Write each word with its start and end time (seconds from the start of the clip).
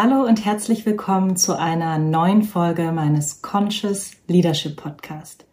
Hallo 0.00 0.24
und 0.24 0.44
herzlich 0.44 0.86
willkommen 0.86 1.34
zu 1.34 1.58
einer 1.58 1.98
neuen 1.98 2.44
Folge 2.44 2.92
meines 2.92 3.42
Conscious 3.42 4.12
Leadership 4.28 4.76
Podcast. 4.76 5.44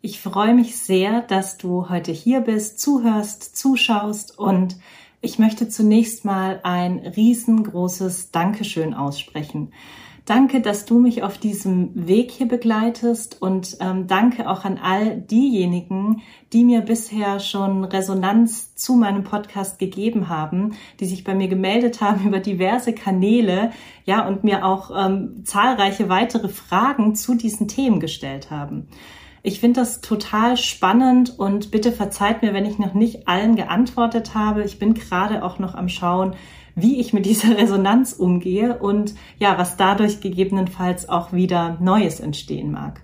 Ich 0.00 0.20
freue 0.20 0.54
mich 0.54 0.76
sehr, 0.76 1.20
dass 1.20 1.56
du 1.56 1.88
heute 1.88 2.10
hier 2.10 2.40
bist, 2.40 2.80
zuhörst, 2.80 3.56
zuschaust 3.56 4.36
und 4.36 4.76
ich 5.20 5.38
möchte 5.38 5.68
zunächst 5.68 6.24
mal 6.24 6.58
ein 6.64 6.98
riesengroßes 6.98 8.32
Dankeschön 8.32 8.92
aussprechen. 8.92 9.72
Danke, 10.24 10.60
dass 10.60 10.84
du 10.84 11.00
mich 11.00 11.24
auf 11.24 11.36
diesem 11.38 12.06
Weg 12.06 12.30
hier 12.30 12.46
begleitest 12.46 13.42
und 13.42 13.76
ähm, 13.80 14.06
danke 14.06 14.48
auch 14.48 14.64
an 14.64 14.78
all 14.80 15.16
diejenigen, 15.20 16.22
die 16.52 16.64
mir 16.64 16.80
bisher 16.82 17.40
schon 17.40 17.82
Resonanz 17.82 18.76
zu 18.76 18.94
meinem 18.94 19.24
Podcast 19.24 19.80
gegeben 19.80 20.28
haben, 20.28 20.74
die 21.00 21.06
sich 21.06 21.24
bei 21.24 21.34
mir 21.34 21.48
gemeldet 21.48 22.00
haben 22.00 22.24
über 22.28 22.38
diverse 22.38 22.92
Kanäle, 22.92 23.72
ja, 24.04 24.24
und 24.28 24.44
mir 24.44 24.64
auch 24.64 24.92
ähm, 24.96 25.42
zahlreiche 25.44 26.08
weitere 26.08 26.48
Fragen 26.48 27.16
zu 27.16 27.34
diesen 27.34 27.66
Themen 27.66 27.98
gestellt 27.98 28.52
haben. 28.52 28.86
Ich 29.44 29.58
finde 29.58 29.80
das 29.80 30.02
total 30.02 30.56
spannend 30.56 31.36
und 31.36 31.72
bitte 31.72 31.90
verzeiht 31.90 32.42
mir, 32.42 32.54
wenn 32.54 32.64
ich 32.64 32.78
noch 32.78 32.94
nicht 32.94 33.26
allen 33.26 33.56
geantwortet 33.56 34.36
habe. 34.36 34.62
Ich 34.62 34.78
bin 34.78 34.94
gerade 34.94 35.42
auch 35.42 35.58
noch 35.58 35.74
am 35.74 35.88
Schauen, 35.88 36.36
wie 36.74 37.00
ich 37.00 37.12
mit 37.12 37.26
dieser 37.26 37.56
Resonanz 37.58 38.12
umgehe 38.12 38.78
und 38.78 39.14
ja, 39.38 39.58
was 39.58 39.76
dadurch 39.76 40.20
gegebenenfalls 40.20 41.08
auch 41.08 41.32
wieder 41.32 41.78
Neues 41.80 42.20
entstehen 42.20 42.70
mag. 42.70 43.02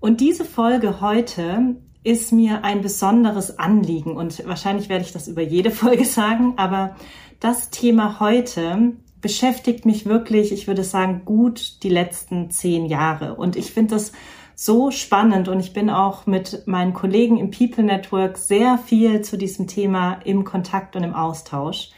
Und 0.00 0.20
diese 0.20 0.44
Folge 0.44 1.00
heute 1.00 1.76
ist 2.02 2.32
mir 2.32 2.64
ein 2.64 2.80
besonderes 2.80 3.58
Anliegen 3.58 4.16
und 4.16 4.46
wahrscheinlich 4.46 4.88
werde 4.88 5.04
ich 5.04 5.12
das 5.12 5.28
über 5.28 5.42
jede 5.42 5.70
Folge 5.70 6.04
sagen, 6.04 6.54
aber 6.56 6.96
das 7.40 7.70
Thema 7.70 8.20
heute 8.20 8.92
beschäftigt 9.20 9.84
mich 9.84 10.06
wirklich, 10.06 10.52
ich 10.52 10.66
würde 10.66 10.84
sagen, 10.84 11.22
gut 11.24 11.82
die 11.82 11.90
letzten 11.90 12.50
zehn 12.50 12.86
Jahre. 12.86 13.34
Und 13.34 13.56
ich 13.56 13.70
finde 13.70 13.94
das 13.94 14.12
so 14.54 14.90
spannend 14.90 15.48
und 15.48 15.60
ich 15.60 15.72
bin 15.72 15.88
auch 15.88 16.26
mit 16.26 16.66
meinen 16.66 16.92
Kollegen 16.92 17.38
im 17.38 17.50
People 17.50 17.84
Network 17.84 18.36
sehr 18.36 18.78
viel 18.78 19.22
zu 19.22 19.38
diesem 19.38 19.66
Thema 19.66 20.20
im 20.24 20.44
Kontakt 20.44 20.96
und 20.96 21.04
im 21.04 21.14
Austausch 21.14 21.90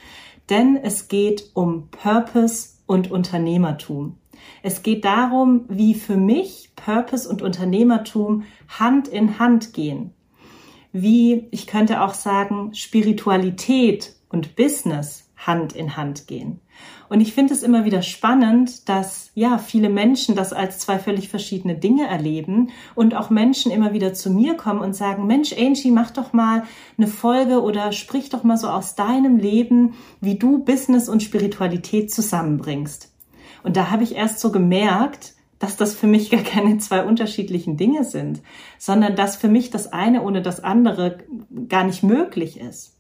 denn 0.51 0.77
es 0.77 1.09
geht 1.09 1.51
um 1.55 1.89
Purpose 1.91 2.71
und 2.87 3.11
Unternehmertum. 3.11 4.17
Es 4.63 4.83
geht 4.83 5.05
darum, 5.05 5.65
wie 5.69 5.95
für 5.95 6.17
mich 6.17 6.73
Purpose 6.77 7.29
und 7.29 7.43
Unternehmertum 7.43 8.45
Hand 8.69 9.09
in 9.09 9.39
Hand 9.39 9.73
gehen. 9.73 10.13
Wie, 10.93 11.49
ich 11.51 11.67
könnte 11.67 12.03
auch 12.03 12.15
sagen, 12.15 12.75
Spiritualität 12.75 14.15
und 14.29 14.57
Business 14.57 15.31
Hand 15.37 15.75
in 15.75 15.97
Hand 15.97 16.27
gehen. 16.27 16.61
Und 17.13 17.21
ich 17.21 17.35
finde 17.35 17.53
es 17.53 17.63
immer 17.63 17.85
wieder 17.85 18.01
spannend, 18.01 18.89
dass 18.89 19.33
ja 19.35 19.59
viele 19.59 19.91
Menschen 19.91 20.35
das 20.35 20.55
als 20.55 20.79
zwei 20.79 20.99
völlig 20.99 21.29
verschiedene 21.29 21.75
Dinge 21.75 22.07
erleben 22.07 22.71
und 22.95 23.15
auch 23.15 23.29
Menschen 23.29 23.71
immer 23.71 23.93
wieder 23.93 24.15
zu 24.15 24.31
mir 24.31 24.57
kommen 24.57 24.81
und 24.81 24.97
sagen, 24.97 25.27
Mensch, 25.27 25.53
Angie, 25.53 25.91
mach 25.91 26.11
doch 26.11 26.33
mal 26.33 26.63
eine 26.97 27.07
Folge 27.07 27.61
oder 27.61 27.93
sprich 27.93 28.31
doch 28.31 28.45
mal 28.45 28.57
so 28.57 28.67
aus 28.69 28.95
deinem 28.95 29.37
Leben, 29.37 29.93
wie 30.23 30.39
du 30.39 30.65
Business 30.65 31.11
und 31.11 31.23
Spiritualität 31.23 32.11
zusammenbringst. 32.11 33.13
Und 33.63 33.77
da 33.77 33.91
habe 33.91 34.05
ich 34.05 34.15
erst 34.15 34.41
so 34.41 34.51
gemerkt, 34.51 35.35
dass 35.59 35.77
das 35.77 35.93
für 35.93 36.07
mich 36.07 36.31
gar 36.31 36.41
keine 36.41 36.79
zwei 36.79 37.05
unterschiedlichen 37.05 37.77
Dinge 37.77 38.05
sind, 38.05 38.41
sondern 38.79 39.17
dass 39.17 39.37
für 39.37 39.49
mich 39.49 39.69
das 39.69 39.93
eine 39.93 40.23
ohne 40.23 40.41
das 40.41 40.65
andere 40.65 41.19
gar 41.69 41.85
nicht 41.85 42.03
möglich 42.03 42.59
ist. 42.59 42.97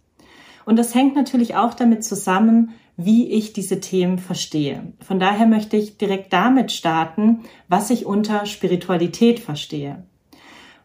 Und 0.66 0.78
das 0.78 0.94
hängt 0.94 1.16
natürlich 1.16 1.56
auch 1.56 1.72
damit 1.72 2.04
zusammen, 2.04 2.74
wie 2.97 3.30
ich 3.30 3.53
diese 3.53 3.80
Themen 3.80 4.19
verstehe. 4.19 4.92
Von 5.00 5.19
daher 5.19 5.47
möchte 5.47 5.76
ich 5.76 5.97
direkt 5.98 6.32
damit 6.32 6.72
starten, 6.72 7.44
was 7.69 7.91
ich 7.91 8.06
unter 8.06 8.47
Spiritualität 8.47 9.41
verstehe. 9.41 10.04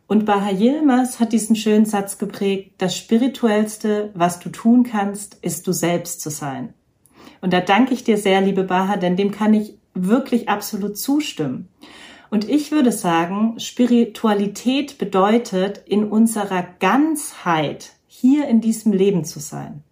Und 0.07 0.25
Baha 0.25 0.51
Yilmaz 0.51 1.19
hat 1.19 1.34
diesen 1.34 1.57
schönen 1.57 1.85
Satz 1.85 2.17
geprägt, 2.17 2.75
das 2.78 2.96
Spirituellste, 2.96 4.12
was 4.13 4.40
du 4.40 4.50
tun 4.50 4.84
kannst, 4.84 5.35
ist 5.41 5.67
du 5.67 5.73
selbst 5.73 6.22
zu 6.22 6.29
sein. 6.29 6.73
Und 7.41 7.51
da 7.51 7.59
danke 7.59 7.94
ich 7.94 8.06
dir 8.06 8.17
sehr, 8.17 8.40
liebe 8.41 8.63
Baha, 8.63 8.96
denn 8.96 9.17
dem 9.17 9.31
kann 9.31 9.53
ich 9.53 9.78
wirklich 9.94 10.47
absolut 10.47 10.97
zustimmen. 10.97 11.67
Und 12.29 12.50
ich 12.50 12.72
würde 12.72 12.91
sagen, 12.91 13.59
Spiritualität 13.59 14.97
bedeutet, 14.97 15.81
in 15.85 16.06
unserer 16.06 16.66
Ganzheit 16.79 17.94
hier 18.07 18.47
in 18.47 18.62
diesem 18.62 18.91
Leben 18.94 19.23
zu 19.23 19.40
sein. 19.40 19.84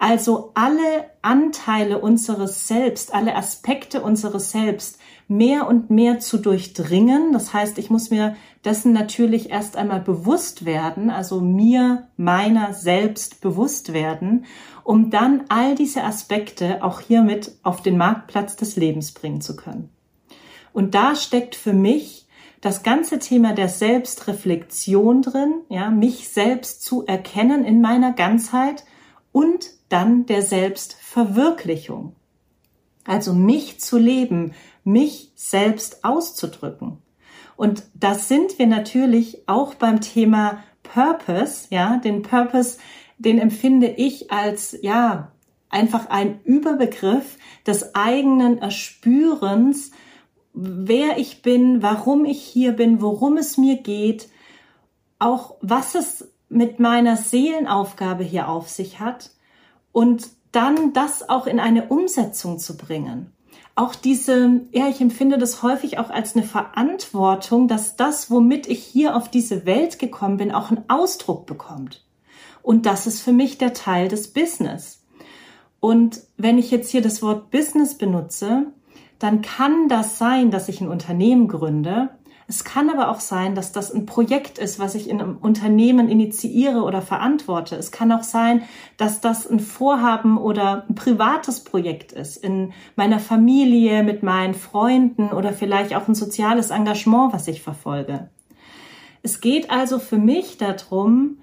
Also 0.00 0.52
alle 0.54 1.10
Anteile 1.20 1.98
unseres 1.98 2.66
Selbst, 2.66 3.12
alle 3.12 3.36
Aspekte 3.36 4.00
unseres 4.00 4.50
Selbst 4.50 4.98
mehr 5.28 5.68
und 5.68 5.90
mehr 5.90 6.20
zu 6.20 6.38
durchdringen. 6.38 7.34
Das 7.34 7.52
heißt, 7.52 7.76
ich 7.76 7.90
muss 7.90 8.08
mir 8.08 8.34
dessen 8.64 8.94
natürlich 8.94 9.50
erst 9.50 9.76
einmal 9.76 10.00
bewusst 10.00 10.64
werden, 10.64 11.10
also 11.10 11.42
mir 11.42 12.08
meiner 12.16 12.72
selbst 12.72 13.42
bewusst 13.42 13.92
werden, 13.92 14.46
um 14.84 15.10
dann 15.10 15.44
all 15.50 15.74
diese 15.74 16.02
Aspekte 16.02 16.82
auch 16.82 17.00
hiermit 17.00 17.52
auf 17.62 17.82
den 17.82 17.98
Marktplatz 17.98 18.56
des 18.56 18.76
Lebens 18.76 19.12
bringen 19.12 19.42
zu 19.42 19.54
können. 19.54 19.90
Und 20.72 20.94
da 20.94 21.14
steckt 21.14 21.54
für 21.54 21.74
mich 21.74 22.26
das 22.62 22.82
ganze 22.82 23.18
Thema 23.18 23.52
der 23.52 23.68
Selbstreflexion 23.68 25.20
drin, 25.20 25.60
ja, 25.68 25.90
mich 25.90 26.30
selbst 26.30 26.82
zu 26.84 27.04
erkennen 27.04 27.66
in 27.66 27.82
meiner 27.82 28.12
Ganzheit 28.12 28.84
und 29.32 29.70
dann 29.88 30.26
der 30.26 30.42
Selbstverwirklichung. 30.42 32.14
Also 33.04 33.32
mich 33.34 33.80
zu 33.80 33.98
leben, 33.98 34.54
mich 34.84 35.32
selbst 35.34 36.04
auszudrücken. 36.04 36.98
Und 37.56 37.82
das 37.94 38.28
sind 38.28 38.58
wir 38.58 38.66
natürlich 38.66 39.42
auch 39.46 39.74
beim 39.74 40.00
Thema 40.00 40.62
Purpose, 40.82 41.66
ja, 41.70 41.98
den 41.98 42.22
Purpose, 42.22 42.78
den 43.18 43.38
empfinde 43.38 43.86
ich 43.88 44.30
als, 44.32 44.78
ja, 44.80 45.32
einfach 45.68 46.08
ein 46.08 46.40
Überbegriff 46.44 47.38
des 47.66 47.94
eigenen 47.94 48.58
Erspürens, 48.58 49.92
wer 50.52 51.18
ich 51.18 51.42
bin, 51.42 51.82
warum 51.82 52.24
ich 52.24 52.42
hier 52.42 52.72
bin, 52.72 53.00
worum 53.00 53.36
es 53.36 53.56
mir 53.56 53.76
geht, 53.76 54.28
auch 55.18 55.56
was 55.60 55.94
es 55.94 56.29
mit 56.50 56.80
meiner 56.80 57.16
Seelenaufgabe 57.16 58.24
hier 58.24 58.48
auf 58.48 58.68
sich 58.68 59.00
hat 59.00 59.30
und 59.92 60.28
dann 60.52 60.92
das 60.92 61.28
auch 61.28 61.46
in 61.46 61.60
eine 61.60 61.88
Umsetzung 61.88 62.58
zu 62.58 62.76
bringen. 62.76 63.32
Auch 63.76 63.94
diese, 63.94 64.60
ja, 64.72 64.88
ich 64.88 65.00
empfinde 65.00 65.38
das 65.38 65.62
häufig 65.62 65.98
auch 65.98 66.10
als 66.10 66.36
eine 66.36 66.44
Verantwortung, 66.44 67.68
dass 67.68 67.96
das, 67.96 68.30
womit 68.30 68.66
ich 68.66 68.82
hier 68.82 69.16
auf 69.16 69.30
diese 69.30 69.64
Welt 69.64 69.98
gekommen 69.98 70.36
bin, 70.36 70.52
auch 70.52 70.70
einen 70.70 70.84
Ausdruck 70.88 71.46
bekommt. 71.46 72.04
Und 72.62 72.84
das 72.84 73.06
ist 73.06 73.20
für 73.20 73.32
mich 73.32 73.56
der 73.56 73.72
Teil 73.72 74.08
des 74.08 74.32
Business. 74.32 75.02
Und 75.78 76.20
wenn 76.36 76.58
ich 76.58 76.70
jetzt 76.70 76.90
hier 76.90 77.00
das 77.00 77.22
Wort 77.22 77.50
Business 77.50 77.96
benutze, 77.96 78.66
dann 79.18 79.40
kann 79.40 79.88
das 79.88 80.18
sein, 80.18 80.50
dass 80.50 80.68
ich 80.68 80.80
ein 80.80 80.88
Unternehmen 80.88 81.46
gründe 81.46 82.10
es 82.50 82.64
kann 82.64 82.90
aber 82.90 83.10
auch 83.10 83.20
sein, 83.20 83.54
dass 83.54 83.70
das 83.70 83.94
ein 83.94 84.06
Projekt 84.06 84.58
ist, 84.58 84.80
was 84.80 84.96
ich 84.96 85.08
in 85.08 85.20
einem 85.20 85.36
Unternehmen 85.36 86.08
initiiere 86.08 86.82
oder 86.82 87.00
verantworte. 87.00 87.76
Es 87.76 87.92
kann 87.92 88.10
auch 88.10 88.24
sein, 88.24 88.64
dass 88.96 89.20
das 89.20 89.48
ein 89.48 89.60
Vorhaben 89.60 90.36
oder 90.36 90.84
ein 90.88 90.96
privates 90.96 91.62
Projekt 91.62 92.10
ist 92.10 92.36
in 92.36 92.72
meiner 92.96 93.20
Familie, 93.20 94.02
mit 94.02 94.24
meinen 94.24 94.54
Freunden 94.54 95.30
oder 95.30 95.52
vielleicht 95.52 95.94
auch 95.94 96.08
ein 96.08 96.16
soziales 96.16 96.70
Engagement, 96.70 97.32
was 97.32 97.46
ich 97.46 97.62
verfolge. 97.62 98.30
Es 99.22 99.40
geht 99.40 99.70
also 99.70 100.00
für 100.00 100.18
mich 100.18 100.58
darum, 100.58 101.38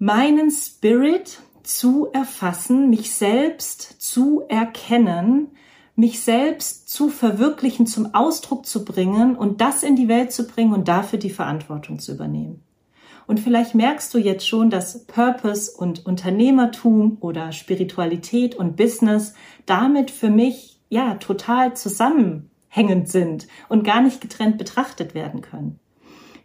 meinen 0.00 0.50
Spirit 0.50 1.38
zu 1.62 2.08
erfassen, 2.12 2.90
mich 2.90 3.14
selbst 3.14 4.02
zu 4.02 4.42
erkennen, 4.48 5.52
mich 6.00 6.20
selbst 6.20 6.88
zu 6.88 7.08
verwirklichen, 7.08 7.86
zum 7.86 8.14
Ausdruck 8.14 8.66
zu 8.66 8.84
bringen 8.84 9.36
und 9.36 9.60
das 9.60 9.82
in 9.82 9.96
die 9.96 10.08
Welt 10.08 10.32
zu 10.32 10.46
bringen 10.46 10.72
und 10.72 10.88
dafür 10.88 11.18
die 11.18 11.30
Verantwortung 11.30 11.98
zu 11.98 12.12
übernehmen. 12.12 12.62
Und 13.26 13.38
vielleicht 13.38 13.76
merkst 13.76 14.12
du 14.12 14.18
jetzt 14.18 14.48
schon, 14.48 14.70
dass 14.70 15.06
Purpose 15.06 15.70
und 15.70 16.04
Unternehmertum 16.04 17.18
oder 17.20 17.52
Spiritualität 17.52 18.56
und 18.56 18.76
Business 18.76 19.34
damit 19.66 20.10
für 20.10 20.30
mich 20.30 20.80
ja 20.88 21.14
total 21.14 21.76
zusammenhängend 21.76 23.08
sind 23.08 23.46
und 23.68 23.84
gar 23.84 24.00
nicht 24.00 24.20
getrennt 24.20 24.58
betrachtet 24.58 25.14
werden 25.14 25.42
können. 25.42 25.78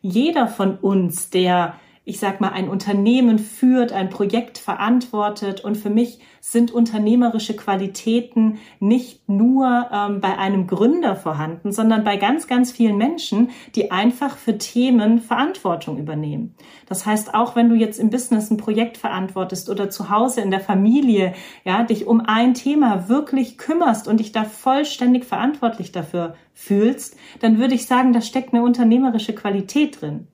Jeder 0.01 0.47
von 0.47 0.77
uns, 0.77 1.31
der 1.31 1.79
ich 2.05 2.19
sag 2.19 2.39
mal, 2.39 2.49
ein 2.49 2.69
Unternehmen 2.69 3.39
führt, 3.39 3.91
ein 3.91 4.09
Projekt 4.09 4.59
verantwortet. 4.59 5.65
Und 5.65 5.75
für 5.75 5.89
mich 5.89 6.19
sind 6.39 6.71
unternehmerische 6.71 7.55
Qualitäten 7.55 8.59
nicht 8.79 9.27
nur 9.27 9.89
ähm, 9.91 10.21
bei 10.21 10.37
einem 10.37 10.67
Gründer 10.67 11.15
vorhanden, 11.15 11.71
sondern 11.71 12.03
bei 12.03 12.17
ganz, 12.17 12.45
ganz 12.45 12.71
vielen 12.71 12.97
Menschen, 12.97 13.49
die 13.73 13.89
einfach 13.89 14.37
für 14.37 14.59
Themen 14.59 15.19
Verantwortung 15.19 15.97
übernehmen. 15.97 16.53
Das 16.85 17.07
heißt, 17.07 17.33
auch 17.33 17.55
wenn 17.55 17.69
du 17.69 17.75
jetzt 17.75 17.99
im 17.99 18.11
Business 18.11 18.51
ein 18.51 18.57
Projekt 18.57 18.97
verantwortest 18.97 19.71
oder 19.71 19.89
zu 19.89 20.11
Hause 20.11 20.41
in 20.41 20.51
der 20.51 20.59
Familie, 20.59 21.33
ja, 21.63 21.83
dich 21.83 22.05
um 22.05 22.21
ein 22.21 22.53
Thema 22.53 23.09
wirklich 23.09 23.57
kümmerst 23.57 24.07
und 24.07 24.19
dich 24.19 24.31
da 24.31 24.43
vollständig 24.43 25.25
verantwortlich 25.25 25.91
dafür 25.91 26.35
fühlst, 26.53 27.17
dann 27.39 27.57
würde 27.57 27.73
ich 27.73 27.87
sagen, 27.87 28.13
da 28.13 28.21
steckt 28.21 28.53
eine 28.53 28.63
unternehmerische 28.63 29.33
Qualität 29.33 30.01
drin. 30.01 30.27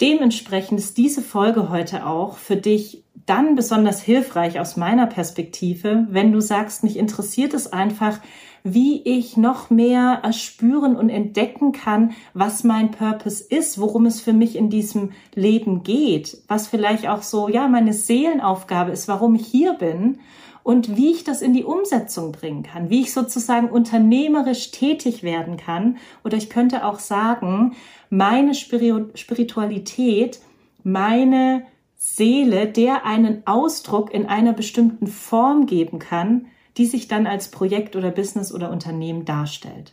Dementsprechend 0.00 0.80
ist 0.80 0.96
diese 0.96 1.22
Folge 1.22 1.70
heute 1.70 2.06
auch 2.06 2.36
für 2.36 2.56
dich 2.56 3.04
dann 3.26 3.54
besonders 3.54 4.02
hilfreich 4.02 4.60
aus 4.60 4.76
meiner 4.76 5.06
Perspektive, 5.06 6.06
wenn 6.10 6.32
du 6.32 6.40
sagst, 6.40 6.82
mich 6.82 6.96
interessiert 6.96 7.54
es 7.54 7.72
einfach, 7.72 8.18
wie 8.64 9.02
ich 9.02 9.36
noch 9.36 9.70
mehr 9.70 10.20
erspüren 10.22 10.96
und 10.96 11.10
entdecken 11.10 11.72
kann, 11.72 12.12
was 12.32 12.64
mein 12.64 12.90
Purpose 12.90 13.44
ist, 13.44 13.78
worum 13.78 14.06
es 14.06 14.20
für 14.20 14.32
mich 14.32 14.56
in 14.56 14.70
diesem 14.70 15.12
Leben 15.34 15.82
geht, 15.82 16.38
was 16.48 16.66
vielleicht 16.66 17.06
auch 17.06 17.22
so, 17.22 17.48
ja, 17.48 17.68
meine 17.68 17.92
Seelenaufgabe 17.92 18.90
ist, 18.90 19.06
warum 19.06 19.34
ich 19.34 19.46
hier 19.46 19.74
bin 19.74 20.18
und 20.64 20.96
wie 20.96 21.12
ich 21.12 21.22
das 21.22 21.42
in 21.42 21.52
die 21.52 21.62
Umsetzung 21.62 22.32
bringen 22.32 22.64
kann, 22.64 22.90
wie 22.90 23.02
ich 23.02 23.12
sozusagen 23.12 23.68
unternehmerisch 23.68 24.72
tätig 24.72 25.22
werden 25.22 25.58
kann. 25.58 25.98
Oder 26.24 26.38
ich 26.38 26.50
könnte 26.50 26.86
auch 26.86 26.98
sagen, 26.98 27.76
meine 28.08 28.54
Spiritualität, 28.54 30.40
meine 30.82 31.66
Seele, 31.96 32.66
der 32.66 33.04
einen 33.04 33.46
Ausdruck 33.46 34.12
in 34.12 34.26
einer 34.26 34.54
bestimmten 34.54 35.06
Form 35.06 35.66
geben 35.66 35.98
kann, 35.98 36.46
die 36.78 36.86
sich 36.86 37.08
dann 37.08 37.26
als 37.26 37.50
Projekt 37.50 37.94
oder 37.94 38.10
Business 38.10 38.52
oder 38.52 38.70
Unternehmen 38.70 39.26
darstellt. 39.26 39.92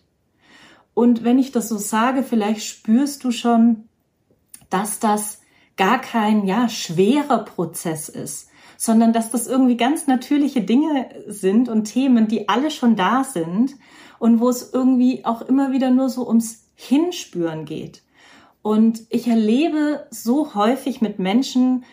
Und 0.94 1.26
wenn 1.26 1.38
ich 1.38 1.52
das 1.52 1.68
so 1.68 1.78
sage, 1.78 2.24
vielleicht 2.24 2.64
spürst 2.64 3.26
du 3.26 3.32
schon, 3.32 3.90
dass 4.70 5.00
das 5.00 5.42
gar 5.76 6.00
kein, 6.00 6.46
ja, 6.46 6.70
schwerer 6.70 7.40
Prozess 7.40 8.08
ist, 8.08 8.51
sondern 8.82 9.14
dass 9.14 9.30
das 9.30 9.46
irgendwie 9.46 9.78
ganz 9.78 10.08
natürliche 10.08 10.62
Dinge 10.62 11.10
sind 11.28 11.70
und 11.70 11.84
Themen, 11.84 12.28
die 12.28 12.50
alle 12.50 12.72
schon 12.72 12.96
da 12.96 13.24
sind 13.24 13.76
und 14.18 14.40
wo 14.40 14.50
es 14.50 14.74
irgendwie 14.74 15.24
auch 15.24 15.44
immer 15.44 15.72
wieder 15.72 15.92
nur 15.92 16.10
so 16.10 16.28
ums 16.28 16.68
Hinspüren 16.74 17.66
geht. 17.66 18.02
Und 18.64 19.04
ich 19.12 19.28
erlebe 19.28 20.08
so 20.10 20.56
häufig 20.56 21.00
mit 21.00 21.20
Menschen, 21.20 21.84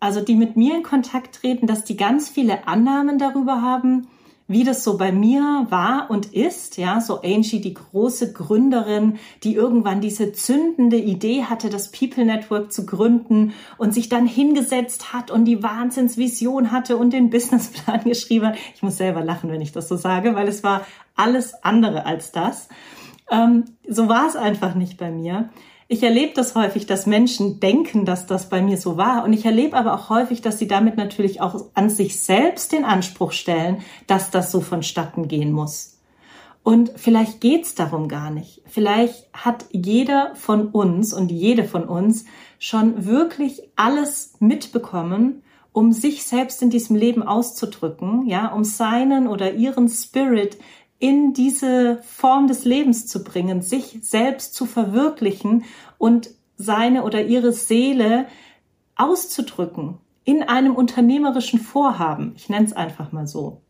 also 0.00 0.20
die 0.20 0.34
mit 0.34 0.54
mir 0.54 0.76
in 0.76 0.82
Kontakt 0.82 1.36
treten, 1.36 1.66
dass 1.66 1.84
die 1.84 1.96
ganz 1.96 2.28
viele 2.28 2.68
Annahmen 2.68 3.16
darüber 3.18 3.62
haben, 3.62 4.08
wie 4.46 4.64
das 4.64 4.84
so 4.84 4.98
bei 4.98 5.10
mir 5.10 5.66
war 5.70 6.10
und 6.10 6.34
ist, 6.34 6.76
ja, 6.76 7.00
so 7.00 7.22
Angie, 7.22 7.60
die 7.60 7.74
große 7.74 8.32
Gründerin, 8.32 9.18
die 9.42 9.54
irgendwann 9.54 10.02
diese 10.02 10.32
zündende 10.32 10.98
Idee 10.98 11.44
hatte, 11.44 11.70
das 11.70 11.90
People 11.90 12.26
Network 12.26 12.70
zu 12.70 12.84
gründen 12.84 13.54
und 13.78 13.94
sich 13.94 14.10
dann 14.10 14.26
hingesetzt 14.26 15.14
hat 15.14 15.30
und 15.30 15.46
die 15.46 15.62
Wahnsinnsvision 15.62 16.72
hatte 16.72 16.98
und 16.98 17.12
den 17.12 17.30
Businessplan 17.30 18.04
geschrieben 18.04 18.48
hat. 18.48 18.56
Ich 18.74 18.82
muss 18.82 18.98
selber 18.98 19.24
lachen, 19.24 19.50
wenn 19.50 19.62
ich 19.62 19.72
das 19.72 19.88
so 19.88 19.96
sage, 19.96 20.34
weil 20.34 20.48
es 20.48 20.62
war 20.62 20.82
alles 21.16 21.54
andere 21.62 22.04
als 22.04 22.30
das. 22.30 22.68
Ähm, 23.30 23.64
so 23.88 24.08
war 24.08 24.26
es 24.26 24.36
einfach 24.36 24.74
nicht 24.74 24.98
bei 24.98 25.10
mir. 25.10 25.48
Ich 25.94 26.02
erlebe 26.02 26.32
das 26.34 26.56
häufig, 26.56 26.86
dass 26.86 27.06
Menschen 27.06 27.60
denken, 27.60 28.04
dass 28.04 28.26
das 28.26 28.48
bei 28.48 28.60
mir 28.60 28.78
so 28.78 28.96
war. 28.96 29.22
Und 29.22 29.32
ich 29.32 29.44
erlebe 29.44 29.76
aber 29.76 29.94
auch 29.94 30.10
häufig, 30.10 30.42
dass 30.42 30.58
sie 30.58 30.66
damit 30.66 30.96
natürlich 30.96 31.40
auch 31.40 31.66
an 31.74 31.88
sich 31.88 32.20
selbst 32.20 32.72
den 32.72 32.84
Anspruch 32.84 33.30
stellen, 33.30 33.76
dass 34.08 34.32
das 34.32 34.50
so 34.50 34.60
vonstatten 34.60 35.28
gehen 35.28 35.52
muss. 35.52 36.00
Und 36.64 36.90
vielleicht 36.96 37.40
geht's 37.40 37.76
darum 37.76 38.08
gar 38.08 38.30
nicht. 38.30 38.60
Vielleicht 38.66 39.28
hat 39.32 39.66
jeder 39.70 40.34
von 40.34 40.66
uns 40.66 41.14
und 41.14 41.30
jede 41.30 41.62
von 41.62 41.84
uns 41.84 42.24
schon 42.58 43.06
wirklich 43.06 43.62
alles 43.76 44.34
mitbekommen, 44.40 45.44
um 45.70 45.92
sich 45.92 46.24
selbst 46.24 46.60
in 46.60 46.70
diesem 46.70 46.96
Leben 46.96 47.22
auszudrücken, 47.22 48.26
ja, 48.26 48.48
um 48.48 48.64
seinen 48.64 49.28
oder 49.28 49.52
ihren 49.52 49.88
Spirit 49.88 50.58
in 50.98 51.32
diese 51.32 52.02
Form 52.04 52.46
des 52.46 52.64
Lebens 52.64 53.06
zu 53.06 53.24
bringen, 53.24 53.62
sich 53.62 53.98
selbst 54.02 54.54
zu 54.54 54.66
verwirklichen 54.66 55.64
und 55.98 56.30
seine 56.56 57.02
oder 57.02 57.24
ihre 57.24 57.52
Seele 57.52 58.26
auszudrücken 58.96 59.98
in 60.24 60.42
einem 60.42 60.74
unternehmerischen 60.74 61.60
Vorhaben. 61.60 62.32
Ich 62.36 62.48
nenne 62.48 62.64
es 62.64 62.72
einfach 62.72 63.12
mal 63.12 63.26
so. 63.26 63.60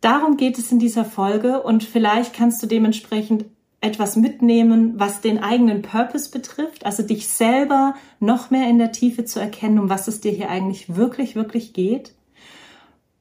Darum 0.00 0.36
geht 0.36 0.58
es 0.58 0.72
in 0.72 0.78
dieser 0.78 1.04
Folge 1.04 1.62
und 1.62 1.84
vielleicht 1.84 2.32
kannst 2.32 2.62
du 2.62 2.66
dementsprechend 2.66 3.44
etwas 3.80 4.16
mitnehmen, 4.16 4.94
was 4.96 5.20
den 5.20 5.38
eigenen 5.38 5.82
Purpose 5.82 6.30
betrifft, 6.30 6.84
also 6.84 7.02
dich 7.02 7.28
selber 7.28 7.94
noch 8.18 8.50
mehr 8.50 8.68
in 8.68 8.78
der 8.78 8.90
Tiefe 8.90 9.24
zu 9.24 9.38
erkennen, 9.38 9.78
um 9.78 9.88
was 9.88 10.08
es 10.08 10.20
dir 10.20 10.32
hier 10.32 10.50
eigentlich 10.50 10.96
wirklich, 10.96 11.36
wirklich 11.36 11.72
geht 11.72 12.14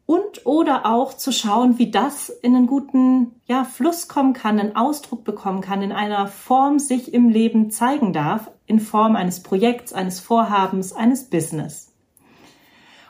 und 0.07 0.45
oder 0.45 0.85
auch 0.85 1.13
zu 1.13 1.31
schauen, 1.33 1.77
wie 1.77 1.91
das 1.91 2.29
in 2.29 2.55
einen 2.55 2.65
guten 2.65 3.35
ja, 3.45 3.65
Fluss 3.65 4.07
kommen 4.07 4.33
kann, 4.33 4.57
einen 4.57 4.75
Ausdruck 4.75 5.25
bekommen 5.25 5.61
kann, 5.61 5.81
in 5.81 5.91
einer 5.91 6.27
Form 6.27 6.79
sich 6.79 7.13
im 7.13 7.29
Leben 7.29 7.69
zeigen 7.71 8.13
darf, 8.13 8.49
in 8.65 8.79
Form 8.79 9.17
eines 9.17 9.43
Projekts, 9.43 9.91
eines 9.91 10.21
Vorhabens, 10.21 10.93
eines 10.93 11.29
Business. 11.29 11.93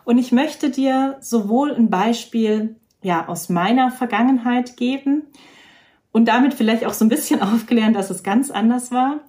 Und 0.06 0.18
ich 0.18 0.32
möchte 0.32 0.72
dir 0.72 1.18
sowohl 1.22 1.72
ein 1.72 1.92
Beispiel 1.92 2.78
ja 3.04 3.28
aus 3.28 3.48
meiner 3.48 3.92
Vergangenheit 3.92 4.76
geben 4.76 5.28
und 6.12 6.28
damit 6.28 6.56
vielleicht 6.56 6.84
auch 6.84 6.94
so 6.94 7.06
ein 7.06 7.10
bisschen 7.10 7.42
aufklären, 7.44 7.94
dass 7.94 8.10
es 8.10 8.24
ganz 8.24 8.50
anders 8.50 8.92
war. 8.92 9.20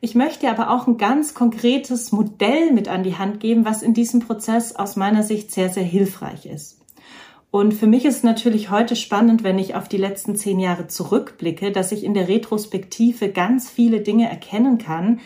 Ich 0.00 0.14
möchte 0.14 0.48
aber 0.48 0.70
auch 0.70 0.86
ein 0.86 0.96
ganz 0.96 1.34
konkretes 1.34 2.10
Modell 2.10 2.72
mit 2.72 2.88
an 2.88 3.02
die 3.02 3.18
Hand 3.18 3.40
geben, 3.40 3.66
was 3.66 3.82
in 3.82 3.92
diesem 3.92 4.20
Prozess 4.20 4.74
aus 4.76 4.96
meiner 4.96 5.24
Sicht 5.24 5.50
sehr, 5.50 5.68
sehr 5.68 5.82
hilfreich 5.82 6.46
ist. 6.46 6.77
Und 7.50 7.72
für 7.72 7.86
mich 7.86 8.04
ist 8.04 8.24
natürlich 8.24 8.70
heute 8.70 8.94
spannend, 8.94 9.42
wenn 9.42 9.58
ich 9.58 9.74
auf 9.74 9.88
die 9.88 9.96
letzten 9.96 10.36
zehn 10.36 10.60
Jahre 10.60 10.86
zurückblicke, 10.86 11.72
dass 11.72 11.92
ich 11.92 12.04
in 12.04 12.12
der 12.12 12.28
Retrospektive 12.28 13.30
ganz 13.30 13.70
viele 13.70 14.00
Dinge 14.00 14.28
erkennen 14.28 14.76
kann, 14.76 15.20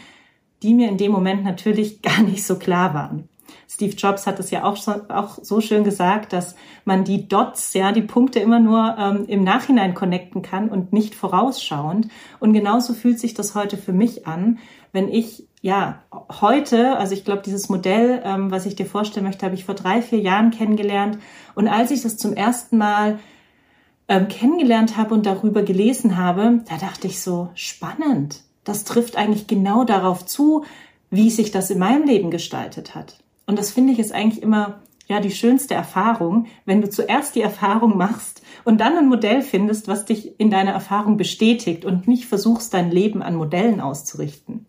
die 0.63 0.75
mir 0.75 0.89
in 0.89 0.99
dem 0.99 1.11
Moment 1.11 1.43
natürlich 1.45 2.03
gar 2.03 2.23
nicht 2.23 2.45
so 2.45 2.59
klar 2.59 2.95
waren. 2.95 3.29
Steve 3.69 3.95
Jobs 3.95 4.27
hat 4.27 4.39
es 4.39 4.51
ja 4.51 4.65
auch, 4.65 4.77
so, 4.77 4.93
auch 5.09 5.39
so 5.43 5.61
schön 5.61 5.83
gesagt, 5.83 6.33
dass 6.33 6.55
man 6.85 7.05
die 7.05 7.27
Dots, 7.27 7.73
ja, 7.75 7.93
die 7.93 8.03
Punkte 8.03 8.39
immer 8.39 8.61
nur 8.61 8.97
ähm, 8.99 9.25
im 9.27 9.45
Nachhinein 9.45 9.95
connecten 9.95 10.43
kann 10.43 10.69
und 10.69 10.93
nicht 10.93 11.15
vorausschauend. 11.15 12.09
Und 12.39 12.53
genauso 12.53 12.93
fühlt 12.93 13.19
sich 13.19 13.35
das 13.35 13.55
heute 13.55 13.77
für 13.77 13.93
mich 13.93 14.27
an, 14.27 14.59
wenn 14.93 15.09
ich 15.09 15.49
ja 15.63 16.03
heute, 16.41 16.99
also 16.99 17.15
ich 17.15 17.25
glaube, 17.25 17.43
dieses 17.43 17.69
Modell, 17.69 18.21
ähm, 18.25 18.51
was 18.51 18.67
ich 18.67 18.75
dir 18.75 18.85
vorstellen 18.85 19.25
möchte, 19.25 19.47
habe 19.47 19.55
ich 19.55 19.65
vor 19.65 19.77
drei, 19.77 20.03
vier 20.03 20.19
Jahren 20.19 20.51
kennengelernt. 20.51 21.19
Und 21.55 21.69
als 21.69 21.91
ich 21.93 22.03
das 22.03 22.19
zum 22.19 22.35
ersten 22.35 22.77
Mal 22.77 23.21
ähm, 24.09 24.29
kennengelernt 24.29 24.97
habe 24.97 25.15
und 25.15 25.25
darüber 25.25 25.63
gelesen 25.63 26.17
habe, 26.17 26.63
da 26.69 26.77
dachte 26.77 27.07
ich 27.07 27.21
so, 27.21 27.49
spannend. 27.55 28.43
Das 28.65 28.85
trifft 28.85 29.17
eigentlich 29.17 29.47
genau 29.47 29.85
darauf 29.85 30.27
zu, 30.27 30.65
wie 31.11 31.31
sich 31.31 31.53
das 31.53 31.71
in 31.71 31.79
meinem 31.79 32.07
Leben 32.07 32.31
gestaltet 32.31 32.95
hat. 32.95 33.19
Und 33.47 33.59
das 33.59 33.71
finde 33.71 33.93
ich 33.93 34.01
ist 34.01 34.13
eigentlich 34.13 34.43
immer 34.43 34.81
ja 35.07 35.21
die 35.21 35.31
schönste 35.31 35.75
Erfahrung, 35.75 36.47
wenn 36.65 36.81
du 36.81 36.91
zuerst 36.91 37.37
die 37.37 37.43
Erfahrung 37.43 37.97
machst 37.97 38.43
und 38.65 38.81
dann 38.81 38.97
ein 38.97 39.09
Modell 39.09 39.43
findest, 39.43 39.87
was 39.87 40.07
dich 40.07 40.41
in 40.41 40.51
deiner 40.51 40.73
Erfahrung 40.73 41.17
bestätigt 41.17 41.85
und 41.85 42.09
nicht 42.09 42.27
versuchst, 42.27 42.75
dein 42.75 42.91
Leben 42.91 43.23
an 43.23 43.37
Modellen 43.37 43.81
auszurichten. 43.81 44.67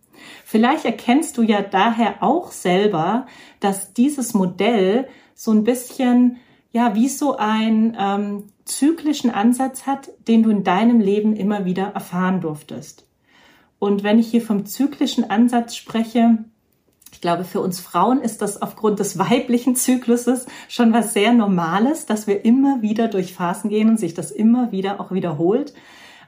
Vielleicht 0.54 0.84
erkennst 0.84 1.36
du 1.36 1.42
ja 1.42 1.62
daher 1.62 2.22
auch 2.22 2.52
selber, 2.52 3.26
dass 3.58 3.92
dieses 3.92 4.34
Modell 4.34 5.08
so 5.34 5.50
ein 5.50 5.64
bisschen, 5.64 6.36
ja, 6.70 6.94
wie 6.94 7.08
so 7.08 7.36
ein 7.36 7.96
ähm, 7.98 8.44
zyklischen 8.64 9.32
Ansatz 9.32 9.84
hat, 9.84 10.10
den 10.28 10.44
du 10.44 10.50
in 10.50 10.62
deinem 10.62 11.00
Leben 11.00 11.34
immer 11.34 11.64
wieder 11.64 11.86
erfahren 11.86 12.40
durftest. 12.40 13.04
Und 13.80 14.04
wenn 14.04 14.20
ich 14.20 14.28
hier 14.28 14.42
vom 14.42 14.64
zyklischen 14.64 15.28
Ansatz 15.28 15.74
spreche, 15.74 16.44
ich 17.10 17.20
glaube, 17.20 17.42
für 17.42 17.60
uns 17.60 17.80
Frauen 17.80 18.20
ist 18.20 18.40
das 18.40 18.62
aufgrund 18.62 19.00
des 19.00 19.18
weiblichen 19.18 19.74
Zykluses 19.74 20.46
schon 20.68 20.92
was 20.92 21.14
sehr 21.14 21.32
Normales, 21.32 22.06
dass 22.06 22.28
wir 22.28 22.44
immer 22.44 22.80
wieder 22.80 23.08
durch 23.08 23.34
Phasen 23.34 23.70
gehen 23.70 23.88
und 23.88 23.98
sich 23.98 24.14
das 24.14 24.30
immer 24.30 24.70
wieder 24.70 25.00
auch 25.00 25.10
wiederholt. 25.10 25.74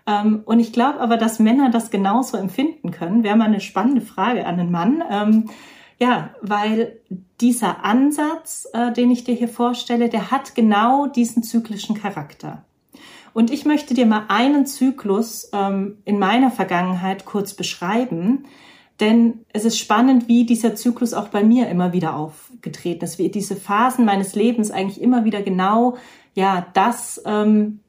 Ähm, 0.06 0.42
und 0.44 0.60
ich 0.60 0.72
glaube 0.72 1.00
aber, 1.00 1.16
dass 1.16 1.38
Männer 1.38 1.70
das 1.70 1.90
genauso 1.90 2.36
empfinden 2.36 2.90
können. 2.90 3.24
Wäre 3.24 3.36
mal 3.36 3.46
eine 3.46 3.60
spannende 3.60 4.00
Frage 4.00 4.46
an 4.46 4.60
einen 4.60 4.70
Mann. 4.70 5.02
Ähm, 5.10 5.50
ja, 5.98 6.30
weil 6.42 6.98
dieser 7.40 7.84
Ansatz, 7.84 8.68
äh, 8.72 8.92
den 8.92 9.10
ich 9.10 9.24
dir 9.24 9.34
hier 9.34 9.48
vorstelle, 9.48 10.08
der 10.08 10.30
hat 10.30 10.54
genau 10.54 11.06
diesen 11.06 11.42
zyklischen 11.42 11.96
Charakter. 11.96 12.64
Und 13.32 13.50
ich 13.50 13.66
möchte 13.66 13.94
dir 13.94 14.06
mal 14.06 14.24
einen 14.28 14.66
Zyklus 14.66 15.50
ähm, 15.52 15.98
in 16.04 16.18
meiner 16.18 16.50
Vergangenheit 16.50 17.26
kurz 17.26 17.54
beschreiben, 17.54 18.44
denn 19.00 19.44
es 19.52 19.66
ist 19.66 19.78
spannend, 19.78 20.26
wie 20.26 20.46
dieser 20.46 20.74
Zyklus 20.74 21.12
auch 21.12 21.28
bei 21.28 21.44
mir 21.44 21.68
immer 21.68 21.92
wieder 21.92 22.16
aufgetreten 22.16 23.04
ist, 23.04 23.18
wie 23.18 23.28
diese 23.28 23.56
Phasen 23.56 24.06
meines 24.06 24.34
Lebens 24.34 24.70
eigentlich 24.70 25.02
immer 25.02 25.26
wieder 25.26 25.42
genau 25.42 25.98
ja 26.34 26.66
das 26.72 27.20
ähm, 27.26 27.80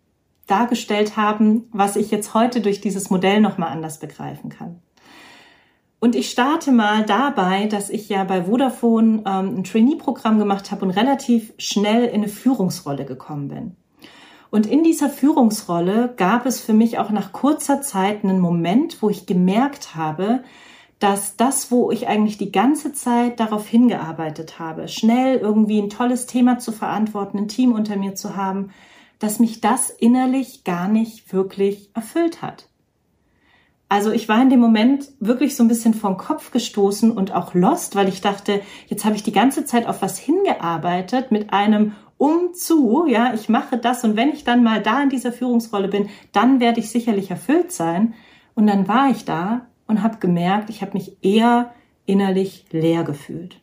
dargestellt 0.47 1.17
haben, 1.17 1.67
was 1.71 1.95
ich 1.95 2.09
jetzt 2.11 2.33
heute 2.33 2.61
durch 2.61 2.81
dieses 2.81 3.09
Modell 3.09 3.41
nochmal 3.41 3.69
anders 3.69 3.99
begreifen 3.99 4.49
kann. 4.49 4.81
Und 5.99 6.15
ich 6.15 6.29
starte 6.29 6.71
mal 6.71 7.03
dabei, 7.03 7.65
dass 7.65 7.89
ich 7.89 8.07
ja 8.07 8.23
bei 8.23 8.43
Vodafone 8.43 9.23
ähm, 9.25 9.57
ein 9.57 9.63
Trainee-Programm 9.63 10.37
gemacht 10.37 10.71
habe 10.71 10.85
und 10.85 10.91
relativ 10.91 11.53
schnell 11.57 12.05
in 12.05 12.21
eine 12.21 12.27
Führungsrolle 12.27 13.05
gekommen 13.05 13.47
bin. 13.47 13.75
Und 14.49 14.67
in 14.67 14.83
dieser 14.83 15.09
Führungsrolle 15.09 16.13
gab 16.15 16.45
es 16.45 16.61
für 16.61 16.73
mich 16.73 16.99
auch 16.99 17.09
nach 17.09 17.31
kurzer 17.31 17.81
Zeit 17.81 18.23
einen 18.23 18.39
Moment, 18.39 19.01
wo 19.01 19.09
ich 19.09 19.25
gemerkt 19.25 19.95
habe, 19.95 20.43
dass 20.99 21.35
das, 21.35 21.71
wo 21.71 21.91
ich 21.91 22.07
eigentlich 22.07 22.37
die 22.37 22.51
ganze 22.51 22.93
Zeit 22.93 23.39
darauf 23.39 23.67
hingearbeitet 23.67 24.57
habe, 24.57 24.87
schnell 24.87 25.37
irgendwie 25.37 25.79
ein 25.79 25.89
tolles 25.89 26.25
Thema 26.25 26.59
zu 26.59 26.71
verantworten, 26.71 27.37
ein 27.37 27.47
Team 27.47 27.73
unter 27.73 27.97
mir 27.97 28.15
zu 28.15 28.35
haben, 28.35 28.71
dass 29.19 29.39
mich 29.39 29.61
das 29.61 29.89
innerlich 29.89 30.63
gar 30.63 30.87
nicht 30.87 31.33
wirklich 31.33 31.89
erfüllt 31.93 32.41
hat. 32.41 32.69
Also 33.89 34.11
ich 34.11 34.27
war 34.27 34.41
in 34.41 34.49
dem 34.49 34.59
Moment 34.59 35.09
wirklich 35.19 35.55
so 35.55 35.63
ein 35.63 35.69
bisschen 35.69 35.93
vom 35.93 36.17
Kopf 36.17 36.51
gestoßen 36.51 37.09
und 37.09 37.31
auch 37.31 37.53
lost, 37.53 37.95
weil 37.95 38.09
ich 38.09 38.19
dachte, 38.19 38.61
jetzt 38.87 39.05
habe 39.05 39.15
ich 39.15 39.23
die 39.23 39.31
ganze 39.31 39.63
Zeit 39.63 39.85
auf 39.87 40.01
was 40.01 40.17
hingearbeitet 40.17 41.31
mit 41.31 41.53
einem 41.53 41.93
umzu, 42.17 43.05
ja, 43.07 43.33
ich 43.33 43.47
mache 43.47 43.77
das 43.77 44.03
und 44.03 44.17
wenn 44.17 44.29
ich 44.29 44.43
dann 44.43 44.63
mal 44.63 44.81
da 44.81 45.01
in 45.01 45.09
dieser 45.09 45.31
Führungsrolle 45.31 45.87
bin, 45.87 46.09
dann 46.33 46.59
werde 46.59 46.79
ich 46.79 46.89
sicherlich 46.89 47.31
erfüllt 47.31 47.71
sein. 47.71 48.13
Und 48.55 48.67
dann 48.67 48.87
war 48.87 49.09
ich 49.09 49.23
da 49.23 49.67
und 49.85 50.01
habe 50.03 50.17
gemerkt, 50.17 50.69
ich 50.69 50.81
habe 50.81 50.93
mich 50.93 51.17
eher 51.21 51.73
innerlich 52.05 52.65
leer 52.71 53.03
gefühlt. 53.03 53.61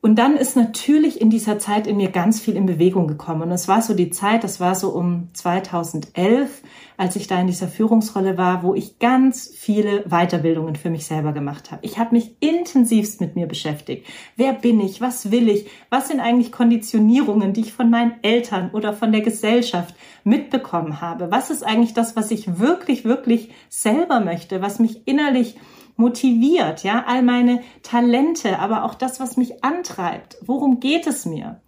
Und 0.00 0.16
dann 0.16 0.36
ist 0.36 0.54
natürlich 0.54 1.20
in 1.20 1.28
dieser 1.28 1.58
Zeit 1.58 1.88
in 1.88 1.96
mir 1.96 2.10
ganz 2.10 2.38
viel 2.38 2.54
in 2.54 2.66
Bewegung 2.66 3.08
gekommen. 3.08 3.42
Und 3.42 3.50
es 3.50 3.66
war 3.66 3.82
so 3.82 3.94
die 3.94 4.10
Zeit, 4.10 4.44
das 4.44 4.60
war 4.60 4.76
so 4.76 4.90
um 4.90 5.28
2011, 5.32 6.62
als 6.96 7.16
ich 7.16 7.26
da 7.26 7.40
in 7.40 7.48
dieser 7.48 7.66
Führungsrolle 7.66 8.38
war, 8.38 8.62
wo 8.62 8.74
ich 8.74 9.00
ganz 9.00 9.50
viele 9.56 10.04
Weiterbildungen 10.08 10.76
für 10.76 10.90
mich 10.90 11.04
selber 11.04 11.32
gemacht 11.32 11.72
habe. 11.72 11.84
Ich 11.84 11.98
habe 11.98 12.14
mich 12.14 12.36
intensivst 12.38 13.20
mit 13.20 13.34
mir 13.34 13.48
beschäftigt. 13.48 14.06
Wer 14.36 14.52
bin 14.52 14.80
ich? 14.80 15.00
Was 15.00 15.32
will 15.32 15.48
ich? 15.48 15.66
Was 15.90 16.06
sind 16.06 16.20
eigentlich 16.20 16.52
Konditionierungen, 16.52 17.52
die 17.52 17.62
ich 17.62 17.72
von 17.72 17.90
meinen 17.90 18.22
Eltern 18.22 18.70
oder 18.72 18.92
von 18.92 19.10
der 19.10 19.22
Gesellschaft 19.22 19.96
mitbekommen 20.22 21.00
habe? 21.00 21.32
Was 21.32 21.50
ist 21.50 21.64
eigentlich 21.64 21.94
das, 21.94 22.14
was 22.14 22.30
ich 22.30 22.60
wirklich, 22.60 23.04
wirklich 23.04 23.50
selber 23.68 24.20
möchte, 24.20 24.62
was 24.62 24.78
mich 24.78 25.08
innerlich 25.08 25.56
motiviert, 25.98 26.84
ja, 26.84 27.04
all 27.06 27.22
meine 27.22 27.60
Talente, 27.82 28.60
aber 28.60 28.84
auch 28.84 28.94
das, 28.94 29.18
was 29.18 29.36
mich 29.36 29.64
antreibt. 29.64 30.38
Worum 30.46 30.78
geht 30.80 31.06
es 31.08 31.26
mir? 31.26 31.60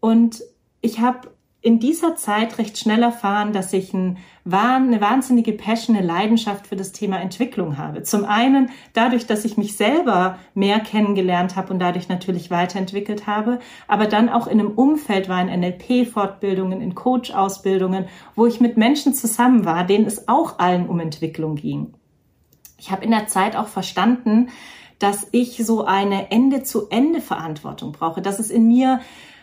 Und 0.00 0.42
ich 0.80 1.00
habe 1.00 1.34
in 1.60 1.80
dieser 1.80 2.14
Zeit 2.14 2.58
recht 2.58 2.78
schnell 2.78 3.02
erfahren, 3.02 3.52
dass 3.52 3.72
ich 3.72 3.92
ein, 3.92 4.18
eine 4.48 5.00
wahnsinnige 5.00 5.52
Passion, 5.52 5.96
eine 5.96 6.06
Leidenschaft 6.06 6.68
für 6.68 6.76
das 6.76 6.92
Thema 6.92 7.20
Entwicklung 7.20 7.76
habe. 7.76 8.02
Zum 8.02 8.26
einen 8.26 8.70
dadurch, 8.92 9.26
dass 9.26 9.44
ich 9.44 9.56
mich 9.56 9.76
selber 9.76 10.38
mehr 10.54 10.78
kennengelernt 10.78 11.56
habe 11.56 11.72
und 11.72 11.80
dadurch 11.80 12.08
natürlich 12.08 12.50
weiterentwickelt 12.50 13.26
habe, 13.26 13.58
aber 13.88 14.06
dann 14.06 14.28
auch 14.28 14.46
in 14.46 14.60
einem 14.60 14.72
Umfeld 14.72 15.28
war, 15.28 15.40
in 15.40 15.60
NLP-Fortbildungen, 15.60 16.80
in 16.80 16.94
Coach-Ausbildungen, 16.94 18.04
wo 18.36 18.46
ich 18.46 18.60
mit 18.60 18.76
Menschen 18.76 19.14
zusammen 19.14 19.64
war, 19.64 19.84
denen 19.84 20.06
es 20.06 20.28
auch 20.28 20.58
allen 20.58 20.86
um 20.86 21.00
Entwicklung 21.00 21.56
ging. 21.56 21.94
Ich 22.84 22.90
habe 22.90 23.02
in 23.02 23.12
der 23.12 23.28
Zeit 23.28 23.56
auch 23.56 23.68
verstanden, 23.68 24.50
dass 24.98 25.26
ich 25.32 25.64
so 25.64 25.86
eine 25.86 26.30
Ende-zu-Ende-Verantwortung 26.30 27.92
brauche, 27.92 28.20
dass 28.20 28.38
es 28.38 28.50
in 28.50 28.68
mir 28.68 29.00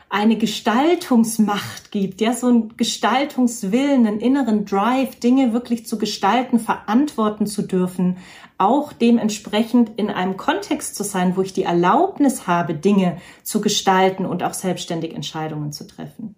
eine 0.10 0.38
Gestaltungsmacht 0.38 1.90
gibt, 1.90 2.22
ja, 2.22 2.34
so 2.34 2.50
ein 2.50 2.78
Gestaltungswillen, 2.78 4.06
einen 4.06 4.20
inneren 4.20 4.66
Drive, 4.66 5.16
Dinge 5.16 5.54
wirklich 5.54 5.88
zu 5.88 5.98
gestalten, 5.98 6.60
verantworten 6.60 7.48
zu 7.48 7.64
dürfen, 7.64 8.18
auch 8.60 8.94
dementsprechend 8.94 9.90
in 9.98 10.12
einem 10.12 10.38
Kontext 10.38 10.96
zu 10.96 11.04
sein, 11.04 11.36
wo 11.36 11.42
ich 11.42 11.52
die 11.52 11.64
Erlaubnis 11.64 12.46
habe, 12.46 12.76
Dinge 12.76 13.18
zu 13.42 13.60
gestalten 13.60 14.28
und 14.28 14.44
auch 14.44 14.54
selbstständig 14.54 15.16
Entscheidungen 15.16 15.72
zu 15.72 15.88
treffen. 15.88 16.36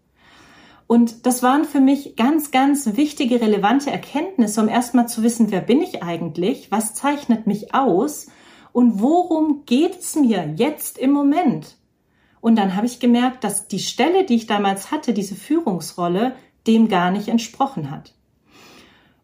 Und 0.93 1.25
das 1.25 1.41
waren 1.41 1.65
für 1.65 1.79
mich 1.79 2.17
ganz, 2.17 2.51
ganz 2.51 2.85
wichtige, 2.95 3.41
relevante 3.41 3.89
Erkenntnisse, 3.89 4.61
um 4.61 4.67
erstmal 4.67 5.07
zu 5.07 5.23
wissen, 5.23 5.49
wer 5.49 5.61
bin 5.61 5.81
ich 5.81 6.03
eigentlich, 6.03 6.71
was 6.71 6.93
zeichnet 6.93 7.47
mich 7.47 7.73
aus 7.73 8.27
und 8.73 9.01
worum 9.01 9.63
geht's 9.65 10.15
mir 10.15 10.53
jetzt 10.55 10.99
im 10.99 11.09
Moment. 11.09 11.77
Und 12.41 12.57
dann 12.57 12.75
habe 12.75 12.85
ich 12.85 12.99
gemerkt, 12.99 13.43
dass 13.43 13.67
die 13.67 13.79
Stelle, 13.79 14.23
die 14.23 14.35
ich 14.35 14.45
damals 14.45 14.91
hatte, 14.91 15.13
diese 15.13 15.33
Führungsrolle, 15.33 16.35
dem 16.67 16.89
gar 16.89 17.09
nicht 17.09 17.27
entsprochen 17.27 17.89
hat. 17.89 18.13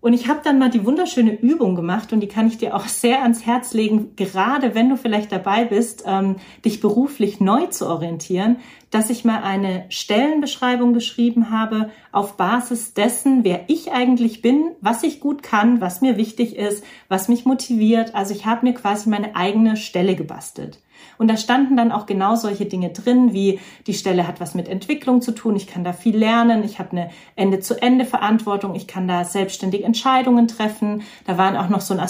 Und 0.02 0.14
ich 0.14 0.30
habe 0.30 0.40
dann 0.44 0.60
mal 0.60 0.70
die 0.70 0.86
wunderschöne 0.86 1.34
Übung 1.34 1.76
gemacht 1.76 2.14
und 2.14 2.22
die 2.22 2.28
kann 2.28 2.48
ich 2.48 2.58
dir 2.58 2.74
auch 2.74 2.86
sehr 2.86 3.22
ans 3.22 3.46
Herz 3.46 3.74
legen, 3.74 4.16
gerade 4.16 4.74
wenn 4.74 4.90
du 4.90 4.96
vielleicht 4.96 5.30
dabei 5.32 5.66
bist, 5.66 6.04
ähm, 6.06 6.38
dich 6.64 6.80
beruflich 6.80 7.42
neu 7.42 7.66
zu 7.66 7.86
orientieren, 7.86 8.58
dass 8.92 9.10
ich 9.10 9.26
mal 9.26 9.44
eine 9.44 9.86
Stellenbeschreibung 9.90 10.94
geschrieben 10.94 11.50
habe 11.50 11.90
auf 12.14 12.38
Basis 12.38 12.94
dessen, 12.94 13.44
wer 13.44 13.66
ich 13.68 13.92
eigentlich 13.92 14.42
bin, 14.42 14.72
was 14.80 15.04
ich 15.04 15.20
gut 15.20 15.44
kann, 15.44 15.82
was 15.82 16.00
mir 16.00 16.16
wichtig 16.16 16.56
ist, 16.56 16.82
was 17.10 17.28
mich 17.28 17.44
motiviert. 17.46 18.16
Also 18.16 18.34
ich 18.34 18.46
habe 18.46 18.66
mir 18.66 18.74
quasi 18.74 19.10
meine 19.10 19.36
eigene 19.36 19.76
Stelle 19.76 20.16
gebastelt. 20.16 20.80
Und 21.18 21.28
da 21.28 21.38
standen 21.38 21.76
dann 21.76 21.92
auch 21.92 22.06
genau 22.06 22.36
solche 22.36 22.66
Dinge 22.66 22.90
drin, 22.90 23.34
wie 23.34 23.60
die 23.88 23.94
Stelle 23.94 24.28
hat 24.28 24.40
was 24.40 24.56
mit 24.56 24.68
Entwicklung 24.68 25.22
zu 25.22 25.34
tun, 25.34 25.56
ich 25.56 25.68
kann 25.68 25.84
da 25.84 25.94
viel 25.94 26.18
lernen, 26.18 26.64
ich 26.64 26.80
habe 26.80 26.92
eine 26.92 27.10
Ende-zu-Ende-Verantwortung, 27.36 28.76
ich 28.76 28.88
kann 28.88 29.08
da 29.08 29.24
selbstständig 29.24 29.84
Entscheidungen 29.84 30.48
treffen. 30.48 31.04
Da 31.26 31.38
waren 31.38 31.58
auch 31.58 31.70
noch 31.70 31.82
so 31.82 31.94
ein 31.94 32.06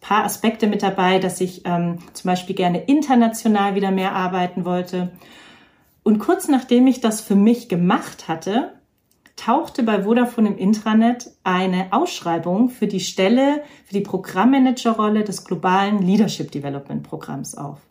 paar 0.00 0.24
Aspekte 0.24 0.66
mit 0.66 0.82
dabei, 0.82 1.18
dass 1.18 1.40
ich 1.40 1.62
ähm, 1.64 1.98
zum 2.12 2.28
Beispiel 2.28 2.54
gerne 2.54 2.80
international 2.82 3.74
wieder 3.74 3.90
mehr 3.90 4.12
arbeiten 4.12 4.64
wollte. 4.64 5.10
Und 6.02 6.18
kurz 6.18 6.48
nachdem 6.48 6.86
ich 6.86 7.00
das 7.00 7.20
für 7.20 7.34
mich 7.34 7.68
gemacht 7.68 8.28
hatte, 8.28 8.72
tauchte 9.38 9.82
bei 9.82 10.02
Vodafone 10.02 10.48
im 10.48 10.58
Intranet 10.58 11.30
eine 11.44 11.92
Ausschreibung 11.92 12.68
für 12.68 12.86
die 12.86 13.00
Stelle, 13.00 13.62
für 13.84 13.94
die 13.94 14.00
Programmmanagerrolle 14.00 15.24
des 15.24 15.44
globalen 15.44 16.02
Leadership 16.02 16.50
Development 16.50 17.02
Programms 17.02 17.56
auf. 17.56 17.87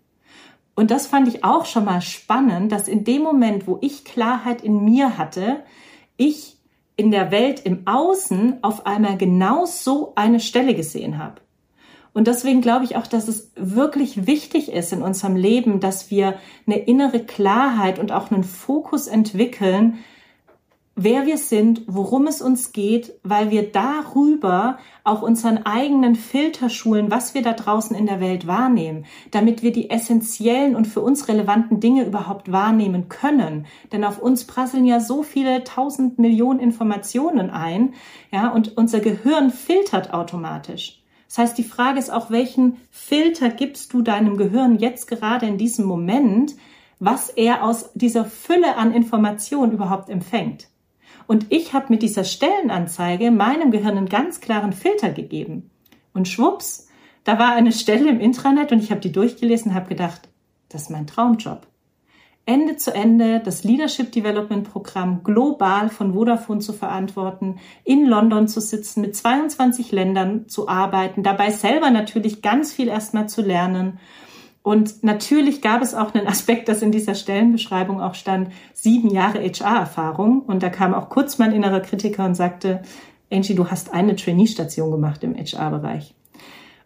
Und 0.78 0.92
das 0.92 1.08
fand 1.08 1.28
ich 1.28 1.44
auch 1.44 1.66
schon 1.66 1.86
mal 1.86 2.02
spannend, 2.02 2.72
dass 2.72 2.88
in 2.88 3.04
dem 3.04 3.24
Moment, 3.24 3.66
wo 3.66 3.80
ich 3.82 4.06
Klarheit 4.06 4.62
in 4.62 4.86
mir 4.86 5.18
hatte, 5.18 5.64
ich 6.18 6.56
in 6.96 7.10
der 7.10 7.32
Welt 7.32 7.62
im 7.66 7.88
Außen 7.88 8.60
auf 8.62 8.86
einmal 8.86 9.18
genau 9.18 9.66
so 9.66 10.14
eine 10.14 10.40
Stelle 10.40 10.76
gesehen 10.76 11.18
habe. 11.18 11.42
Und 12.14 12.28
deswegen 12.28 12.62
glaube 12.62 12.86
ich 12.86 12.96
auch, 12.96 13.08
dass 13.08 13.28
es 13.28 13.52
wirklich 13.56 14.28
wichtig 14.28 14.72
ist 14.72 14.94
in 14.94 15.02
unserem 15.02 15.36
Leben, 15.36 15.80
dass 15.80 16.12
wir 16.12 16.36
eine 16.68 16.78
innere 16.78 17.26
Klarheit 17.26 17.98
und 17.98 18.12
auch 18.12 18.30
einen 18.30 18.44
Fokus 18.44 19.08
entwickeln, 19.08 19.98
wer 20.98 21.28
wir 21.28 21.38
sind, 21.38 21.84
worum 21.86 22.26
es 22.26 22.42
uns 22.42 22.74
geht, 22.74 23.14
weil 23.24 23.52
wir 23.52 23.72
darüber 23.72 24.80
auch 25.04 25.22
unseren 25.22 25.66
eigenen 25.66 26.16
Filter 26.16 26.70
schulen, 26.70 27.12
was 27.12 27.36
wir 27.36 27.44
da 27.44 27.54
draußen 27.54 27.96
in 27.96 28.08
der 28.08 28.20
Welt 28.20 28.48
wahrnehmen, 28.48 29.06
damit 29.30 29.62
wir 29.62 29.72
die 29.72 29.92
essentiellen 29.92 30.76
und 30.76 30.86
für 30.86 31.02
uns 31.02 31.28
relevanten 31.28 31.80
Dinge 31.80 32.04
überhaupt 32.04 32.52
wahrnehmen 32.52 33.10
können. 33.10 33.68
Denn 33.92 34.04
auf 34.04 34.20
uns 34.20 34.46
prasseln 34.46 34.86
ja 34.86 35.00
so 35.00 35.22
viele 35.22 35.64
tausend 35.64 36.18
Millionen 36.18 36.60
Informationen 36.60 37.52
ein, 37.52 37.94
ja, 38.32 38.50
und 38.50 38.76
unser 38.76 39.00
Gehirn 39.00 39.52
filtert 39.52 40.14
automatisch. 40.14 41.04
Das 41.28 41.38
heißt, 41.38 41.58
die 41.60 41.64
Frage 41.64 42.00
ist 42.00 42.10
auch, 42.10 42.32
welchen 42.32 42.78
Filter 42.90 43.50
gibst 43.50 43.94
du 43.94 44.02
deinem 44.02 44.36
Gehirn 44.36 44.80
jetzt 44.80 45.08
gerade 45.08 45.46
in 45.46 45.60
diesem 45.60 45.86
Moment, 45.86 46.56
was 47.00 47.30
er 47.30 47.64
aus 47.64 47.92
dieser 47.94 48.26
Fülle 48.26 48.78
an 48.78 48.92
Informationen 48.92 49.74
überhaupt 49.74 50.10
empfängt? 50.10 50.70
Und 51.28 51.48
ich 51.50 51.74
habe 51.74 51.88
mit 51.90 52.02
dieser 52.02 52.24
Stellenanzeige 52.24 53.32
meinem 53.32 53.70
Gehirn 53.70 53.98
einen 53.98 54.10
ganz 54.10 54.40
klaren 54.40 54.74
Filter 54.74 55.12
gegeben. 55.12 55.70
Und 56.14 56.28
schwupps, 56.28 56.88
da 57.26 57.38
war 57.38 57.52
eine 57.52 57.74
Stelle 57.74 58.10
im 58.10 58.22
Intranet 58.22 58.72
und 58.72 58.82
ich 58.82 58.90
habe 58.90 59.02
die 59.02 59.12
durchgelesen 59.12 59.72
und 59.72 59.76
habe 59.76 59.90
gedacht, 59.90 60.30
das 60.70 60.84
ist 60.84 60.90
mein 60.90 61.06
Traumjob. 61.06 61.68
Ende 62.46 62.78
zu 62.78 62.94
Ende 62.94 63.42
das 63.42 63.66
Leadership 63.66 64.14
Development 64.14 64.72
Programm 64.72 65.22
global 65.22 65.90
von 65.90 66.14
Vodafone 66.14 66.62
zu 66.62 66.72
verantworten, 66.72 67.60
in 67.84 68.06
London 68.06 68.48
zu 68.48 68.62
sitzen, 68.62 69.02
mit 69.02 69.18
22 69.18 69.92
Ländern 69.92 70.48
zu 70.48 70.70
arbeiten, 70.70 71.24
dabei 71.24 71.52
selber 71.52 71.92
natürlich 71.92 72.42
ganz 72.42 72.72
viel 72.72 72.88
erstmal 72.88 73.28
zu 73.28 73.42
lernen 73.42 74.00
und 74.68 75.02
natürlich 75.02 75.62
gab 75.62 75.82
es 75.82 75.96
auch 75.96 76.14
einen 76.14 76.28
Aspekt, 76.28 76.68
das 76.68 76.82
in 76.82 76.92
dieser 76.92 77.16
Stellenbeschreibung 77.16 78.02
auch 78.02 78.16
stand, 78.16 78.52
sieben 78.74 79.10
Jahre 79.10 79.40
HR-Erfahrung. 79.40 80.42
Und 80.42 80.62
da 80.62 80.68
kam 80.68 80.94
auch 80.94 81.08
kurz 81.08 81.38
mein 81.38 81.54
innerer 81.54 81.80
Kritiker 81.80 82.26
und 82.26 82.36
sagte, 82.36 82.82
Angie, 83.32 83.56
du 83.56 83.72
hast 83.72 83.94
eine 83.94 84.18
Trainee-Station 84.18 84.92
gemacht 84.92 85.24
im 85.24 85.36
HR-Bereich. 85.36 86.14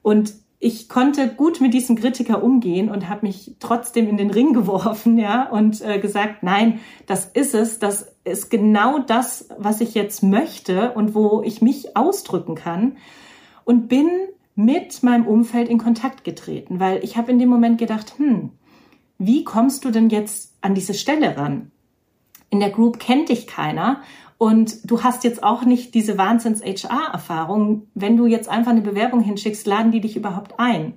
Und 0.04 0.34
ich 0.60 0.90
konnte 0.90 1.30
gut 1.30 1.60
mit 1.60 1.74
diesem 1.74 1.96
Kritiker 1.96 2.44
umgehen 2.44 2.88
und 2.88 3.10
habe 3.10 3.26
mich 3.26 3.56
trotzdem 3.60 4.08
in 4.08 4.18
den 4.18 4.30
Ring 4.30 4.54
geworfen, 4.60 5.18
ja, 5.18 5.50
und 5.50 5.82
äh, 5.82 5.98
gesagt, 5.98 6.44
nein, 6.44 6.82
das 7.08 7.26
ist 7.26 7.56
es, 7.56 7.80
das 7.80 8.14
ist 8.24 8.52
genau 8.52 9.00
das, 9.00 9.50
was 9.58 9.82
ich 9.82 9.96
jetzt 9.96 10.22
möchte 10.22 10.92
und 10.92 11.16
wo 11.16 11.42
ich 11.44 11.64
mich 11.64 11.98
ausdrücken 11.98 12.54
kann 12.54 12.98
und 13.66 13.88
bin 13.88 14.08
mit 14.56 15.04
meinem 15.04 15.28
Umfeld 15.28 15.70
in 15.70 15.78
Kontakt 15.78 16.24
getreten, 16.24 16.80
weil 16.80 17.04
ich 17.04 17.18
habe 17.18 17.32
in 17.32 17.40
dem 17.40 17.50
Moment 17.50 17.78
gedacht, 17.78 18.14
hm, 18.18 18.52
wie 19.18 19.44
kommst 19.44 19.86
du 19.86 19.92
denn 19.92 20.10
jetzt 20.10 20.56
an 20.62 20.74
diese 20.74 20.94
Stelle 20.94 21.38
ran? 21.38 21.72
In 22.50 22.60
der 22.60 22.72
Group 22.72 23.00
kennt 23.00 23.30
dich 23.30 23.48
keiner 23.48 24.02
und 24.38 24.90
du 24.90 25.04
hast 25.04 25.24
jetzt 25.24 25.44
auch 25.44 25.64
nicht 25.64 25.94
diese 25.94 26.18
Wahnsinns-HR-Erfahrung. 26.18 27.88
Wenn 27.94 28.18
du 28.18 28.26
jetzt 28.26 28.50
einfach 28.50 28.72
eine 28.72 28.82
Bewerbung 28.82 29.22
hinschickst, 29.22 29.68
laden 29.68 29.92
die 29.92 30.02
dich 30.02 30.18
überhaupt 30.18 30.60
ein. 30.60 30.96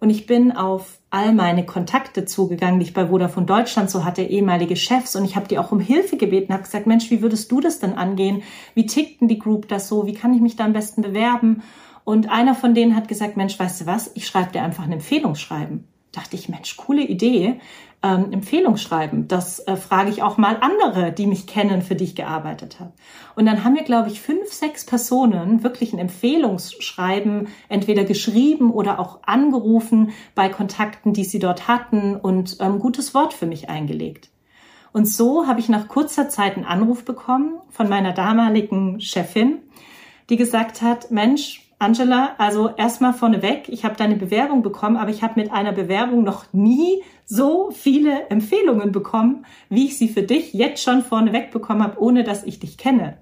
Und 0.00 0.10
ich 0.10 0.26
bin 0.26 0.52
auf 0.52 0.98
all 1.10 1.32
meine 1.32 1.64
Kontakte 1.64 2.24
zugegangen, 2.24 2.80
die 2.80 2.86
ich 2.86 2.94
bei 2.94 3.08
Vodafone 3.08 3.46
Deutschland 3.46 3.90
so 3.90 4.04
hatte, 4.04 4.22
ehemalige 4.22 4.76
Chefs. 4.76 5.16
Und 5.16 5.24
ich 5.24 5.36
habe 5.36 5.48
die 5.48 5.58
auch 5.58 5.72
um 5.72 5.80
Hilfe 5.80 6.16
gebeten, 6.16 6.52
habe 6.52 6.64
gesagt, 6.64 6.86
Mensch, 6.86 7.10
wie 7.10 7.22
würdest 7.22 7.50
du 7.50 7.60
das 7.60 7.78
denn 7.78 7.94
angehen? 7.94 8.42
Wie 8.74 8.86
tickt 8.86 9.20
denn 9.20 9.28
die 9.28 9.38
Group 9.38 9.68
das 9.68 9.88
so? 9.88 10.06
Wie 10.06 10.14
kann 10.14 10.34
ich 10.34 10.40
mich 10.40 10.56
da 10.56 10.64
am 10.64 10.72
besten 10.72 11.02
bewerben? 11.02 11.62
Und 12.06 12.30
einer 12.30 12.54
von 12.54 12.72
denen 12.72 12.94
hat 12.94 13.08
gesagt, 13.08 13.36
Mensch, 13.36 13.58
weißt 13.58 13.80
du 13.80 13.86
was? 13.86 14.12
Ich 14.14 14.28
schreibe 14.28 14.52
dir 14.52 14.62
einfach 14.62 14.84
ein 14.84 14.92
Empfehlungsschreiben. 14.92 15.88
Dachte 16.12 16.36
ich, 16.36 16.48
Mensch, 16.48 16.76
coole 16.76 17.02
Idee 17.02 17.60
ähm, 18.00 18.32
Empfehlung 18.32 18.76
schreiben. 18.76 19.26
Das 19.26 19.58
äh, 19.66 19.74
frage 19.74 20.10
ich 20.10 20.22
auch 20.22 20.38
mal 20.38 20.58
andere, 20.60 21.10
die 21.10 21.26
mich 21.26 21.48
kennen, 21.48 21.82
für 21.82 21.96
die 21.96 22.04
ich 22.04 22.14
gearbeitet 22.14 22.78
habe. 22.78 22.92
Und 23.34 23.46
dann 23.46 23.64
haben 23.64 23.74
wir, 23.74 23.82
glaube 23.82 24.08
ich, 24.08 24.20
fünf, 24.20 24.52
sechs 24.52 24.86
Personen 24.86 25.64
wirklich 25.64 25.92
ein 25.92 25.98
Empfehlungsschreiben 25.98 27.48
entweder 27.68 28.04
geschrieben 28.04 28.70
oder 28.70 29.00
auch 29.00 29.24
angerufen 29.24 30.12
bei 30.36 30.48
Kontakten, 30.48 31.12
die 31.12 31.24
sie 31.24 31.40
dort 31.40 31.66
hatten 31.66 32.14
und 32.14 32.58
ähm, 32.60 32.78
gutes 32.78 33.14
Wort 33.14 33.34
für 33.34 33.46
mich 33.46 33.68
eingelegt. 33.68 34.30
Und 34.92 35.08
so 35.08 35.48
habe 35.48 35.58
ich 35.58 35.68
nach 35.68 35.88
kurzer 35.88 36.28
Zeit 36.28 36.54
einen 36.54 36.64
Anruf 36.64 37.04
bekommen 37.04 37.58
von 37.68 37.88
meiner 37.88 38.12
damaligen 38.12 39.00
Chefin, 39.00 39.58
die 40.30 40.36
gesagt 40.36 40.82
hat, 40.82 41.10
Mensch, 41.10 41.65
Angela, 41.78 42.34
also 42.38 42.70
erstmal 42.76 43.12
vorneweg, 43.12 43.68
ich 43.68 43.84
habe 43.84 43.96
deine 43.96 44.16
Bewerbung 44.16 44.62
bekommen, 44.62 44.96
aber 44.96 45.10
ich 45.10 45.22
habe 45.22 45.38
mit 45.40 45.52
einer 45.52 45.72
Bewerbung 45.72 46.24
noch 46.24 46.52
nie 46.52 47.02
so 47.26 47.70
viele 47.70 48.30
Empfehlungen 48.30 48.92
bekommen, 48.92 49.44
wie 49.68 49.84
ich 49.84 49.98
sie 49.98 50.08
für 50.08 50.22
dich 50.22 50.54
jetzt 50.54 50.82
schon 50.82 51.02
vorneweg 51.02 51.50
bekommen 51.50 51.82
habe, 51.82 52.00
ohne 52.00 52.24
dass 52.24 52.44
ich 52.44 52.60
dich 52.60 52.78
kenne. 52.78 53.18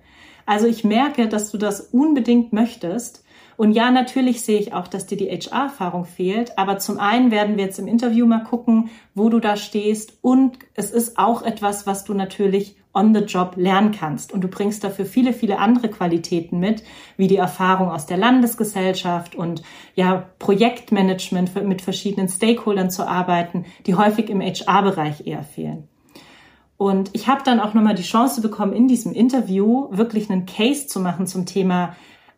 Also 0.46 0.66
ich 0.66 0.84
merke, 0.84 1.26
dass 1.26 1.50
du 1.50 1.58
das 1.58 1.80
unbedingt 1.80 2.52
möchtest 2.52 3.24
und 3.56 3.72
ja, 3.72 3.90
natürlich 3.90 4.42
sehe 4.42 4.58
ich 4.58 4.72
auch, 4.72 4.88
dass 4.88 5.06
dir 5.06 5.16
die 5.16 5.28
HR-Erfahrung 5.30 6.04
fehlt. 6.04 6.58
Aber 6.58 6.78
zum 6.78 6.98
einen 6.98 7.30
werden 7.30 7.56
wir 7.56 7.64
jetzt 7.64 7.78
im 7.78 7.86
Interview 7.86 8.26
mal 8.26 8.42
gucken, 8.42 8.90
wo 9.14 9.28
du 9.28 9.38
da 9.38 9.56
stehst. 9.56 10.18
Und 10.22 10.58
es 10.74 10.90
ist 10.90 11.18
auch 11.18 11.42
etwas, 11.42 11.86
was 11.86 12.04
du 12.04 12.14
natürlich 12.14 12.76
on 12.94 13.14
the 13.14 13.20
job 13.20 13.54
lernen 13.56 13.92
kannst. 13.92 14.32
Und 14.32 14.42
du 14.42 14.48
bringst 14.48 14.84
dafür 14.84 15.04
viele, 15.04 15.32
viele 15.32 15.58
andere 15.58 15.88
Qualitäten 15.88 16.58
mit, 16.58 16.84
wie 17.16 17.26
die 17.26 17.36
Erfahrung 17.36 17.90
aus 17.90 18.06
der 18.06 18.16
Landesgesellschaft 18.16 19.34
und 19.34 19.62
ja, 19.94 20.26
Projektmanagement 20.38 21.54
mit 21.66 21.82
verschiedenen 21.82 22.28
Stakeholdern 22.28 22.90
zu 22.90 23.06
arbeiten, 23.06 23.66
die 23.86 23.96
häufig 23.96 24.30
im 24.30 24.40
HR-Bereich 24.40 25.26
eher 25.26 25.42
fehlen. 25.42 25.88
Und 26.76 27.10
ich 27.12 27.28
habe 27.28 27.42
dann 27.44 27.60
auch 27.60 27.74
nochmal 27.74 27.94
die 27.94 28.02
Chance 28.02 28.40
bekommen, 28.40 28.72
in 28.72 28.88
diesem 28.88 29.12
Interview 29.12 29.88
wirklich 29.90 30.30
einen 30.30 30.46
Case 30.46 30.86
zu 30.86 31.00
machen 31.00 31.26
zum 31.26 31.46
Thema 31.46 31.94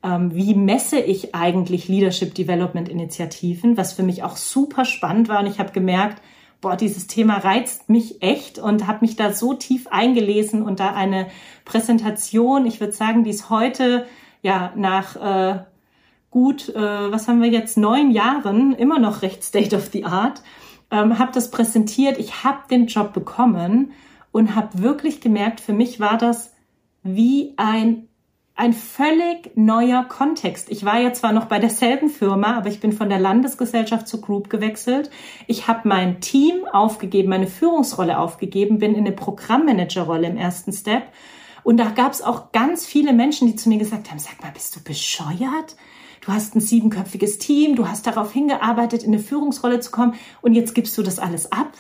ähm, 0.07 0.35
wie 0.35 0.55
messe 0.55 1.01
ich 1.01 1.35
eigentlich 1.35 1.89
Leadership 1.89 2.35
Development 2.35 2.89
Initiativen, 2.89 3.77
was 3.77 3.93
für 3.93 4.03
mich 4.03 4.23
auch 4.23 4.37
super 4.37 4.85
spannend 4.85 5.29
war. 5.29 5.41
Und 5.41 5.47
ich 5.47 5.59
habe 5.59 5.73
gemerkt, 5.73 6.23
boah, 6.61 6.77
dieses 6.77 7.07
Thema 7.07 7.39
reizt 7.39 7.89
mich 7.89 8.23
echt 8.23 8.59
und 8.59 8.87
habe 8.87 8.99
mich 9.03 9.17
da 9.17 9.33
so 9.33 9.55
tief 9.55 9.87
eingelesen 9.89 10.63
und 10.63 10.81
da 10.81 10.93
eine 10.93 11.29
Präsentation, 11.65 12.67
ich 12.67 12.81
würde 12.81 12.93
sagen, 12.93 13.25
die 13.25 13.31
ist 13.31 13.51
heute 13.51 14.07
ja 14.43 14.73
nach 14.75 15.17
äh, 15.17 15.59
gut, 16.31 16.69
äh, 16.69 17.13
was 17.13 17.29
haben 17.29 17.41
wir 17.41 17.49
jetzt, 17.49 17.77
neun 17.77 18.11
Jahren, 18.11 18.75
immer 18.75 18.99
noch 18.99 19.23
recht 19.23 19.43
State 19.43 19.75
of 19.75 19.91
the 19.93 20.05
Art, 20.05 20.43
ähm, 20.91 21.19
habe 21.19 21.33
das 21.33 21.51
präsentiert, 21.51 22.19
ich 22.19 22.45
habe 22.45 22.69
den 22.71 22.87
Job 22.87 23.13
bekommen 23.13 23.93
und 24.33 24.55
habe 24.55 24.83
wirklich 24.83 25.21
gemerkt, 25.21 25.61
für 25.61 25.73
mich 25.73 25.99
war 25.99 26.19
das 26.19 26.53
wie 27.03 27.55
ein 27.57 28.06
ein 28.57 28.73
völlig 28.73 29.55
neuer 29.55 30.05
Kontext. 30.05 30.71
Ich 30.71 30.85
war 30.85 30.99
ja 30.99 31.13
zwar 31.13 31.33
noch 31.33 31.45
bei 31.45 31.59
derselben 31.59 32.09
Firma, 32.09 32.57
aber 32.57 32.71
ich 32.71 32.81
bin 32.81 32.93
von 32.93 33.11
der 33.11 33.21
Landesgesellschaft 33.21 34.09
zur 34.09 34.23
Group 34.23 34.49
gewechselt. 34.49 35.11
Ich 35.47 35.69
habe 35.69 35.87
mein 35.87 36.23
Team 36.23 36.65
aufgegeben, 36.73 37.29
meine 37.29 37.49
Führungsrolle 37.49 38.19
aufgegeben, 38.19 38.79
bin 38.79 38.95
in 38.95 39.07
eine 39.07 39.13
Programmmanagerrolle 39.13 40.27
im 40.27 40.39
ersten 40.39 40.73
Step. 40.73 41.03
Und 41.65 41.77
da 41.77 41.91
gab 41.91 42.13
es 42.13 42.23
auch 42.23 42.53
ganz 42.53 42.87
viele 42.87 43.13
Menschen, 43.13 43.47
die 43.47 43.57
zu 43.57 43.69
mir 43.69 43.79
gesagt 43.79 44.11
haben, 44.11 44.19
sag 44.19 44.43
mal, 44.43 44.53
bist 44.53 44.75
du 44.75 44.83
bescheuert? 44.83 45.77
Du 46.23 46.33
hast 46.33 46.57
ein 46.57 46.61
siebenköpfiges 46.61 47.39
Team, 47.39 47.77
du 47.77 47.87
hast 47.87 48.07
darauf 48.07 48.33
hingearbeitet, 48.33 49.03
in 49.03 49.13
eine 49.13 49.23
Führungsrolle 49.23 49.81
zu 49.81 49.91
kommen 49.91 50.15
und 50.41 50.55
jetzt 50.55 50.75
gibst 50.75 50.97
du 50.97 51.03
das 51.03 51.19
alles 51.19 51.53
ab 51.53 51.73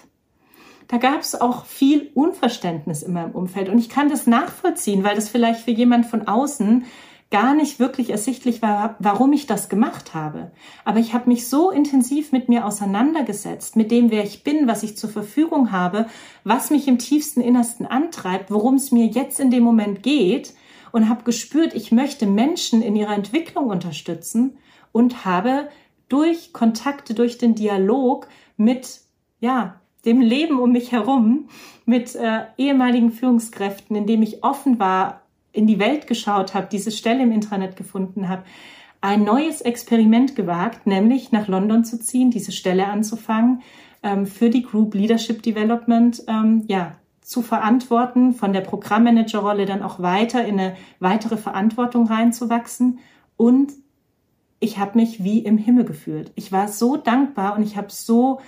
da 0.88 0.98
gab 0.98 1.20
es 1.20 1.40
auch 1.40 1.64
viel 1.64 2.10
Unverständnis 2.14 3.02
in 3.02 3.12
meinem 3.12 3.32
Umfeld. 3.32 3.68
Und 3.68 3.78
ich 3.78 3.88
kann 3.88 4.08
das 4.08 4.26
nachvollziehen, 4.26 5.04
weil 5.04 5.16
das 5.16 5.28
vielleicht 5.28 5.60
für 5.60 5.72
jemand 5.72 6.06
von 6.06 6.28
außen 6.28 6.84
gar 7.30 7.54
nicht 7.54 7.80
wirklich 7.80 8.10
ersichtlich 8.10 8.62
war, 8.62 8.94
warum 9.00 9.32
ich 9.32 9.46
das 9.46 9.68
gemacht 9.68 10.14
habe. 10.14 10.52
Aber 10.84 11.00
ich 11.00 11.12
habe 11.12 11.28
mich 11.28 11.48
so 11.48 11.70
intensiv 11.72 12.30
mit 12.30 12.48
mir 12.48 12.64
auseinandergesetzt, 12.64 13.74
mit 13.74 13.90
dem, 13.90 14.12
wer 14.12 14.22
ich 14.22 14.44
bin, 14.44 14.68
was 14.68 14.84
ich 14.84 14.96
zur 14.96 15.10
Verfügung 15.10 15.72
habe, 15.72 16.06
was 16.44 16.70
mich 16.70 16.86
im 16.86 16.98
tiefsten 16.98 17.40
Innersten 17.40 17.84
antreibt, 17.84 18.50
worum 18.52 18.76
es 18.76 18.92
mir 18.92 19.06
jetzt 19.06 19.40
in 19.40 19.50
dem 19.50 19.64
Moment 19.64 20.04
geht 20.04 20.54
und 20.92 21.08
habe 21.08 21.24
gespürt, 21.24 21.74
ich 21.74 21.90
möchte 21.90 22.26
Menschen 22.26 22.80
in 22.80 22.94
ihrer 22.94 23.14
Entwicklung 23.14 23.66
unterstützen 23.66 24.58
und 24.92 25.24
habe 25.24 25.68
durch 26.08 26.52
Kontakte, 26.52 27.12
durch 27.12 27.38
den 27.38 27.56
Dialog 27.56 28.28
mit, 28.56 29.00
ja, 29.40 29.80
dem 30.06 30.20
Leben 30.20 30.58
um 30.58 30.72
mich 30.72 30.92
herum 30.92 31.48
mit 31.84 32.14
äh, 32.14 32.44
ehemaligen 32.56 33.10
Führungskräften, 33.10 33.96
indem 33.96 34.22
ich 34.22 34.42
offen 34.42 34.78
war, 34.78 35.22
in 35.52 35.66
die 35.66 35.78
Welt 35.78 36.06
geschaut 36.06 36.54
habe, 36.54 36.68
diese 36.70 36.90
Stelle 36.90 37.22
im 37.22 37.32
Internet 37.32 37.76
gefunden 37.76 38.28
habe, 38.28 38.44
ein 39.00 39.24
neues 39.24 39.60
Experiment 39.60 40.36
gewagt, 40.36 40.86
nämlich 40.86 41.32
nach 41.32 41.48
London 41.48 41.84
zu 41.84 41.98
ziehen, 41.98 42.30
diese 42.30 42.52
Stelle 42.52 42.86
anzufangen, 42.86 43.62
ähm, 44.02 44.26
für 44.26 44.50
die 44.50 44.62
Group 44.62 44.94
Leadership 44.94 45.42
Development 45.42 46.22
ähm, 46.28 46.64
ja, 46.66 46.96
zu 47.20 47.42
verantworten, 47.42 48.34
von 48.34 48.52
der 48.52 48.60
Programmmanagerrolle 48.60 49.66
dann 49.66 49.82
auch 49.82 50.00
weiter 50.00 50.44
in 50.44 50.60
eine 50.60 50.76
weitere 51.00 51.36
Verantwortung 51.36 52.06
reinzuwachsen. 52.06 52.98
Und 53.36 53.72
ich 54.60 54.78
habe 54.78 54.98
mich 54.98 55.22
wie 55.22 55.40
im 55.40 55.58
Himmel 55.58 55.84
gefühlt. 55.84 56.32
Ich 56.34 56.52
war 56.52 56.68
so 56.68 56.96
dankbar 56.96 57.56
und 57.56 57.62
ich 57.62 57.76
habe 57.76 57.88
so 57.90 58.40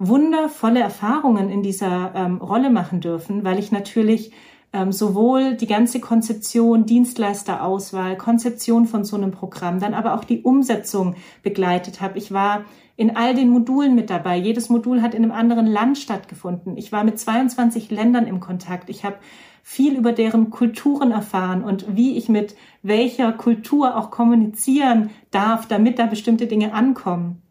wundervolle 0.00 0.80
Erfahrungen 0.80 1.50
in 1.50 1.62
dieser 1.62 2.12
ähm, 2.14 2.38
Rolle 2.38 2.70
machen 2.70 3.00
dürfen, 3.00 3.44
weil 3.44 3.58
ich 3.58 3.70
natürlich 3.70 4.32
ähm, 4.72 4.92
sowohl 4.92 5.54
die 5.54 5.66
ganze 5.66 6.00
Konzeption, 6.00 6.86
Dienstleisterauswahl, 6.86 8.16
Konzeption 8.16 8.86
von 8.86 9.04
so 9.04 9.16
einem 9.16 9.30
Programm, 9.30 9.78
dann 9.78 9.94
aber 9.94 10.14
auch 10.14 10.24
die 10.24 10.40
Umsetzung 10.40 11.16
begleitet 11.42 12.00
habe. 12.00 12.16
Ich 12.16 12.32
war 12.32 12.64
in 12.96 13.14
all 13.14 13.34
den 13.34 13.50
Modulen 13.50 13.94
mit 13.94 14.08
dabei. 14.08 14.36
Jedes 14.38 14.70
Modul 14.70 15.02
hat 15.02 15.14
in 15.14 15.22
einem 15.22 15.32
anderen 15.32 15.66
Land 15.66 15.98
stattgefunden. 15.98 16.78
Ich 16.78 16.92
war 16.92 17.04
mit 17.04 17.18
22 17.18 17.90
Ländern 17.90 18.26
im 18.26 18.40
Kontakt. 18.40 18.88
Ich 18.88 19.04
habe 19.04 19.16
viel 19.62 19.96
über 19.96 20.12
deren 20.12 20.48
Kulturen 20.48 21.10
erfahren 21.10 21.62
und 21.62 21.94
wie 21.94 22.16
ich 22.16 22.30
mit 22.30 22.56
welcher 22.82 23.32
Kultur 23.32 23.96
auch 23.96 24.10
kommunizieren 24.10 25.10
darf, 25.30 25.68
damit 25.68 25.98
da 25.98 26.06
bestimmte 26.06 26.46
Dinge 26.46 26.72
ankommen. 26.72 27.42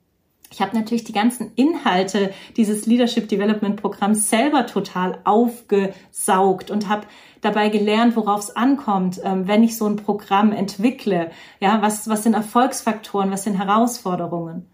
Ich 0.52 0.62
habe 0.62 0.76
natürlich 0.76 1.04
die 1.04 1.14
ganzen 1.14 1.52
Inhalte 1.56 2.34
dieses 2.58 2.86
Leadership 2.86 3.30
Development 3.30 3.80
Programms 3.80 4.30
selber 4.30 4.66
total 4.66 5.20
aufgesaugt 5.24 6.72
und 6.72 6.90
habe 6.90 7.06
dabei 7.42 7.70
gelernt, 7.70 8.16
worauf 8.16 8.42
es 8.42 8.56
ankommt, 8.56 9.22
ähm, 9.24 9.48
wenn 9.48 9.64
ich 9.64 9.78
so 9.78 9.86
ein 9.86 9.96
Programm 9.96 10.52
entwickle. 10.52 11.32
Ja, 11.60 11.82
was, 11.82 12.10
was 12.10 12.24
sind 12.24 12.34
Erfolgsfaktoren, 12.34 13.32
was 13.32 13.44
sind 13.44 13.58
Herausforderungen? 13.58 14.66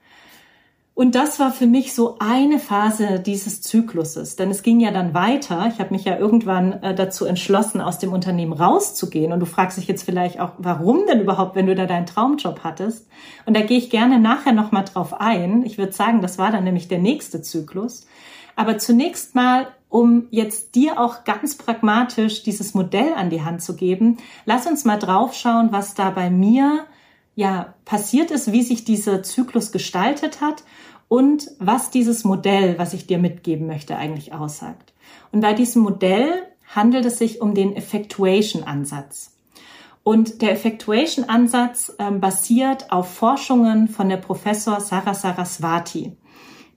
Und 0.96 1.14
das 1.14 1.42
war 1.42 1.52
für 1.52 1.68
mich 1.68 1.94
so 1.94 2.16
eine 2.20 2.58
Phase 2.58 3.20
dieses 3.20 3.62
Zykluses, 3.62 4.38
denn 4.38 4.50
es 4.50 4.64
ging 4.64 4.80
ja 4.80 4.92
dann 4.92 5.14
weiter. 5.14 5.68
Ich 5.68 5.80
habe 5.80 5.94
mich 5.94 6.06
ja 6.06 6.18
irgendwann 6.18 6.72
äh, 6.82 6.96
dazu 6.96 7.26
entschlossen, 7.26 7.82
aus 7.82 8.00
dem 8.00 8.14
Unternehmen 8.14 8.54
rauszugehen. 8.54 9.34
Und 9.34 9.42
du 9.42 9.46
fragst 9.46 9.78
dich 9.78 9.90
jetzt 9.90 10.04
vielleicht 10.04 10.40
auch, 10.40 10.54
warum 10.58 11.06
denn 11.06 11.20
überhaupt, 11.20 11.58
wenn 11.58 11.68
du 11.68 11.76
da 11.76 11.86
deinen 11.86 12.06
Traumjob 12.06 12.62
hattest? 12.64 13.10
Und 13.46 13.58
da 13.58 13.62
gehe 13.62 13.78
ich 13.78 13.90
gerne 13.90 14.20
nachher 14.20 14.54
nochmal 14.54 14.86
drauf 14.86 15.14
ein. 15.20 15.66
Ich 15.66 15.78
würde 15.78 15.92
sagen, 15.92 16.22
das 16.22 16.38
war 16.38 16.50
dann 16.50 16.64
nämlich 16.64 16.88
der 16.88 17.00
nächste 17.00 17.42
Zyklus. 17.42 18.08
Aber 18.56 18.78
zunächst 18.78 19.36
mal, 19.36 19.68
um 19.90 20.28
jetzt 20.32 20.76
dir 20.76 20.98
auch 20.98 21.26
ganz 21.26 21.58
pragmatisch 21.58 22.44
dieses 22.44 22.74
Modell 22.74 23.14
an 23.16 23.30
die 23.30 23.44
Hand 23.44 23.62
zu 23.62 23.76
geben, 23.76 24.16
lass 24.46 24.66
uns 24.66 24.86
mal 24.86 24.98
draufschauen, 24.98 25.74
was 25.74 25.94
da 25.94 26.10
bei 26.10 26.30
mir 26.30 26.86
ja 27.36 27.76
passiert 27.86 28.32
ist, 28.32 28.52
wie 28.52 28.64
sich 28.64 28.86
dieser 28.86 29.24
Zyklus 29.24 29.72
gestaltet 29.72 30.42
hat 30.42 30.64
und 31.08 31.52
was 31.60 31.92
dieses 31.92 32.24
Modell, 32.24 32.80
was 32.80 32.94
ich 32.94 33.08
dir 33.08 33.18
mitgeben 33.18 33.68
möchte, 33.68 33.96
eigentlich 33.98 34.34
aussagt. 34.34 34.94
Und 35.32 35.42
bei 35.42 35.54
diesem 35.54 35.84
Modell 35.84 36.44
handelt 36.74 37.06
es 37.06 37.18
sich 37.18 37.42
um 37.42 37.54
den 37.54 37.76
Effectuation-Ansatz. 37.76 39.36
Und 40.04 40.42
der 40.42 40.52
Effectuation-Ansatz 40.52 41.96
äh, 41.98 42.12
basiert 42.12 42.92
auf 42.92 43.12
Forschungen 43.12 43.88
von 43.88 44.08
der 44.08 44.18
Professor 44.18 44.80
Sarah 44.80 45.16
Saraswati. 45.16 46.16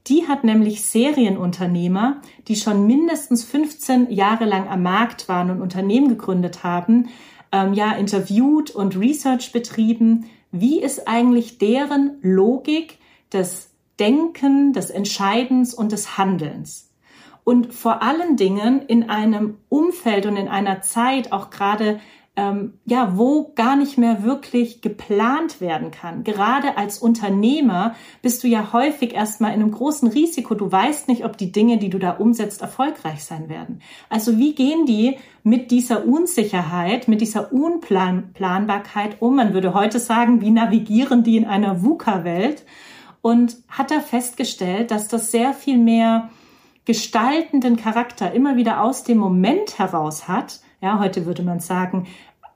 Die 0.06 0.26
hat 0.26 0.44
nämlich 0.44 0.82
Serienunternehmer, 0.86 2.22
die 2.48 2.56
schon 2.56 2.86
mindestens 2.86 3.44
15 3.44 4.10
Jahre 4.10 4.46
lang 4.46 4.68
am 4.68 4.82
Markt 4.82 5.28
waren 5.28 5.50
und 5.50 5.60
Unternehmen 5.60 6.08
gegründet 6.08 6.64
haben, 6.64 7.10
ähm, 7.52 7.74
ja, 7.74 7.92
interviewt 7.92 8.70
und 8.70 8.98
Research 8.98 9.52
betrieben. 9.52 10.24
Wie 10.50 10.80
ist 10.80 11.06
eigentlich 11.06 11.58
deren 11.58 12.18
Logik 12.22 12.98
des 13.32 13.70
Denken, 13.98 14.72
des 14.72 14.90
Entscheidens 14.90 15.74
und 15.74 15.92
des 15.92 16.16
Handelns? 16.16 16.90
Und 17.44 17.72
vor 17.72 18.02
allen 18.02 18.36
Dingen 18.36 18.82
in 18.82 19.08
einem 19.08 19.58
Umfeld 19.68 20.26
und 20.26 20.36
in 20.36 20.48
einer 20.48 20.82
Zeit, 20.82 21.32
auch 21.32 21.50
gerade 21.50 21.98
ähm, 22.38 22.74
ja, 22.84 23.18
wo 23.18 23.52
gar 23.56 23.74
nicht 23.74 23.98
mehr 23.98 24.22
wirklich 24.22 24.80
geplant 24.80 25.60
werden 25.60 25.90
kann. 25.90 26.22
Gerade 26.22 26.76
als 26.76 26.98
Unternehmer 26.98 27.96
bist 28.22 28.44
du 28.44 28.46
ja 28.46 28.72
häufig 28.72 29.12
erstmal 29.12 29.52
in 29.54 29.60
einem 29.60 29.72
großen 29.72 30.08
Risiko. 30.08 30.54
Du 30.54 30.70
weißt 30.70 31.08
nicht, 31.08 31.24
ob 31.24 31.36
die 31.36 31.50
Dinge, 31.50 31.78
die 31.78 31.90
du 31.90 31.98
da 31.98 32.12
umsetzt, 32.12 32.62
erfolgreich 32.62 33.24
sein 33.24 33.48
werden. 33.48 33.82
Also 34.08 34.38
wie 34.38 34.54
gehen 34.54 34.86
die 34.86 35.16
mit 35.42 35.72
dieser 35.72 36.06
Unsicherheit, 36.06 37.08
mit 37.08 37.20
dieser 37.22 37.52
Unplanbarkeit 37.52 39.16
um? 39.20 39.34
Man 39.34 39.52
würde 39.52 39.74
heute 39.74 39.98
sagen, 39.98 40.40
wie 40.40 40.50
navigieren 40.50 41.24
die 41.24 41.38
in 41.38 41.44
einer 41.44 41.82
VUCA-Welt? 41.82 42.64
Und 43.20 43.56
hat 43.68 43.90
da 43.90 43.98
festgestellt, 43.98 44.92
dass 44.92 45.08
das 45.08 45.32
sehr 45.32 45.54
viel 45.54 45.76
mehr 45.76 46.30
gestaltenden 46.84 47.76
Charakter 47.76 48.32
immer 48.32 48.54
wieder 48.56 48.84
aus 48.84 49.02
dem 49.02 49.18
Moment 49.18 49.80
heraus 49.80 50.28
hat, 50.28 50.60
ja, 50.80 51.00
heute 51.00 51.26
würde 51.26 51.42
man 51.42 51.58
sagen, 51.58 52.06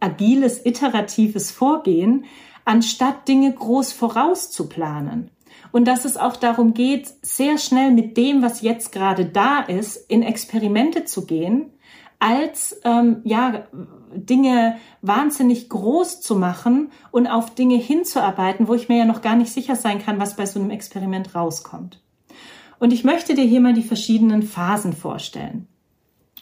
agiles, 0.03 0.65
iteratives 0.65 1.51
Vorgehen, 1.51 2.25
anstatt 2.65 3.29
Dinge 3.29 3.53
groß 3.53 3.93
vorauszuplanen. 3.93 5.31
Und 5.73 5.87
dass 5.87 6.05
es 6.05 6.17
auch 6.17 6.37
darum 6.37 6.75
geht, 6.75 7.12
sehr 7.23 7.57
schnell 7.59 7.93
mit 7.93 8.17
dem, 8.17 8.43
was 8.43 8.61
jetzt 8.61 8.93
gerade 8.93 9.25
da 9.25 9.61
ist, 9.61 9.97
in 10.11 10.23
Experimente 10.23 11.05
zu 11.05 11.25
gehen, 11.25 11.73
als 12.19 12.81
ähm, 12.85 13.21
ja 13.25 13.67
Dinge 14.15 14.77
wahnsinnig 15.01 15.69
groß 15.69 16.21
zu 16.21 16.37
machen 16.37 16.93
und 17.11 17.27
auf 17.27 17.55
Dinge 17.55 17.77
hinzuarbeiten, 17.77 18.69
wo 18.69 18.75
ich 18.75 18.88
mir 18.88 18.99
ja 18.99 19.05
noch 19.05 19.23
gar 19.23 19.35
nicht 19.35 19.53
sicher 19.53 19.75
sein 19.75 19.99
kann, 19.99 20.21
was 20.21 20.37
bei 20.37 20.47
so 20.47 20.61
einem 20.61 20.71
Experiment 20.71 21.35
rauskommt. 21.35 22.01
Und 22.79 22.93
ich 22.93 23.03
möchte 23.03 23.35
dir 23.35 23.45
hier 23.45 23.61
mal 23.61 23.75
die 23.75 23.83
verschiedenen 23.83 24.43
Phasen 24.43 24.93
vorstellen. 24.93 25.67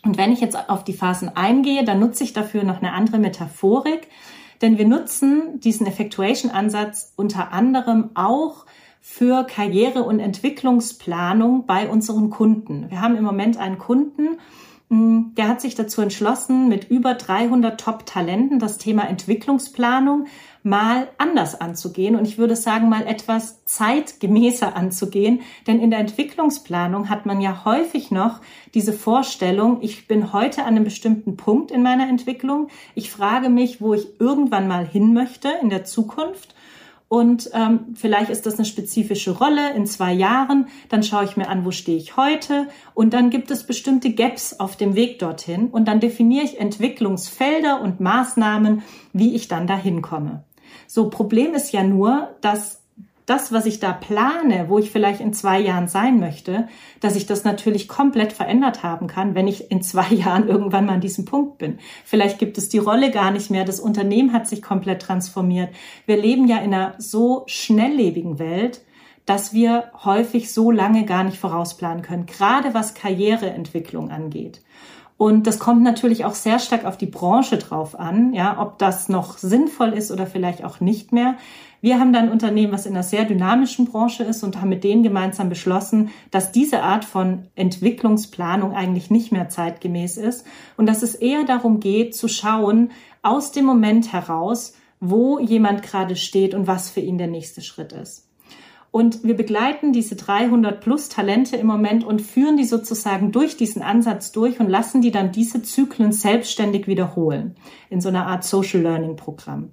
Und 0.05 0.17
wenn 0.17 0.33
ich 0.33 0.41
jetzt 0.41 0.71
auf 0.71 0.85
die 0.85 0.93
Phasen 0.93 1.35
eingehe, 1.37 1.85
dann 1.85 2.01
nutze 2.01 2.25
ich 2.25 2.33
dafür 2.33 2.65
noch 2.65 2.79
eine 2.79 2.93
andere 2.93 3.19
Metaphorik, 3.19 4.09
denn 4.63 4.79
wir 4.79 4.87
nutzen 4.87 5.61
diesen 5.61 5.87
Effectuation-Ansatz 5.87 7.13
unter 7.17 7.53
anderem 7.53 8.11
auch 8.15 8.67
für 9.01 9.45
Karriere- 9.45 10.05
und 10.05 10.21
Entwicklungsplanung 10.21 11.67
bei 11.67 11.89
unseren 11.89 12.31
Kunden. 12.31 12.91
Wir 12.91 13.01
haben 13.01 13.17
im 13.17 13.25
Moment 13.25 13.57
einen 13.57 13.79
Kunden, 13.79 14.39
hm, 14.89 15.33
der 15.37 15.49
hat 15.49 15.61
sich 15.61 15.75
dazu 15.75 16.03
entschlossen, 16.03 16.69
mit 16.69 16.91
über 16.91 17.15
300 17.15 17.81
Top-Talenten 17.81 18.59
das 18.59 18.77
Thema 18.77 19.09
Entwicklungsplanung 19.09 20.27
mal 20.63 21.09
anders 21.19 21.61
anzugehen 21.61 22.17
und 22.17 22.27
ich 22.27 22.39
würde 22.39 22.57
sagen 22.57 22.89
mal 22.89 23.07
etwas 23.07 23.65
zeitgemäßer 23.65 24.77
anzugehen, 24.77 25.41
denn 25.67 25.81
in 25.81 25.91
der 25.91 26.01
Entwicklungsplanung 26.01 27.09
hat 27.09 27.27
man 27.27 27.41
ja 27.41 27.65
häufig 27.65 28.11
noch 28.11 28.41
diese 28.75 28.93
Vorstellung, 28.93 29.79
ich 29.81 30.07
bin 30.07 30.33
heute 30.33 30.63
an 30.63 30.77
einem 30.77 30.85
bestimmten 30.85 31.37
Punkt 31.37 31.71
in 31.71 31.83
meiner 31.83 32.09
Entwicklung, 32.09 32.69
ich 32.95 33.11
frage 33.11 33.49
mich, 33.49 33.81
wo 33.81 33.95
ich 33.95 34.21
irgendwann 34.21 34.69
mal 34.69 34.87
hin 34.87 35.15
möchte 35.15 35.49
in 35.63 35.71
der 35.71 35.85
Zukunft 35.85 36.55
und 37.13 37.51
ähm, 37.55 37.97
vielleicht 37.97 38.31
ist 38.31 38.47
das 38.47 38.55
eine 38.55 38.65
spezifische 38.65 39.33
Rolle 39.33 39.75
in 39.75 39.85
zwei 39.85 40.13
Jahren. 40.13 40.69
Dann 40.91 41.03
schaue 41.03 41.25
ich 41.25 41.37
mir 41.37 41.49
an, 41.49 41.65
wo 41.65 41.73
stehe 41.73 41.99
ich 41.99 42.17
heute. 42.17 42.69
Und 42.95 43.15
dann 43.15 43.31
gibt 43.31 43.51
es 43.51 43.67
bestimmte 43.67 44.13
Gaps 44.15 44.61
auf 44.61 44.77
dem 44.77 44.95
Weg 44.95 45.19
dorthin. 45.19 45.71
Und 45.71 45.89
dann 45.89 45.99
definiere 45.99 46.45
ich 46.45 46.61
Entwicklungsfelder 46.61 47.81
und 47.81 47.99
Maßnahmen, 47.99 48.85
wie 49.13 49.35
ich 49.35 49.49
dann 49.49 49.67
dahin 49.67 50.03
komme. 50.03 50.45
So, 50.93 51.09
Problem 51.09 51.55
ist 51.55 51.71
ja 51.71 51.85
nur, 51.85 52.35
dass 52.41 52.83
das, 53.25 53.53
was 53.53 53.65
ich 53.67 53.79
da 53.79 53.93
plane, 53.93 54.65
wo 54.67 54.81
ich 54.81 54.91
vielleicht 54.91 55.21
in 55.21 55.33
zwei 55.33 55.61
Jahren 55.61 55.87
sein 55.87 56.19
möchte, 56.19 56.67
dass 56.99 57.15
ich 57.15 57.27
das 57.27 57.45
natürlich 57.45 57.87
komplett 57.87 58.33
verändert 58.33 58.83
haben 58.83 59.07
kann, 59.07 59.37
wenn 59.37 59.47
ich 59.47 59.71
in 59.71 59.83
zwei 59.83 60.09
Jahren 60.13 60.49
irgendwann 60.49 60.87
mal 60.87 60.95
an 60.95 61.01
diesem 61.01 61.27
Punkt 61.27 61.59
bin. 61.59 61.79
Vielleicht 62.05 62.41
gibt 62.41 62.59
es 62.59 62.69
die 62.71 62.79
Rolle 62.79 63.13
gar 63.13 63.31
nicht 63.31 63.53
mehr. 63.53 63.65
Das 63.65 63.79
Unternehmen 63.79 64.33
hat 64.33 64.49
sich 64.49 64.63
komplett 64.63 65.03
transformiert. 65.03 65.73
Wir 66.07 66.17
leben 66.17 66.49
ja 66.49 66.59
in 66.59 66.75
einer 66.75 66.95
so 66.99 67.45
schnelllebigen 67.47 68.41
Welt, 68.41 68.81
dass 69.27 69.53
wir 69.53 69.93
häufig 70.03 70.53
so 70.53 70.73
lange 70.73 71.05
gar 71.05 71.23
nicht 71.23 71.39
vorausplanen 71.39 72.03
können, 72.03 72.27
gerade 72.27 72.75
was 72.75 72.95
Karriereentwicklung 72.95 74.11
angeht. 74.11 74.61
Und 75.21 75.47
das 75.47 75.59
kommt 75.59 75.83
natürlich 75.83 76.25
auch 76.25 76.33
sehr 76.33 76.59
stark 76.59 76.87
auf 76.87 76.97
die 76.97 77.05
Branche 77.05 77.59
drauf 77.59 77.95
an, 77.95 78.33
ja, 78.33 78.59
ob 78.59 78.79
das 78.79 79.11
noch 79.11 79.37
sinnvoll 79.37 79.91
ist 79.91 80.11
oder 80.11 80.27
vielleicht 80.27 80.65
auch 80.65 80.81
nicht 80.81 81.13
mehr. 81.13 81.37
Wir 81.83 82.01
haben 82.01 82.15
da 82.15 82.21
ein 82.21 82.31
Unternehmen, 82.31 82.73
was 82.73 82.87
in 82.87 82.95
einer 82.95 83.03
sehr 83.03 83.27
dynamischen 83.27 83.85
Branche 83.85 84.25
ist 84.25 84.43
und 84.43 84.59
haben 84.59 84.71
mit 84.71 84.83
denen 84.83 85.03
gemeinsam 85.03 85.51
beschlossen, 85.51 86.09
dass 86.31 86.53
diese 86.53 86.83
Art 86.83 87.05
von 87.05 87.49
Entwicklungsplanung 87.55 88.73
eigentlich 88.73 89.11
nicht 89.11 89.31
mehr 89.31 89.51
zeitgemäß 89.51 90.17
ist 90.17 90.47
und 90.79 90.87
dass 90.87 91.03
es 91.03 91.15
eher 91.15 91.45
darum 91.45 91.81
geht, 91.81 92.17
zu 92.17 92.27
schauen, 92.27 92.91
aus 93.21 93.53
dem 93.53 93.67
Moment 93.67 94.15
heraus, 94.15 94.73
wo 95.01 95.39
jemand 95.39 95.83
gerade 95.83 96.17
steht 96.17 96.55
und 96.55 96.67
was 96.67 96.89
für 96.89 97.01
ihn 97.01 97.19
der 97.19 97.29
nächste 97.29 97.61
Schritt 97.61 97.93
ist. 97.93 98.30
Und 98.91 99.23
wir 99.23 99.37
begleiten 99.37 99.93
diese 99.93 100.17
300 100.17 100.81
plus 100.81 101.09
Talente 101.09 101.57
im 101.57 101.67
Moment 101.67 102.03
und 102.03 102.21
führen 102.21 102.57
die 102.57 102.65
sozusagen 102.65 103.31
durch 103.31 103.57
diesen 103.57 103.83
Ansatz 103.83 104.33
durch 104.33 104.59
und 104.59 104.69
lassen 104.69 105.01
die 105.01 105.13
dann 105.13 105.31
diese 105.31 105.63
Zyklen 105.63 106.11
selbstständig 106.13 106.89
wiederholen 106.89 107.55
in 107.89 108.01
so 108.01 108.09
einer 108.09 108.27
Art 108.27 108.43
Social 108.43 108.81
Learning 108.81 109.15
Programm. 109.15 109.71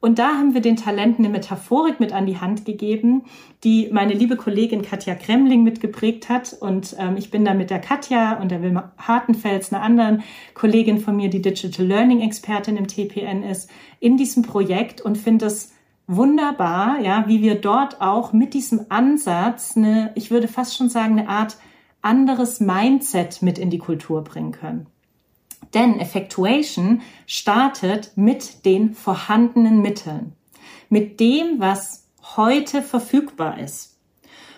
Und 0.00 0.18
da 0.18 0.28
haben 0.28 0.54
wir 0.54 0.62
den 0.62 0.76
Talenten 0.76 1.24
eine 1.24 1.32
Metaphorik 1.32 2.00
mit 2.00 2.12
an 2.12 2.24
die 2.24 2.38
Hand 2.38 2.64
gegeben, 2.64 3.24
die 3.64 3.90
meine 3.92 4.14
liebe 4.14 4.36
Kollegin 4.36 4.80
Katja 4.80 5.14
Kremling 5.14 5.62
mitgeprägt 5.62 6.30
hat. 6.30 6.56
Und 6.58 6.96
ähm, 6.98 7.18
ich 7.18 7.30
bin 7.30 7.44
da 7.44 7.52
mit 7.52 7.68
der 7.68 7.80
Katja 7.80 8.40
und 8.40 8.50
der 8.50 8.62
Wilma 8.62 8.92
Hartenfels, 8.96 9.72
einer 9.72 9.82
anderen 9.82 10.22
Kollegin 10.54 10.98
von 10.98 11.16
mir, 11.16 11.28
die 11.28 11.42
Digital 11.42 11.86
Learning 11.86 12.22
Expertin 12.22 12.78
im 12.78 12.88
TPN 12.88 13.42
ist, 13.42 13.70
in 14.00 14.16
diesem 14.16 14.42
Projekt 14.42 15.02
und 15.02 15.18
finde 15.18 15.46
es 15.46 15.74
wunderbar, 16.10 17.00
ja, 17.00 17.24
wie 17.28 17.40
wir 17.40 17.54
dort 17.54 18.00
auch 18.00 18.32
mit 18.32 18.52
diesem 18.52 18.86
Ansatz 18.88 19.76
eine, 19.76 20.10
ich 20.16 20.30
würde 20.30 20.48
fast 20.48 20.76
schon 20.76 20.88
sagen, 20.88 21.18
eine 21.18 21.28
Art 21.28 21.56
anderes 22.02 22.58
Mindset 22.60 23.42
mit 23.42 23.58
in 23.58 23.70
die 23.70 23.78
Kultur 23.78 24.24
bringen 24.24 24.52
können. 24.52 24.86
Denn 25.72 26.00
Effectuation 26.00 27.02
startet 27.26 28.12
mit 28.16 28.64
den 28.64 28.92
vorhandenen 28.94 29.82
Mitteln, 29.82 30.32
mit 30.88 31.20
dem, 31.20 31.60
was 31.60 32.08
heute 32.36 32.82
verfügbar 32.82 33.58
ist. 33.58 33.98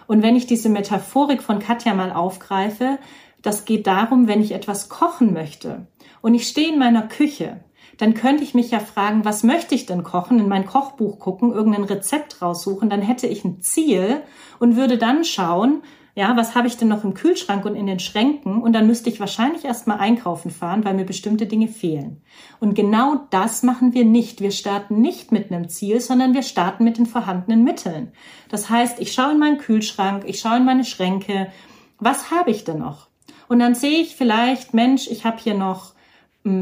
Und 0.06 0.22
wenn 0.22 0.36
ich 0.36 0.46
diese 0.46 0.70
Metaphorik 0.70 1.42
von 1.42 1.58
Katja 1.58 1.94
mal 1.94 2.12
aufgreife, 2.12 2.98
das 3.42 3.66
geht 3.66 3.86
darum, 3.86 4.26
wenn 4.26 4.40
ich 4.40 4.52
etwas 4.52 4.88
kochen 4.88 5.34
möchte 5.34 5.86
und 6.22 6.34
ich 6.34 6.48
stehe 6.48 6.72
in 6.72 6.78
meiner 6.78 7.02
Küche 7.02 7.60
dann 7.98 8.14
könnte 8.14 8.42
ich 8.42 8.54
mich 8.54 8.70
ja 8.70 8.78
fragen, 8.78 9.24
was 9.24 9.42
möchte 9.42 9.74
ich 9.74 9.86
denn 9.86 10.02
kochen, 10.02 10.38
in 10.38 10.48
mein 10.48 10.66
Kochbuch 10.66 11.18
gucken, 11.18 11.52
irgendein 11.52 11.84
Rezept 11.84 12.42
raussuchen, 12.42 12.90
dann 12.90 13.02
hätte 13.02 13.26
ich 13.26 13.44
ein 13.44 13.60
Ziel 13.60 14.22
und 14.58 14.76
würde 14.76 14.98
dann 14.98 15.24
schauen, 15.24 15.82
ja, 16.14 16.36
was 16.36 16.54
habe 16.54 16.68
ich 16.68 16.76
denn 16.76 16.88
noch 16.88 17.04
im 17.04 17.14
Kühlschrank 17.14 17.64
und 17.64 17.74
in 17.74 17.86
den 17.86 17.98
Schränken? 17.98 18.60
Und 18.60 18.74
dann 18.74 18.86
müsste 18.86 19.08
ich 19.08 19.18
wahrscheinlich 19.18 19.64
erstmal 19.64 19.98
einkaufen 19.98 20.50
fahren, 20.50 20.84
weil 20.84 20.92
mir 20.92 21.06
bestimmte 21.06 21.46
Dinge 21.46 21.68
fehlen. 21.68 22.20
Und 22.60 22.74
genau 22.74 23.26
das 23.30 23.62
machen 23.62 23.94
wir 23.94 24.04
nicht. 24.04 24.42
Wir 24.42 24.50
starten 24.50 25.00
nicht 25.00 25.32
mit 25.32 25.50
einem 25.50 25.70
Ziel, 25.70 26.00
sondern 26.00 26.34
wir 26.34 26.42
starten 26.42 26.84
mit 26.84 26.98
den 26.98 27.06
vorhandenen 27.06 27.64
Mitteln. 27.64 28.12
Das 28.50 28.68
heißt, 28.68 29.00
ich 29.00 29.12
schaue 29.12 29.32
in 29.32 29.38
meinen 29.38 29.56
Kühlschrank, 29.56 30.24
ich 30.26 30.38
schaue 30.38 30.58
in 30.58 30.66
meine 30.66 30.84
Schränke. 30.84 31.50
Was 31.98 32.30
habe 32.30 32.50
ich 32.50 32.64
denn 32.64 32.78
noch? 32.78 33.08
Und 33.48 33.60
dann 33.60 33.74
sehe 33.74 34.00
ich 34.00 34.14
vielleicht, 34.14 34.74
Mensch, 34.74 35.08
ich 35.08 35.24
habe 35.24 35.38
hier 35.38 35.54
noch 35.54 35.94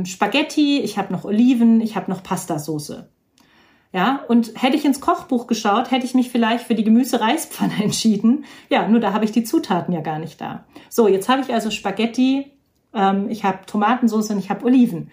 Spaghetti, 0.05 0.81
ich 0.81 0.99
habe 0.99 1.12
noch 1.12 1.25
Oliven, 1.25 1.81
ich 1.81 1.97
habe 1.97 2.11
noch 2.11 2.23
Pastasauce. 2.23 3.05
Ja, 3.93 4.25
und 4.29 4.53
hätte 4.62 4.77
ich 4.77 4.85
ins 4.85 5.01
Kochbuch 5.01 5.49
geschaut, 5.49 5.90
hätte 5.90 6.07
ich 6.07 6.14
mich 6.14 6.31
vielleicht 6.31 6.64
für 6.64 6.77
die 6.77 6.85
Gemüse-Reispfanne 6.85 7.75
entschieden. 7.83 8.45
Ja, 8.69 8.87
nur 8.87 9.01
da 9.01 9.12
habe 9.12 9.25
ich 9.25 9.33
die 9.33 9.43
Zutaten 9.43 9.93
ja 9.93 10.01
gar 10.01 10.19
nicht 10.19 10.40
da. 10.40 10.64
So, 10.88 11.09
jetzt 11.09 11.29
habe 11.29 11.43
ich 11.43 11.53
also 11.53 11.71
Spaghetti, 11.71 12.53
ähm, 12.95 13.29
ich 13.29 13.45
habe 13.45 13.66
Tomatensauce 13.66 14.31
und 14.31 14.38
ich 14.38 14.51
habe 14.51 14.64
Oliven. 14.64 15.11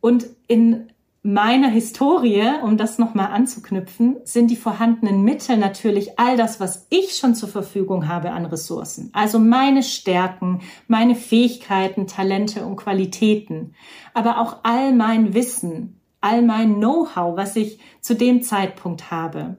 Und 0.00 0.26
in 0.48 0.92
meiner 1.26 1.68
Historie, 1.68 2.44
um 2.62 2.76
das 2.76 2.98
nochmal 2.98 3.32
anzuknüpfen, 3.32 4.18
sind 4.24 4.50
die 4.50 4.56
vorhandenen 4.56 5.22
Mittel 5.22 5.56
natürlich 5.56 6.18
all 6.18 6.36
das, 6.36 6.60
was 6.60 6.86
ich 6.90 7.16
schon 7.16 7.34
zur 7.34 7.48
Verfügung 7.48 8.08
habe 8.08 8.30
an 8.32 8.44
Ressourcen. 8.44 9.08
Also 9.14 9.38
meine 9.38 9.82
Stärken, 9.82 10.60
meine 10.86 11.14
Fähigkeiten, 11.14 12.06
Talente 12.06 12.66
und 12.66 12.76
Qualitäten. 12.76 13.74
Aber 14.12 14.38
auch 14.38 14.58
all 14.64 14.92
mein 14.92 15.32
Wissen, 15.32 15.98
all 16.20 16.42
mein 16.42 16.74
Know-how, 16.74 17.38
was 17.38 17.56
ich 17.56 17.78
zu 18.02 18.14
dem 18.14 18.42
Zeitpunkt 18.42 19.10
habe 19.10 19.56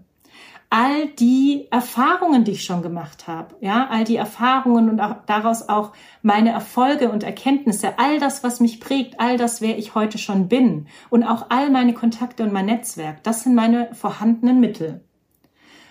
all 0.70 1.08
die 1.08 1.68
Erfahrungen, 1.72 2.44
die 2.44 2.52
ich 2.52 2.64
schon 2.64 2.82
gemacht 2.82 3.28
habe, 3.28 3.56
ja, 3.62 3.88
all 3.90 4.04
die 4.04 4.16
Erfahrungen 4.16 4.90
und 4.90 5.00
auch 5.00 5.16
daraus 5.26 5.70
auch 5.70 5.94
meine 6.22 6.52
Erfolge 6.52 7.10
und 7.10 7.24
Erkenntnisse, 7.24 7.98
all 7.98 8.20
das, 8.20 8.44
was 8.44 8.60
mich 8.60 8.80
prägt, 8.80 9.20
all 9.20 9.38
das, 9.38 9.62
wer 9.62 9.78
ich 9.78 9.96
heute 9.96 10.18
schon 10.18 10.48
bin 10.48 10.88
und 11.10 11.24
auch 11.24 11.48
all 11.50 11.70
meine 11.70 11.94
Kontakte 11.94 12.44
und 12.44 12.52
mein 12.52 12.66
Netzwerk, 12.66 13.24
das 13.24 13.44
sind 13.44 13.56
meine 13.56 13.94
vorhandenen 13.94 14.60
Mittel. 14.60 15.04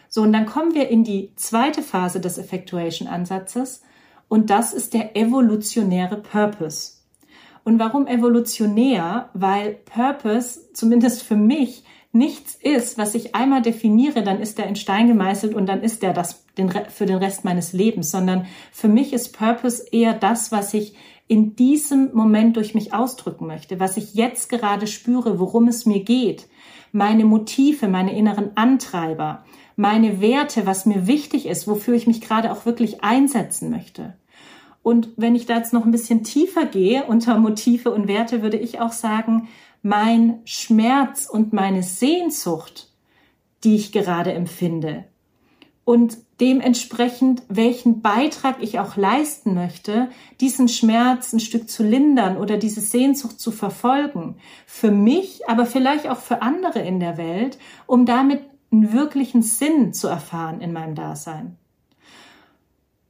So, 0.09 0.23
und 0.23 0.33
dann 0.33 0.47
kommen 0.47 0.75
wir 0.75 0.89
in 0.89 1.03
die 1.03 1.33
zweite 1.37 1.83
Phase 1.83 2.21
des 2.21 2.39
Effectuation-Ansatzes 2.39 3.83
und 4.29 4.51
das 4.51 4.73
ist 4.73 4.95
der 4.95 5.17
evolutionäre 5.17 6.17
Purpose. 6.17 6.95
Und 7.65 7.79
warum 7.79 8.07
evolutionär? 8.07 9.31
Weil 9.33 9.75
Purpose, 9.75 10.73
zumindest 10.75 11.23
für 11.23 11.37
mich, 11.37 11.84
nichts 12.15 12.55
ist, 12.55 12.97
was 12.97 13.15
ich 13.15 13.35
einmal 13.35 13.63
definiere, 13.63 14.23
dann 14.23 14.41
ist 14.41 14.59
der 14.59 14.67
in 14.67 14.77
Stein 14.77 15.09
gemeißelt 15.09 15.55
und 15.55 15.67
dann 15.67 15.83
ist 15.83 16.03
der 16.03 16.13
das 16.13 16.45
für 16.89 17.07
den 17.07 17.19
Rest 17.19 17.45
meines 17.45 17.73
Lebens, 17.73 18.11
sondern 18.11 18.47
für 18.73 18.89
mich 18.89 19.13
ist 19.13 19.37
Purpose 19.37 19.85
eher 19.91 20.15
das, 20.15 20.53
was 20.53 20.73
ich 20.75 20.95
in 21.27 21.57
diesem 21.57 22.15
Moment 22.15 22.57
durch 22.57 22.75
mich 22.75 22.93
ausdrücken 22.93 23.47
möchte, 23.47 23.81
was 23.81 23.97
ich 23.97 24.15
jetzt 24.15 24.49
gerade 24.49 24.87
spüre, 24.87 25.39
worum 25.39 25.69
es 25.69 25.87
mir 25.87 26.05
geht, 26.05 26.47
meine 26.93 27.25
Motive, 27.25 27.89
meine 27.89 28.17
inneren 28.17 28.57
Antreiber, 28.57 29.45
meine 29.75 30.21
Werte, 30.21 30.67
was 30.67 30.87
mir 30.87 31.07
wichtig 31.07 31.47
ist, 31.47 31.67
wofür 31.67 31.95
ich 31.95 32.07
mich 32.07 32.21
gerade 32.21 32.53
auch 32.53 32.67
wirklich 32.67 33.03
einsetzen 33.03 33.71
möchte. 33.71 34.15
Und 34.83 35.09
wenn 35.17 35.35
ich 35.35 35.47
da 35.47 35.57
jetzt 35.57 35.73
noch 35.73 35.87
ein 35.87 35.91
bisschen 35.91 36.25
tiefer 36.25 36.67
gehe 36.67 37.05
unter 37.05 37.39
Motive 37.39 37.91
und 37.91 38.07
Werte, 38.07 38.43
würde 38.43 38.59
ich 38.59 38.81
auch 38.81 38.93
sagen, 38.93 39.49
mein 39.85 40.41
Schmerz 40.47 41.29
und 41.29 41.53
meine 41.53 41.83
Sehnsucht, 41.83 42.89
die 43.65 43.77
ich 43.77 43.93
gerade 43.93 44.33
empfinde. 44.33 45.05
Und 45.85 46.17
dementsprechend, 46.41 47.43
welchen 47.49 48.01
Beitrag 48.01 48.63
ich 48.63 48.79
auch 48.81 48.97
leisten 48.97 49.53
möchte, 49.53 50.09
diesen 50.41 50.69
Schmerz 50.69 51.35
ein 51.35 51.41
Stück 51.41 51.69
zu 51.69 51.83
lindern 51.83 52.39
oder 52.39 52.57
diese 52.57 52.81
Sehnsucht 52.81 53.39
zu 53.39 53.51
verfolgen. 53.51 54.37
Für 54.65 54.91
mich, 54.91 55.47
aber 55.51 55.67
vielleicht 55.67 56.09
auch 56.09 56.19
für 56.19 56.41
andere 56.41 56.79
in 56.79 56.99
der 56.99 57.19
Welt, 57.19 57.59
um 57.87 58.07
damit 58.07 58.41
einen 58.73 58.95
wirklichen 58.95 59.43
Sinn 59.43 59.93
zu 59.93 60.09
erfahren 60.09 60.63
in 60.63 60.73
meinem 60.73 60.95
Dasein. 60.95 61.59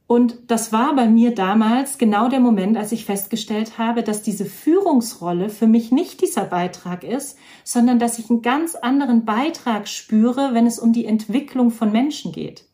Und 0.07 0.37
das 0.47 0.71
war 0.71 0.95
bei 0.95 1.07
mir 1.07 1.33
damals 1.33 1.97
genau 1.97 2.29
der 2.29 2.39
Moment, 2.39 2.77
als 2.77 2.91
ich 2.91 3.05
festgestellt 3.05 3.79
habe, 3.79 4.03
dass 4.03 4.21
diese 4.21 4.45
Führungsrolle 4.45 5.49
für 5.49 5.65
mich 5.65 5.91
nicht 5.91 6.21
dieser 6.21 6.45
Beitrag 6.45 7.03
ist, 7.03 7.37
sondern 7.63 7.97
dass 7.97 8.19
ich 8.19 8.29
einen 8.29 8.43
ganz 8.43 8.75
anderen 8.75 9.25
Beitrag 9.25 9.87
spüre, 9.87 10.53
wenn 10.53 10.67
es 10.67 10.77
um 10.77 10.93
die 10.93 11.05
Entwicklung 11.05 11.71
von 11.71 11.91
Menschen 11.91 12.31
geht. 12.31 12.65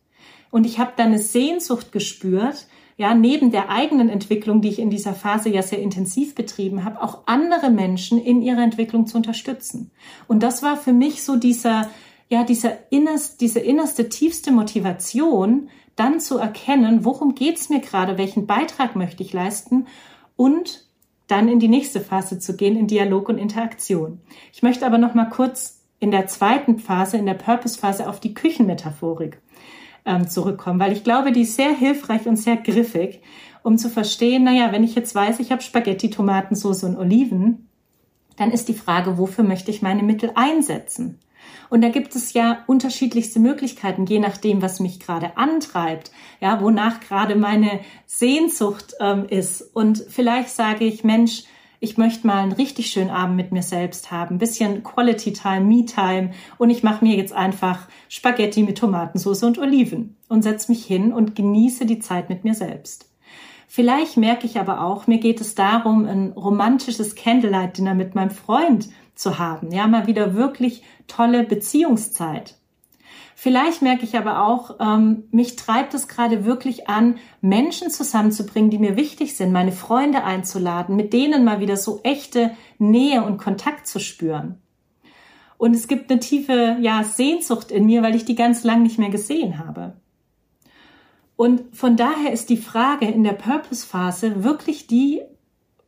Und 0.50 0.66
ich 0.66 0.78
habe 0.78 0.92
da 0.98 1.04
eine 1.04 1.20
Sehnsucht 1.20 1.94
gespürt, 1.94 2.68
ja, 2.98 3.16
neben 3.16 3.50
der 3.50 3.70
eigenen 3.70 4.10
Entwicklung, 4.10 4.62
die 4.62 4.68
ich 4.68 4.80
in 4.80 4.90
dieser 4.90 5.14
Phase 5.14 5.50
ja 5.50 5.64
sehr 5.64 5.80
intensiv 5.80 6.36
betrieben 6.36 6.84
habe, 6.84 7.02
auch 7.02 7.20
andere 7.26 7.72
Menschen 7.72 8.22
in 8.22 8.42
ihrer 8.42 8.62
Entwicklung 8.62 9.08
zu 9.08 9.18
unterstützen. 9.18 9.90
Und 10.28 10.44
das 10.44 10.62
war 10.62 10.76
für 10.76 10.94
mich 10.94 11.24
so 11.24 11.38
dieser, 11.38 11.90
ja, 12.28 12.44
dieser 12.44 12.92
innerst, 12.92 13.40
diese 13.40 13.60
innerste, 13.60 14.10
tiefste 14.10 14.52
Motivation, 14.52 15.70
dann 15.96 16.20
zu 16.20 16.38
erkennen, 16.38 17.06
worum 17.06 17.36
geht's 17.36 17.70
mir 17.70 17.80
gerade, 17.80 18.18
welchen 18.18 18.48
Beitrag 18.48 18.96
möchte 18.96 19.24
ich 19.24 19.34
leisten 19.34 19.88
und 20.36 20.86
dann 21.28 21.48
in 21.48 21.60
die 21.60 21.68
nächste 21.68 22.02
Phase 22.02 22.40
zu 22.40 22.56
gehen, 22.58 22.76
in 22.76 22.88
Dialog 22.88 23.30
und 23.30 23.38
Interaktion. 23.38 24.20
Ich 24.52 24.64
möchte 24.64 24.86
aber 24.86 24.98
noch 24.98 25.14
mal 25.14 25.30
kurz 25.30 25.82
in 26.00 26.12
der 26.12 26.28
zweiten 26.28 26.78
Phase, 26.80 27.18
in 27.18 27.26
der 27.26 27.36
Purpose-Phase 27.36 28.10
auf 28.10 28.20
die 28.20 28.34
Küchenmetaphorik 28.34 29.40
ähm, 30.06 30.28
zurückkommen, 30.28 30.80
weil 30.80 30.92
ich 30.92 31.04
glaube, 31.04 31.32
die 31.32 31.42
ist 31.42 31.56
sehr 31.56 31.74
hilfreich 31.74 32.26
und 32.28 32.38
sehr 32.38 32.58
griffig, 32.58 33.22
um 33.64 33.78
zu 33.78 33.90
verstehen, 33.90 34.44
naja, 34.44 34.72
wenn 34.72 34.84
ich 34.84 34.96
jetzt 34.96 35.14
weiß, 35.14 35.40
ich 35.40 35.52
habe 35.52 35.62
Spaghetti, 35.62 36.10
Tomatensauce 36.10 36.84
und 36.84 36.98
Oliven, 36.98 37.70
dann 38.36 38.52
ist 38.52 38.68
die 38.68 38.74
Frage, 38.74 39.18
wofür 39.18 39.44
möchte 39.44 39.72
ich 39.72 39.82
meine 39.82 40.04
Mittel 40.04 40.32
einsetzen? 40.36 41.20
Und 41.72 41.82
da 41.82 41.88
gibt 41.88 42.18
es 42.18 42.34
ja 42.34 42.66
unterschiedlichste 42.68 43.40
Möglichkeiten, 43.40 44.06
je 44.06 44.20
nachdem, 44.20 44.62
was 44.62 44.82
mich 44.82 45.00
gerade 45.00 45.38
antreibt, 45.38 46.12
ja, 46.42 46.62
wonach 46.62 47.00
gerade 47.00 47.38
meine 47.38 47.80
Sehnsucht 48.06 48.94
ähm, 49.00 49.26
ist. 49.30 49.62
Und 49.74 50.04
vielleicht 50.10 50.50
sage 50.50 50.84
ich, 50.84 51.06
Mensch, 51.06 51.44
ich 51.80 51.98
möchte 51.98 52.28
mal 52.28 52.40
einen 52.40 52.52
richtig 52.52 52.88
schönen 52.88 53.10
Abend 53.10 53.38
mit 53.38 53.54
mir 53.54 53.64
selbst 53.64 54.12
haben, 54.12 54.38
bisschen 54.38 54.84
Quality 54.84 55.32
Time, 55.32 55.62
Me 55.62 55.86
Time 55.86 56.32
und 56.58 56.72
ich 56.72 56.84
mache 56.84 57.06
mir 57.06 57.16
jetzt 57.16 57.32
einfach 57.32 57.88
Spaghetti 58.10 58.64
mit 58.64 58.78
Tomatensauce 58.78 59.44
und 59.44 59.58
Oliven 59.58 60.18
und 60.28 60.42
setze 60.42 60.74
mich 60.74 60.86
hin 60.86 61.14
und 61.14 61.36
genieße 61.36 61.86
die 61.86 62.00
Zeit 62.00 62.28
mit 62.28 62.44
mir 62.44 62.54
selbst. 62.54 63.11
Vielleicht 63.74 64.18
merke 64.18 64.46
ich 64.46 64.60
aber 64.60 64.82
auch, 64.84 65.08
mir 65.08 65.20
geht 65.20 65.40
es 65.40 65.56
darum, 65.56 66.06
ein 66.06 66.34
romantisches 66.34 67.16
Candlelight 67.16 67.78
Dinner 67.78 67.94
mit 67.94 68.16
meinem 68.16 68.30
Freund 68.30 68.90
zu 69.16 69.40
haben. 69.40 69.72
Ja, 69.72 69.88
mal 69.88 70.08
wieder 70.08 70.36
wirklich 70.36 70.84
tolle 71.08 71.46
Beziehungszeit. 71.46 72.58
Vielleicht 73.34 73.82
merke 73.82 74.04
ich 74.04 74.18
aber 74.18 74.46
auch, 74.46 74.76
ähm, 74.82 75.24
mich 75.32 75.56
treibt 75.56 75.94
es 75.94 76.10
gerade 76.10 76.44
wirklich 76.44 76.90
an, 76.90 77.16
Menschen 77.40 77.90
zusammenzubringen, 77.92 78.72
die 78.72 78.78
mir 78.78 78.98
wichtig 78.98 79.38
sind, 79.38 79.54
meine 79.54 79.72
Freunde 79.72 80.26
einzuladen, 80.26 80.98
mit 80.98 81.14
denen 81.14 81.46
mal 81.46 81.62
wieder 81.62 81.78
so 81.78 82.02
echte 82.04 82.52
Nähe 82.78 83.24
und 83.24 83.38
Kontakt 83.38 83.88
zu 83.88 84.00
spüren. 84.00 84.58
Und 85.58 85.78
es 85.78 85.88
gibt 85.88 86.12
eine 86.12 86.20
tiefe 86.20 86.76
ja, 86.82 87.06
Sehnsucht 87.06 87.72
in 87.72 87.86
mir, 87.86 88.04
weil 88.04 88.16
ich 88.16 88.26
die 88.26 88.36
ganz 88.36 88.66
lang 88.66 88.84
nicht 88.84 89.00
mehr 89.00 89.12
gesehen 89.12 89.60
habe. 89.66 89.94
Und 91.42 91.76
von 91.76 91.98
daher 91.98 92.32
ist 92.32 92.52
die 92.52 92.58
Frage 92.58 93.08
in 93.08 93.24
der 93.24 93.32
Purpose-Phase 93.32 94.44
wirklich 94.44 94.86
die, 94.86 95.24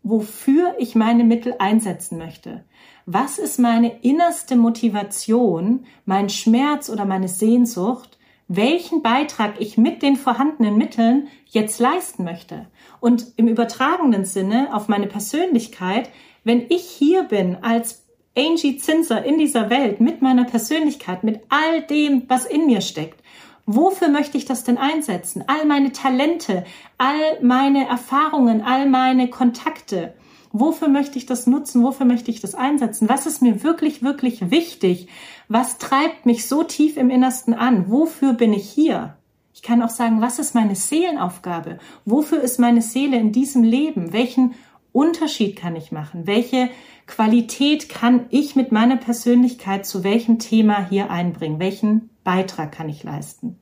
wofür 0.01 0.73
ich 0.79 0.95
meine 0.95 1.23
Mittel 1.23 1.53
einsetzen 1.59 2.17
möchte. 2.17 2.63
Was 3.05 3.37
ist 3.37 3.59
meine 3.59 3.99
innerste 4.01 4.55
Motivation, 4.55 5.85
mein 6.05 6.29
Schmerz 6.29 6.89
oder 6.89 7.05
meine 7.05 7.27
Sehnsucht, 7.27 8.17
welchen 8.47 9.03
Beitrag 9.03 9.61
ich 9.61 9.77
mit 9.77 10.01
den 10.01 10.15
vorhandenen 10.15 10.75
Mitteln 10.75 11.27
jetzt 11.45 11.79
leisten 11.79 12.23
möchte? 12.23 12.65
Und 12.99 13.33
im 13.35 13.47
übertragenen 13.47 14.25
Sinne 14.25 14.73
auf 14.73 14.87
meine 14.87 15.05
Persönlichkeit, 15.05 16.09
wenn 16.43 16.65
ich 16.69 16.81
hier 16.81 17.25
bin 17.25 17.57
als 17.61 18.07
Angie 18.35 18.77
Zinser 18.77 19.23
in 19.23 19.37
dieser 19.37 19.69
Welt 19.69 20.01
mit 20.01 20.23
meiner 20.23 20.45
Persönlichkeit, 20.45 21.23
mit 21.23 21.41
all 21.49 21.83
dem, 21.83 22.23
was 22.27 22.45
in 22.45 22.65
mir 22.65 22.81
steckt, 22.81 23.19
Wofür 23.65 24.09
möchte 24.09 24.37
ich 24.37 24.45
das 24.45 24.63
denn 24.63 24.77
einsetzen? 24.77 25.43
All 25.47 25.65
meine 25.65 25.93
Talente, 25.93 26.65
all 26.97 27.41
meine 27.41 27.87
Erfahrungen, 27.87 28.61
all 28.61 28.89
meine 28.89 29.29
Kontakte. 29.29 30.13
Wofür 30.51 30.89
möchte 30.89 31.17
ich 31.17 31.25
das 31.25 31.47
nutzen? 31.47 31.81
Wofür 31.81 32.05
möchte 32.05 32.29
ich 32.29 32.41
das 32.41 32.55
einsetzen? 32.55 33.09
Was 33.09 33.25
ist 33.25 33.41
mir 33.41 33.63
wirklich, 33.63 34.03
wirklich 34.03 34.51
wichtig? 34.51 35.07
Was 35.47 35.77
treibt 35.77 36.25
mich 36.25 36.47
so 36.47 36.63
tief 36.63 36.97
im 36.97 37.09
Innersten 37.09 37.53
an? 37.53 37.89
Wofür 37.89 38.33
bin 38.33 38.53
ich 38.53 38.69
hier? 38.69 39.15
Ich 39.53 39.61
kann 39.61 39.81
auch 39.81 39.89
sagen, 39.89 40.19
was 40.19 40.39
ist 40.39 40.55
meine 40.55 40.75
Seelenaufgabe? 40.75 41.79
Wofür 42.05 42.41
ist 42.41 42.59
meine 42.59 42.81
Seele 42.81 43.17
in 43.17 43.31
diesem 43.31 43.63
Leben? 43.63 44.11
Welchen 44.11 44.55
Unterschied 44.93 45.57
kann 45.57 45.75
ich 45.75 45.91
machen? 45.91 46.25
Welche 46.25 46.69
Qualität 47.05 47.89
kann 47.89 48.27
ich 48.29 48.55
mit 48.55 48.71
meiner 48.71 48.95
Persönlichkeit 48.95 49.85
zu 49.85 50.05
welchem 50.05 50.39
Thema 50.39 50.87
hier 50.87 51.11
einbringen? 51.11 51.59
Welchen 51.59 52.09
Beitrag 52.23 52.71
kann 52.71 52.87
ich 52.87 53.03
leisten? 53.03 53.59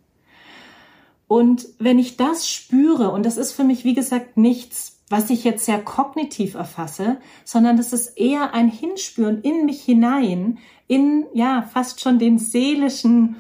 Und 1.28 1.66
wenn 1.80 1.98
ich 1.98 2.18
das 2.18 2.48
spüre, 2.48 3.10
und 3.10 3.26
das 3.26 3.38
ist 3.38 3.54
für 3.54 3.64
mich, 3.64 3.84
wie 3.86 3.96
gesagt, 3.96 4.38
nichts 4.38 5.02
was 5.12 5.30
ich 5.30 5.44
jetzt 5.44 5.66
sehr 5.66 5.80
kognitiv 5.80 6.56
erfasse, 6.56 7.18
sondern 7.44 7.78
das 7.78 7.94
ist 7.94 8.18
eher 8.18 8.54
ein 8.54 8.70
Hinspüren 8.70 9.42
in 9.42 9.66
mich 9.66 9.84
hinein, 9.84 10.58
in 10.88 11.26
ja 11.34 11.62
fast 11.62 12.02
schon 12.02 12.18
den 12.18 12.40
seelischen 12.40 13.36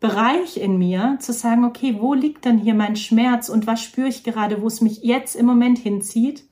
Bereich 0.00 0.56
in 0.56 0.78
mir, 0.78 1.18
zu 1.20 1.32
sagen, 1.32 1.64
okay, 1.64 1.96
wo 2.00 2.12
liegt 2.12 2.44
denn 2.44 2.58
hier 2.58 2.74
mein 2.74 2.96
Schmerz 2.96 3.48
und 3.48 3.68
was 3.68 3.82
spüre 3.82 4.08
ich 4.08 4.24
gerade, 4.24 4.60
wo 4.60 4.66
es 4.66 4.80
mich 4.80 5.04
jetzt 5.04 5.36
im 5.36 5.46
Moment 5.46 5.78
hinzieht? 5.78 6.44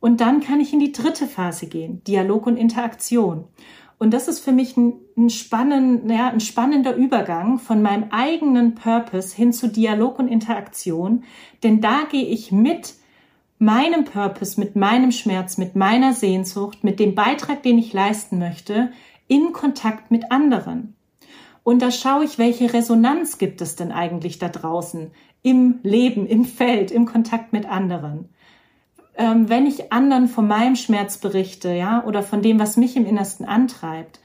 Und 0.00 0.20
dann 0.20 0.40
kann 0.40 0.60
ich 0.60 0.72
in 0.72 0.80
die 0.80 0.92
dritte 0.92 1.26
Phase 1.26 1.66
gehen, 1.66 2.02
Dialog 2.04 2.46
und 2.46 2.56
Interaktion. 2.56 3.44
Und 3.98 4.14
das 4.14 4.28
ist 4.28 4.38
für 4.38 4.52
mich 4.52 4.76
ein, 4.76 4.94
ein, 5.16 5.28
spannend, 5.28 6.08
ja, 6.10 6.28
ein 6.28 6.40
spannender 6.40 6.94
Übergang 6.94 7.58
von 7.58 7.82
meinem 7.82 8.10
eigenen 8.10 8.76
Purpose 8.76 9.34
hin 9.34 9.52
zu 9.52 9.68
Dialog 9.68 10.20
und 10.20 10.28
Interaktion, 10.28 11.24
denn 11.64 11.80
da 11.80 12.02
gehe 12.08 12.26
ich 12.26 12.52
mit 12.52 12.94
meinem 13.58 14.04
Purpose, 14.04 14.60
mit 14.60 14.76
meinem 14.76 15.10
Schmerz, 15.10 15.58
mit 15.58 15.74
meiner 15.74 16.12
Sehnsucht, 16.12 16.84
mit 16.84 17.00
dem 17.00 17.16
Beitrag, 17.16 17.64
den 17.64 17.78
ich 17.78 17.92
leisten 17.92 18.38
möchte, 18.38 18.92
in 19.26 19.52
Kontakt 19.52 20.12
mit 20.12 20.30
anderen. 20.30 20.94
Und 21.64 21.82
da 21.82 21.90
schaue 21.90 22.24
ich, 22.24 22.38
welche 22.38 22.72
Resonanz 22.72 23.36
gibt 23.36 23.60
es 23.60 23.74
denn 23.74 23.90
eigentlich 23.90 24.38
da 24.38 24.48
draußen 24.48 25.10
im 25.42 25.80
Leben, 25.82 26.26
im 26.26 26.44
Feld, 26.44 26.90
im 26.92 27.04
Kontakt 27.04 27.52
mit 27.52 27.66
anderen. 27.66 28.28
Ähm, 29.18 29.48
wenn 29.48 29.66
ich 29.66 29.92
anderen 29.92 30.28
von 30.28 30.48
meinem 30.48 30.76
Schmerz 30.76 31.18
berichte, 31.18 31.72
ja, 31.72 32.02
oder 32.04 32.22
von 32.22 32.40
dem, 32.40 32.58
was 32.58 32.76
mich 32.76 32.96
im 32.96 33.04
Innersten 33.04 33.44
antreibt, 33.44 34.20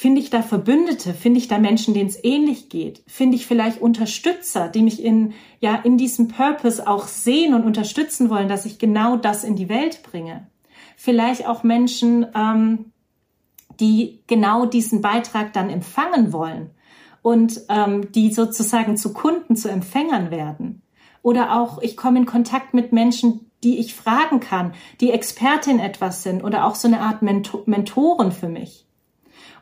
Finde 0.00 0.22
ich 0.22 0.30
da 0.30 0.40
Verbündete? 0.40 1.12
Finde 1.12 1.38
ich 1.38 1.48
da 1.48 1.58
Menschen, 1.58 1.92
denen 1.92 2.08
es 2.08 2.24
ähnlich 2.24 2.70
geht? 2.70 3.02
Finde 3.06 3.36
ich 3.36 3.46
vielleicht 3.46 3.82
Unterstützer, 3.82 4.68
die 4.68 4.80
mich 4.80 5.04
in, 5.04 5.34
ja, 5.60 5.74
in 5.74 5.98
diesem 5.98 6.28
Purpose 6.28 6.88
auch 6.88 7.06
sehen 7.06 7.52
und 7.52 7.64
unterstützen 7.64 8.30
wollen, 8.30 8.48
dass 8.48 8.64
ich 8.64 8.78
genau 8.78 9.18
das 9.18 9.44
in 9.44 9.56
die 9.56 9.68
Welt 9.68 10.02
bringe? 10.02 10.46
Vielleicht 10.96 11.46
auch 11.46 11.64
Menschen, 11.64 12.26
ähm, 12.34 12.92
die 13.78 14.22
genau 14.26 14.64
diesen 14.64 15.02
Beitrag 15.02 15.52
dann 15.52 15.68
empfangen 15.68 16.32
wollen 16.32 16.70
und 17.20 17.60
ähm, 17.68 18.10
die 18.10 18.32
sozusagen 18.32 18.96
zu 18.96 19.12
Kunden, 19.12 19.54
zu 19.54 19.68
Empfängern 19.68 20.30
werden. 20.30 20.80
Oder 21.20 21.60
auch, 21.60 21.82
ich 21.82 21.94
komme 21.94 22.20
in 22.20 22.24
Kontakt 22.24 22.72
mit 22.72 22.90
Menschen, 22.92 23.49
die 23.62 23.78
ich 23.78 23.94
fragen 23.94 24.40
kann, 24.40 24.74
die 25.00 25.10
Expertin 25.10 25.78
etwas 25.78 26.22
sind 26.22 26.42
oder 26.42 26.64
auch 26.64 26.74
so 26.74 26.88
eine 26.88 27.00
Art 27.00 27.22
Mentor 27.22 27.62
Mentoren 27.66 28.32
für 28.32 28.48
mich. 28.48 28.86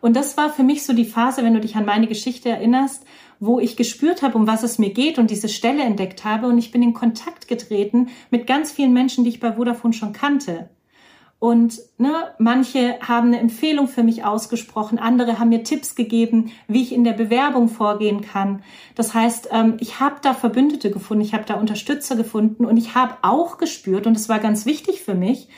Und 0.01 0.15
das 0.15 0.37
war 0.37 0.53
für 0.53 0.63
mich 0.63 0.85
so 0.85 0.93
die 0.93 1.05
Phase, 1.05 1.43
wenn 1.43 1.55
du 1.55 1.61
dich 1.61 1.77
an 1.77 1.85
meine 1.85 2.07
Geschichte 2.07 2.49
erinnerst, 2.49 3.05
wo 3.41 3.59
ich 3.59 3.77
gespürt 3.77 4.23
habe, 4.23 4.37
um 4.37 4.47
was 4.47 4.63
es 4.63 4.79
mir 4.79 4.93
geht 4.93 5.19
und 5.19 5.31
diese 5.31 5.49
Stelle 5.49 5.83
entdeckt 5.83 6.25
habe. 6.25 6.47
Und 6.47 6.59
ich 6.59 6.71
bin 6.71 6.83
in 6.83 6.95
Kontakt 6.95 7.49
getreten 7.49 8.09
mit 8.31 8.47
ganz 8.47 8.71
vielen 8.71 8.93
Menschen, 8.93 9.25
die 9.25 9.31
ich 9.31 9.41
bei 9.41 9.55
Vodafone 9.55 9.93
schon 9.93 10.13
kannte. 10.13 10.71
Und 11.41 11.79
ne, 11.99 12.35
manche 12.39 12.99
haben 13.01 13.29
eine 13.29 13.39
Empfehlung 13.39 13.87
für 13.87 14.03
mich 14.03 14.25
ausgesprochen, 14.25 14.99
andere 14.99 15.39
haben 15.39 15.51
mir 15.51 15.63
Tipps 15.63 15.95
gegeben, 15.95 16.51
wie 16.67 16.83
ich 16.83 16.93
in 16.93 17.05
der 17.05 17.13
Bewerbung 17.13 17.69
vorgehen 17.69 18.23
kann. 18.23 18.65
Das 18.97 19.15
heißt, 19.15 19.51
ähm, 19.53 19.77
ich 19.79 20.01
habe 20.01 20.17
da 20.21 20.35
Verbündete 20.35 20.91
gefunden, 20.91 21.23
ich 21.23 21.35
habe 21.35 21.45
da 21.45 21.55
Unterstützer 21.55 22.17
gefunden 22.17 22.65
und 22.65 22.77
ich 22.77 22.97
habe 22.97 23.19
auch 23.23 23.57
gespürt, 23.59 24.09
und 24.09 24.15
das 24.15 24.29
war 24.29 24.41
ganz 24.41 24.67
wichtig 24.67 25.03
für 25.03 25.15
mich, 25.15 25.49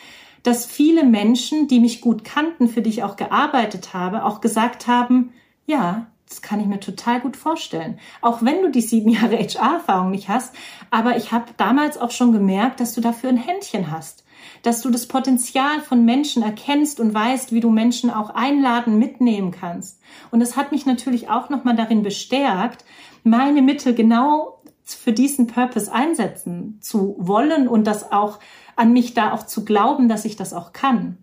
dass 0.42 0.66
viele 0.66 1.04
Menschen, 1.04 1.66
die 1.66 1.80
mich 1.80 2.02
gut 2.02 2.24
kannten, 2.24 2.68
für 2.68 2.82
die 2.82 2.90
ich 2.90 3.02
auch 3.02 3.16
gearbeitet 3.16 3.94
habe, 3.94 4.24
auch 4.24 4.42
gesagt 4.42 4.86
haben, 4.86 5.32
ja, 5.66 6.08
das 6.28 6.42
kann 6.42 6.60
ich 6.60 6.66
mir 6.66 6.80
total 6.80 7.20
gut 7.20 7.36
vorstellen. 7.36 7.98
Auch 8.20 8.42
wenn 8.42 8.62
du 8.62 8.70
die 8.70 8.80
sieben 8.82 9.10
Jahre 9.10 9.36
HR-Erfahrung 9.38 10.10
nicht 10.10 10.28
hast, 10.28 10.54
aber 10.90 11.16
ich 11.16 11.32
habe 11.32 11.46
damals 11.56 11.98
auch 11.98 12.10
schon 12.10 12.32
gemerkt, 12.32 12.80
dass 12.80 12.94
du 12.94 13.00
dafür 13.00 13.30
ein 13.30 13.36
Händchen 13.36 13.90
hast, 13.90 14.24
dass 14.62 14.80
du 14.82 14.90
das 14.90 15.06
Potenzial 15.06 15.80
von 15.80 16.04
Menschen 16.04 16.42
erkennst 16.42 17.00
und 17.00 17.14
weißt, 17.14 17.52
wie 17.52 17.60
du 17.60 17.70
Menschen 17.70 18.10
auch 18.10 18.30
einladen, 18.30 18.98
mitnehmen 18.98 19.50
kannst. 19.50 20.00
Und 20.30 20.40
es 20.40 20.56
hat 20.56 20.72
mich 20.72 20.86
natürlich 20.86 21.30
auch 21.30 21.48
nochmal 21.48 21.76
darin 21.76 22.02
bestärkt, 22.02 22.84
meine 23.22 23.62
Mittel 23.62 23.94
genau 23.94 24.60
für 24.84 25.12
diesen 25.12 25.46
Purpose 25.46 25.92
einsetzen 25.92 26.78
zu 26.80 27.14
wollen 27.18 27.68
und 27.68 27.86
das 27.86 28.12
auch 28.12 28.38
an 28.76 28.92
mich 28.92 29.14
da 29.14 29.32
auch 29.32 29.46
zu 29.46 29.64
glauben, 29.64 30.08
dass 30.08 30.24
ich 30.24 30.36
das 30.36 30.52
auch 30.52 30.72
kann. 30.72 31.18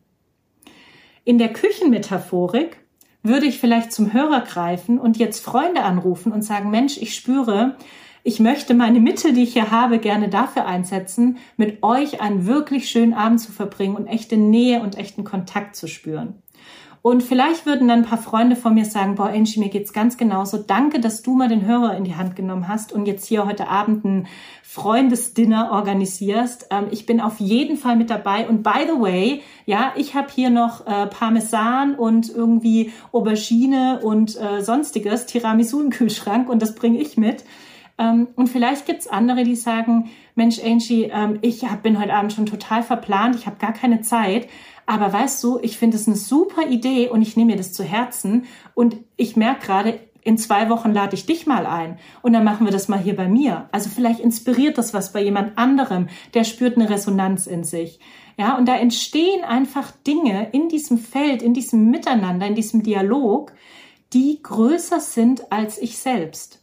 In 1.24 1.38
der 1.38 1.52
Küchenmetaphorik 1.52 2.78
würde 3.24 3.46
ich 3.46 3.60
vielleicht 3.60 3.92
zum 3.92 4.14
Hörer 4.14 4.42
greifen 4.42 5.00
und 5.00 5.18
jetzt 5.18 5.44
Freunde 5.44 5.84
anrufen 5.84 6.32
und 6.32 6.44
sagen, 6.44 6.70
Mensch, 6.70 6.98
ich 6.98 7.14
spüre, 7.16 7.76
ich 8.28 8.42
möchte 8.42 8.74
meine 8.74 9.00
Mittel, 9.00 9.32
die 9.32 9.44
ich 9.44 9.54
hier 9.54 9.72
habe, 9.72 10.00
gerne 10.00 10.28
dafür 10.28 10.66
einsetzen, 10.66 11.38
mit 11.56 11.82
euch 11.82 12.20
einen 12.20 12.46
wirklich 12.46 12.90
schönen 12.90 13.14
Abend 13.14 13.40
zu 13.40 13.54
verbringen 13.54 13.96
und 13.96 14.08
echte 14.08 14.36
Nähe 14.36 14.82
und 14.82 14.98
echten 14.98 15.24
Kontakt 15.24 15.78
zu 15.78 15.88
spüren. 15.88 16.44
Und 17.02 17.24
vielleicht 17.24 17.66
würden 17.66 17.88
dann 17.88 18.00
ein 18.00 18.06
paar 18.06 18.18
Freunde 18.18 18.58
von 18.58 18.74
mir 18.74 18.84
sagen, 18.84 19.16
boah, 19.16 19.30
Angie, 19.30 19.62
mir 19.62 19.70
geht's 19.70 19.94
ganz 19.94 20.18
genauso. 20.18 20.58
Danke, 20.58 21.00
dass 21.00 21.22
du 21.22 21.36
mal 21.36 21.48
den 21.48 21.66
Hörer 21.66 21.96
in 21.96 22.04
die 22.04 22.18
Hand 22.18 22.36
genommen 22.36 22.68
hast 22.68 22.92
und 22.92 23.06
jetzt 23.06 23.26
hier 23.26 23.46
heute 23.46 23.70
Abend 23.70 24.04
ein 24.04 24.28
Freundesdinner 24.62 25.72
organisierst. 25.72 26.68
Ähm, 26.70 26.88
ich 26.92 27.06
bin 27.06 27.22
auf 27.22 27.40
jeden 27.40 27.78
Fall 27.78 27.96
mit 27.96 28.10
dabei. 28.10 28.50
Und 28.50 28.62
by 28.62 28.88
the 28.88 29.00
way, 29.00 29.42
ja, 29.66 29.94
ich 29.96 30.16
habe 30.16 30.28
hier 30.36 30.50
noch 30.50 30.86
äh, 30.86 31.08
Parmesan 31.08 31.96
und 31.96 32.30
irgendwie 32.30 32.92
Aubergine 33.14 34.02
und 34.04 34.36
äh, 34.36 34.62
sonstiges 34.62 35.28
Tiramisu 35.28 35.80
im 35.80 35.92
Kühlschrank 35.92 36.50
und 36.50 36.62
das 36.62 36.76
bringe 36.76 37.00
ich 37.00 37.16
mit. 37.16 37.46
Ähm, 37.98 38.28
und 38.36 38.48
vielleicht 38.48 38.86
gibt's 38.86 39.08
andere, 39.08 39.44
die 39.44 39.56
sagen, 39.56 40.10
Mensch, 40.36 40.60
Angie, 40.64 41.06
ähm, 41.06 41.40
ich 41.42 41.64
hab, 41.66 41.84
bin 41.84 42.00
heute 42.00 42.14
Abend 42.14 42.34
schon 42.34 42.46
total 42.46 42.84
verplant, 42.84 43.36
ich 43.36 43.46
habe 43.46 43.58
gar 43.58 43.74
keine 43.74 44.02
Zeit. 44.02 44.48
Aber 44.86 45.12
weißt 45.12 45.44
du, 45.44 45.60
ich 45.62 45.78
finde 45.78 45.98
es 45.98 46.08
eine 46.08 46.16
super 46.16 46.68
Idee 46.68 47.10
und 47.10 47.22
ich 47.22 47.36
nehme 47.36 47.52
mir 47.52 47.58
das 47.58 47.74
zu 47.74 47.84
Herzen 47.84 48.46
und 48.74 48.96
ich 49.18 49.36
merke 49.36 49.66
gerade, 49.66 50.00
in 50.24 50.38
zwei 50.38 50.70
Wochen 50.70 50.92
lade 50.92 51.16
ich 51.16 51.26
dich 51.26 51.48
mal 51.48 51.66
ein 51.66 52.00
und 52.22 52.34
dann 52.34 52.44
machen 52.44 52.66
wir 52.66 52.72
das 52.72 52.90
mal 52.90 53.00
hier 53.00 53.16
bei 53.16 53.30
mir. 53.30 53.70
Also 53.72 53.90
vielleicht 53.90 54.20
inspiriert 54.20 54.78
das 54.78 54.94
was 54.94 55.14
bei 55.14 55.22
jemand 55.22 55.58
anderem, 55.58 56.08
der 56.34 56.44
spürt 56.44 56.76
eine 56.76 56.90
Resonanz 56.90 57.48
in 57.48 57.64
sich. 57.64 58.00
Ja, 58.38 58.58
und 58.58 58.68
da 58.68 58.76
entstehen 58.76 59.44
einfach 59.44 59.92
Dinge 60.06 60.50
in 60.52 60.68
diesem 60.70 60.98
Feld, 60.98 61.42
in 61.42 61.54
diesem 61.54 61.90
Miteinander, 61.90 62.46
in 62.46 62.56
diesem 62.56 62.84
Dialog, 62.84 63.54
die 64.14 64.40
größer 64.44 65.00
sind 65.00 65.52
als 65.52 65.78
ich 65.78 65.98
selbst. 65.98 66.62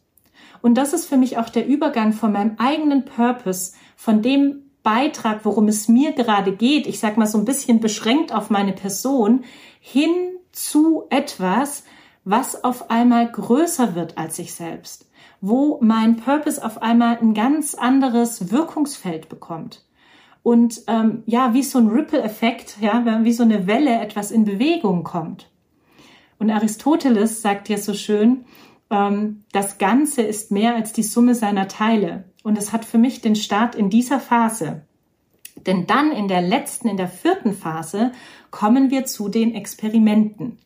Und 0.64 0.76
das 0.76 0.94
ist 0.94 1.04
für 1.04 1.18
mich 1.18 1.36
auch 1.36 1.50
der 1.50 1.66
Übergang 1.66 2.14
von 2.14 2.32
meinem 2.32 2.54
eigenen 2.56 3.04
Purpose, 3.04 3.74
von 3.96 4.22
dem 4.22 4.62
Beitrag, 4.82 5.44
worum 5.44 5.68
es 5.68 5.88
mir 5.88 6.12
gerade 6.12 6.56
geht, 6.56 6.86
ich 6.86 7.00
sag 7.00 7.18
mal 7.18 7.26
so 7.26 7.36
ein 7.36 7.44
bisschen 7.44 7.80
beschränkt 7.80 8.32
auf 8.32 8.48
meine 8.48 8.72
Person, 8.72 9.44
hin 9.78 10.08
zu 10.52 11.02
etwas, 11.10 11.84
was 12.24 12.64
auf 12.64 12.90
einmal 12.90 13.30
größer 13.30 13.94
wird 13.94 14.16
als 14.16 14.38
ich 14.38 14.54
selbst, 14.54 15.06
wo 15.42 15.76
mein 15.82 16.16
Purpose 16.16 16.64
auf 16.64 16.80
einmal 16.80 17.18
ein 17.18 17.34
ganz 17.34 17.74
anderes 17.74 18.50
Wirkungsfeld 18.50 19.28
bekommt. 19.28 19.84
Und 20.42 20.80
ähm, 20.86 21.24
ja, 21.26 21.52
wie 21.52 21.62
so 21.62 21.78
ein 21.78 21.88
Ripple-Effekt, 21.88 22.78
ja, 22.80 23.04
wie 23.22 23.34
so 23.34 23.42
eine 23.42 23.66
Welle 23.66 24.00
etwas 24.00 24.30
in 24.30 24.46
Bewegung 24.46 25.04
kommt. 25.04 25.50
Und 26.38 26.50
Aristoteles 26.50 27.42
sagt 27.42 27.68
ja 27.68 27.76
so 27.76 27.92
schön, 27.92 28.46
das 28.88 29.78
Ganze 29.78 30.22
ist 30.22 30.50
mehr 30.50 30.74
als 30.74 30.92
die 30.92 31.02
Summe 31.02 31.34
seiner 31.34 31.68
Teile. 31.68 32.24
Und 32.42 32.58
es 32.58 32.72
hat 32.72 32.84
für 32.84 32.98
mich 32.98 33.20
den 33.20 33.34
Start 33.34 33.74
in 33.74 33.90
dieser 33.90 34.20
Phase. 34.20 34.82
Denn 35.66 35.86
dann 35.86 36.12
in 36.12 36.28
der 36.28 36.42
letzten, 36.42 36.88
in 36.88 36.96
der 36.96 37.08
vierten 37.08 37.54
Phase 37.54 38.12
kommen 38.50 38.90
wir 38.90 39.04
zu 39.06 39.28
den 39.28 39.54
Experimenten. 39.54 40.58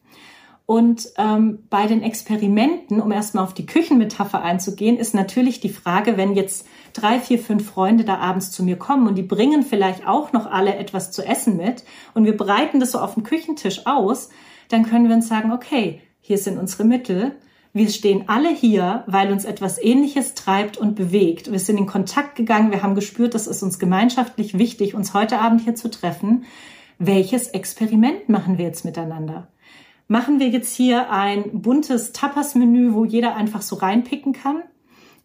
Und 0.67 1.09
ähm, 1.17 1.61
bei 1.71 1.87
den 1.87 2.03
Experimenten, 2.03 3.01
um 3.01 3.11
erstmal 3.11 3.45
auf 3.45 3.55
die 3.55 3.65
Küchenmetapher 3.65 4.43
einzugehen, 4.43 4.99
ist 4.99 5.15
natürlich 5.15 5.61
die 5.61 5.71
Frage, 5.71 6.19
wenn 6.19 6.35
jetzt 6.35 6.67
drei, 6.93 7.21
vier, 7.21 7.39
fünf 7.39 7.71
Freunde 7.71 8.05
da 8.05 8.19
abends 8.19 8.51
zu 8.51 8.63
mir 8.63 8.77
kommen 8.77 9.07
und 9.07 9.15
die 9.15 9.23
bringen 9.23 9.63
vielleicht 9.63 10.07
auch 10.07 10.35
noch 10.35 10.45
alle 10.45 10.75
etwas 10.75 11.11
zu 11.11 11.25
essen 11.25 11.57
mit 11.57 11.85
und 12.13 12.27
wir 12.27 12.37
breiten 12.37 12.81
das 12.81 12.93
so 12.93 12.99
auf 12.99 13.15
dem 13.15 13.23
Küchentisch 13.23 13.87
aus, 13.87 14.29
dann 14.69 14.85
können 14.85 15.09
wir 15.09 15.15
uns 15.15 15.29
sagen, 15.29 15.53
okay, 15.53 16.03
hier 16.21 16.37
sind 16.37 16.59
unsere 16.59 16.85
Mittel 16.85 17.37
wir 17.79 17.89
stehen 17.89 18.25
alle 18.27 18.51
hier, 18.51 19.05
weil 19.07 19.33
uns 19.33 19.45
etwas 19.47 19.83
Ähnliches 19.83 20.35
treibt 20.35 20.77
und 20.77 20.97
bewegt. 20.97 21.51
Wir 21.51 21.61
sind 21.61 21.79
in 21.79 21.87
Kontakt 21.87 22.35
gegangen, 22.35 22.73
wir 22.73 22.83
haben 22.83 22.95
gespürt, 22.95 23.35
das 23.35 23.47
ist 23.47 23.63
uns 23.63 23.79
gemeinschaftlich 23.79 24.59
wichtig, 24.59 24.95
uns 24.95 25.15
heute 25.15 25.39
Abend 25.39 25.63
hier 25.63 25.75
zu 25.75 25.89
treffen. 25.89 26.45
Welches 26.99 27.49
Experiment 27.49 28.29
machen 28.29 28.59
wir 28.59 28.67
jetzt 28.67 28.85
miteinander? 28.85 29.49
Machen 30.09 30.41
wir 30.41 30.49
jetzt 30.49 30.75
hier 30.75 31.11
ein 31.13 31.63
buntes 31.63 32.13
Tapas-Menü, 32.13 32.95
wo 32.95 33.05
jeder 33.05 33.37
einfach 33.37 33.63
so 33.63 33.77
reinpicken 33.77 34.33
kann? 34.33 34.63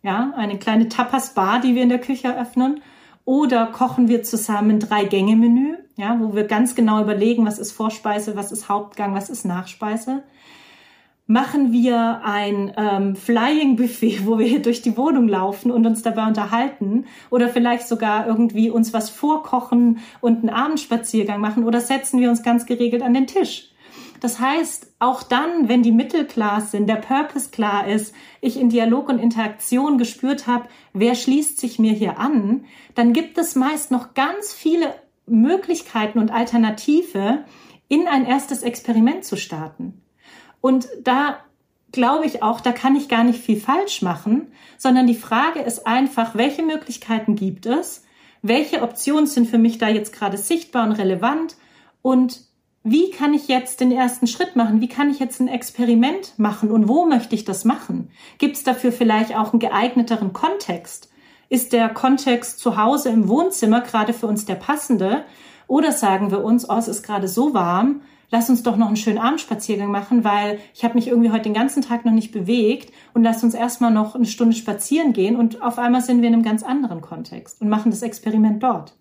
Ja, 0.03 0.33
eine 0.35 0.59
kleine 0.59 0.89
Tapas-Bar, 0.89 1.61
die 1.61 1.73
wir 1.73 1.81
in 1.83 1.89
der 1.89 2.01
Küche 2.01 2.27
eröffnen? 2.27 2.81
Oder 3.25 3.67
kochen 3.67 4.09
wir 4.09 4.21
zusammen 4.23 4.79
drei 4.79 5.05
Gänge-Menü, 5.05 5.77
ja, 5.95 6.19
wo 6.19 6.35
wir 6.35 6.43
ganz 6.43 6.75
genau 6.75 7.01
überlegen, 7.01 7.45
was 7.45 7.57
ist 7.57 7.71
Vorspeise, 7.71 8.35
was 8.35 8.51
ist 8.51 8.69
Hauptgang, 8.69 9.15
was 9.15 9.29
ist 9.29 9.45
Nachspeise? 9.45 10.23
Machen 11.33 11.71
wir 11.71 12.21
ein 12.23 12.73
ähm, 12.77 13.15
Flying 13.15 13.75
Buffet, 13.75 14.19
wo 14.27 14.37
wir 14.37 14.45
hier 14.45 14.61
durch 14.61 14.83
die 14.83 14.95
Wohnung 14.95 15.27
laufen 15.27 15.71
und 15.71 15.83
uns 15.87 16.03
dabei 16.03 16.27
unterhalten 16.27 17.05
oder 17.31 17.49
vielleicht 17.49 17.87
sogar 17.87 18.27
irgendwie 18.27 18.69
uns 18.69 18.93
was 18.93 19.09
vorkochen 19.09 19.97
und 20.21 20.41
einen 20.41 20.51
Abendspaziergang 20.51 21.41
machen 21.41 21.63
oder 21.63 21.81
setzen 21.81 22.19
wir 22.19 22.29
uns 22.29 22.43
ganz 22.43 22.67
geregelt 22.67 23.01
an 23.01 23.15
den 23.15 23.25
Tisch. 23.25 23.71
Das 24.19 24.39
heißt, 24.39 24.93
auch 24.99 25.23
dann, 25.23 25.67
wenn 25.67 25.81
die 25.81 25.91
Mittel 25.91 26.25
klar 26.25 26.61
sind, 26.61 26.87
der 26.87 26.97
Purpose 26.97 27.49
klar 27.49 27.87
ist, 27.87 28.13
ich 28.39 28.59
in 28.59 28.69
Dialog 28.69 29.09
und 29.09 29.17
Interaktion 29.17 29.97
gespürt 29.97 30.45
habe, 30.45 30.69
wer 30.93 31.15
schließt 31.15 31.59
sich 31.59 31.79
mir 31.79 31.93
hier 31.93 32.19
an, 32.19 32.65
dann 32.93 33.11
gibt 33.11 33.39
es 33.39 33.55
meist 33.55 33.89
noch 33.89 34.13
ganz 34.13 34.53
viele 34.53 34.93
Möglichkeiten 35.25 36.19
und 36.19 36.31
Alternative, 36.31 37.43
in 37.87 38.07
ein 38.07 38.23
erstes 38.27 38.61
Experiment 38.61 39.25
zu 39.25 39.35
starten. 39.35 40.02
Und 40.63 40.87
da 41.03 41.37
glaube 41.91 42.25
ich 42.25 42.41
auch, 42.41 42.59
da 42.59 42.71
kann 42.71 42.95
ich 42.95 43.09
gar 43.09 43.23
nicht 43.23 43.39
viel 43.39 43.59
falsch 43.59 44.01
machen, 44.01 44.51
sondern 44.79 45.05
die 45.05 45.13
Frage 45.13 45.59
ist 45.59 45.85
einfach, 45.85 46.33
welche 46.33 46.63
Möglichkeiten 46.63 47.35
gibt 47.35 47.67
es? 47.67 48.03
welche 48.43 48.83
Optionen 48.83 49.25
sind 49.25 49.49
für 49.49 49.57
mich 49.57 49.79
da 49.79 49.87
jetzt 49.87 50.13
gerade 50.13 50.37
sichtbar 50.37 50.85
und 50.85 50.91
relevant 50.91 51.55
und 52.03 52.41
wie 52.83 53.11
kann 53.11 53.33
ich 53.33 53.47
jetzt 53.47 53.79
den 53.79 53.93
ersten 53.93 54.27
Schritt 54.27 54.57
machen? 54.57 54.81
Wie 54.81 54.89
kann 54.89 55.09
ich 55.09 55.17
jetzt 55.17 55.39
ein 55.39 55.47
Experiment 55.47 56.37
machen 56.37 56.69
und 56.69 56.89
wo 56.89 57.05
möchte 57.05 57.33
ich 57.33 57.45
das 57.45 57.63
machen? 57.63 58.09
Gibt 58.37 58.57
es 58.57 58.63
dafür 58.65 58.91
vielleicht 58.91 59.33
auch 59.37 59.53
einen 59.53 59.61
geeigneteren 59.61 60.33
Kontext? 60.33 61.09
Ist 61.47 61.71
der 61.71 61.87
Kontext 61.87 62.59
zu 62.59 62.75
Hause 62.75 63.07
im 63.07 63.29
Wohnzimmer 63.29 63.79
gerade 63.79 64.11
für 64.11 64.27
uns 64.27 64.43
der 64.43 64.55
passende? 64.55 65.23
Oder 65.67 65.93
sagen 65.93 66.29
wir 66.29 66.43
uns, 66.43 66.69
oh, 66.69 66.75
es 66.75 66.89
ist 66.89 67.03
gerade 67.03 67.29
so 67.29 67.53
warm, 67.53 68.01
lass 68.29 68.49
uns 68.49 68.63
doch 68.63 68.77
noch 68.77 68.87
einen 68.87 68.95
schönen 68.95 69.17
Abendspaziergang 69.17 69.91
machen, 69.91 70.23
weil 70.23 70.59
ich 70.73 70.83
habe 70.83 70.95
mich 70.95 71.07
irgendwie 71.07 71.31
heute 71.31 71.43
den 71.43 71.53
ganzen 71.53 71.81
Tag 71.81 72.05
noch 72.05 72.11
nicht 72.11 72.31
bewegt 72.31 72.93
und 73.13 73.23
lass 73.23 73.43
uns 73.43 73.53
erstmal 73.53 73.91
noch 73.91 74.15
eine 74.15 74.25
Stunde 74.25 74.55
spazieren 74.55 75.13
gehen 75.13 75.35
und 75.35 75.61
auf 75.61 75.77
einmal 75.77 76.01
sind 76.01 76.21
wir 76.21 76.29
in 76.29 76.35
einem 76.35 76.43
ganz 76.43 76.63
anderen 76.63 77.01
Kontext 77.01 77.61
und 77.61 77.69
machen 77.69 77.91
das 77.91 78.01
Experiment 78.01 78.61
dort. 78.63 78.95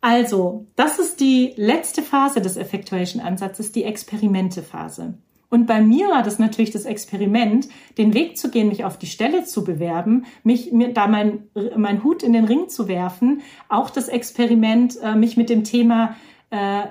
Also, 0.00 0.66
das 0.76 0.98
ist 0.98 1.20
die 1.20 1.52
letzte 1.56 2.00
Phase 2.00 2.40
des 2.40 2.56
Effectuation-Ansatzes, 2.56 3.72
die 3.72 3.82
Experimente-Phase. 3.82 5.14
Und 5.48 5.66
bei 5.66 5.80
mir 5.80 6.08
war 6.08 6.22
das 6.22 6.38
natürlich 6.38 6.70
das 6.70 6.84
Experiment, 6.84 7.68
den 7.98 8.14
Weg 8.14 8.36
zu 8.36 8.50
gehen, 8.50 8.68
mich 8.68 8.84
auf 8.84 8.98
die 8.98 9.06
Stelle 9.06 9.44
zu 9.44 9.64
bewerben, 9.64 10.26
mich 10.42 10.72
mir 10.72 10.92
da 10.92 11.06
mein, 11.06 11.44
mein 11.76 12.02
Hut 12.04 12.22
in 12.22 12.32
den 12.32 12.44
Ring 12.44 12.68
zu 12.68 12.88
werfen. 12.88 13.42
Auch 13.68 13.90
das 13.90 14.08
Experiment, 14.08 14.96
äh, 15.02 15.14
mich 15.14 15.36
mit 15.36 15.48
dem 15.48 15.64
Thema 15.64 16.16
äh, 16.50 16.82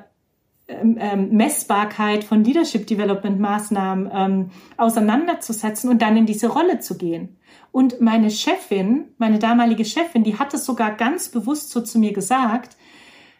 ähm, 0.68 1.30
Messbarkeit 1.32 2.24
von 2.24 2.44
Leadership 2.44 2.88
Development 2.88 3.40
Maßnahmen 3.40 4.10
ähm, 4.14 4.50
auseinanderzusetzen 4.78 5.90
und 5.90 6.02
dann 6.02 6.18
in 6.18 6.26
diese 6.26 6.48
Rolle 6.48 6.80
zu 6.80 6.98
gehen. 6.98 7.38
Und 7.72 8.02
meine 8.02 8.32
Chefin, 8.32 9.10
meine 9.18 9.38
damalige 9.38 9.86
Chefin, 9.86 10.24
die 10.24 10.40
hat 10.40 10.54
es 10.54 10.66
sogar 10.66 10.92
ganz 10.96 11.30
bewusst 11.30 11.72
so 11.72 11.82
zu 11.82 12.00
mir 12.00 12.14
gesagt, 12.14 12.78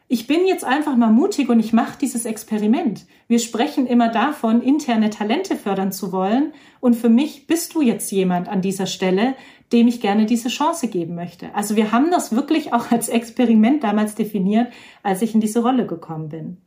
ich 0.08 0.28
bin 0.28 0.46
jetzt 0.46 0.64
einfach 0.64 0.96
mal 0.96 1.12
mutig 1.12 1.50
und 1.50 1.60
ich 1.60 1.74
mache 1.74 1.98
dieses 2.00 2.26
Experiment. 2.26 3.08
Wir 3.28 3.40
sprechen 3.40 3.88
immer 3.88 4.10
davon, 4.10 4.62
interne 4.62 5.10
Talente 5.10 5.56
fördern 5.56 5.92
zu 5.92 6.12
wollen. 6.12 6.54
Und 6.80 6.96
für 6.96 7.10
mich 7.10 7.48
bist 7.48 7.74
du 7.74 7.82
jetzt 7.82 8.12
jemand 8.12 8.48
an 8.48 8.62
dieser 8.62 8.86
Stelle, 8.86 9.34
dem 9.74 9.88
ich 9.88 10.02
gerne 10.02 10.28
diese 10.28 10.50
Chance 10.50 10.90
geben 10.90 11.16
möchte. 11.16 11.56
Also 11.56 11.76
wir 11.76 11.92
haben 11.92 12.12
das 12.12 12.36
wirklich 12.36 12.72
auch 12.72 12.92
als 12.92 13.10
Experiment 13.10 13.84
damals 13.84 14.14
definiert, 14.14 14.72
als 15.02 15.24
ich 15.24 15.34
in 15.34 15.42
diese 15.42 15.64
Rolle 15.64 15.88
gekommen 15.88 16.30
bin. 16.30 16.58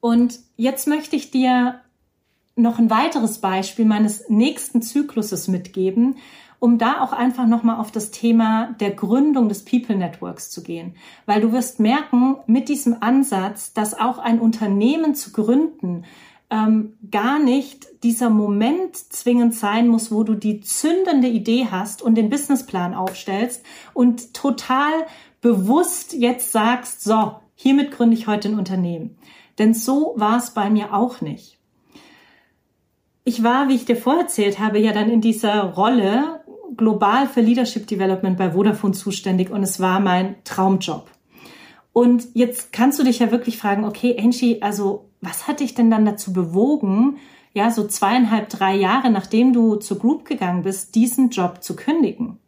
Und 0.00 0.40
jetzt 0.56 0.88
möchte 0.88 1.16
ich 1.16 1.30
dir 1.30 1.80
noch 2.56 2.78
ein 2.78 2.90
weiteres 2.90 3.38
Beispiel 3.38 3.84
meines 3.84 4.28
nächsten 4.28 4.82
Zykluses 4.82 5.48
mitgeben 5.48 6.16
um 6.60 6.76
da 6.76 7.00
auch 7.00 7.12
einfach 7.12 7.46
nochmal 7.46 7.80
auf 7.80 7.90
das 7.90 8.12
Thema 8.12 8.74
der 8.78 8.90
Gründung 8.90 9.48
des 9.48 9.64
People 9.64 9.96
Networks 9.96 10.50
zu 10.50 10.62
gehen. 10.62 10.94
Weil 11.26 11.40
du 11.40 11.52
wirst 11.52 11.80
merken, 11.80 12.36
mit 12.46 12.68
diesem 12.68 12.98
Ansatz, 13.00 13.72
dass 13.72 13.98
auch 13.98 14.18
ein 14.18 14.38
Unternehmen 14.38 15.14
zu 15.14 15.32
gründen, 15.32 16.04
ähm, 16.50 16.98
gar 17.10 17.38
nicht 17.38 17.86
dieser 18.02 18.28
Moment 18.28 18.94
zwingend 18.96 19.54
sein 19.54 19.88
muss, 19.88 20.12
wo 20.12 20.22
du 20.22 20.34
die 20.34 20.60
zündende 20.60 21.28
Idee 21.28 21.68
hast 21.70 22.02
und 22.02 22.16
den 22.16 22.28
Businessplan 22.28 22.94
aufstellst 22.94 23.64
und 23.94 24.34
total 24.34 24.92
bewusst 25.40 26.12
jetzt 26.12 26.52
sagst, 26.52 27.02
so, 27.02 27.36
hiermit 27.54 27.90
gründe 27.90 28.16
ich 28.16 28.26
heute 28.26 28.48
ein 28.48 28.58
Unternehmen. 28.58 29.16
Denn 29.60 29.74
so 29.74 30.14
war 30.16 30.38
es 30.38 30.52
bei 30.52 30.70
mir 30.70 30.94
auch 30.94 31.20
nicht. 31.20 31.58
Ich 33.24 33.44
war, 33.44 33.68
wie 33.68 33.74
ich 33.74 33.84
dir 33.84 33.94
vorerzählt 33.94 34.58
habe, 34.58 34.78
ja 34.78 34.92
dann 34.92 35.10
in 35.10 35.20
dieser 35.20 35.62
Rolle 35.64 36.40
global 36.78 37.28
für 37.28 37.42
Leadership 37.42 37.86
Development 37.86 38.38
bei 38.38 38.52
Vodafone 38.52 38.94
zuständig 38.94 39.50
und 39.50 39.62
es 39.62 39.78
war 39.78 40.00
mein 40.00 40.36
Traumjob. 40.44 41.10
Und 41.92 42.28
jetzt 42.32 42.72
kannst 42.72 42.98
du 42.98 43.04
dich 43.04 43.18
ja 43.18 43.30
wirklich 43.30 43.58
fragen, 43.58 43.84
okay, 43.84 44.16
Angie, 44.18 44.62
also 44.62 45.10
was 45.20 45.46
hat 45.46 45.60
dich 45.60 45.74
denn 45.74 45.90
dann 45.90 46.06
dazu 46.06 46.32
bewogen, 46.32 47.18
ja, 47.52 47.70
so 47.70 47.86
zweieinhalb, 47.86 48.48
drei 48.48 48.76
Jahre 48.76 49.10
nachdem 49.10 49.52
du 49.52 49.76
zur 49.76 49.98
Group 49.98 50.24
gegangen 50.24 50.62
bist, 50.62 50.94
diesen 50.94 51.28
Job 51.28 51.62
zu 51.62 51.76
kündigen? 51.76 52.38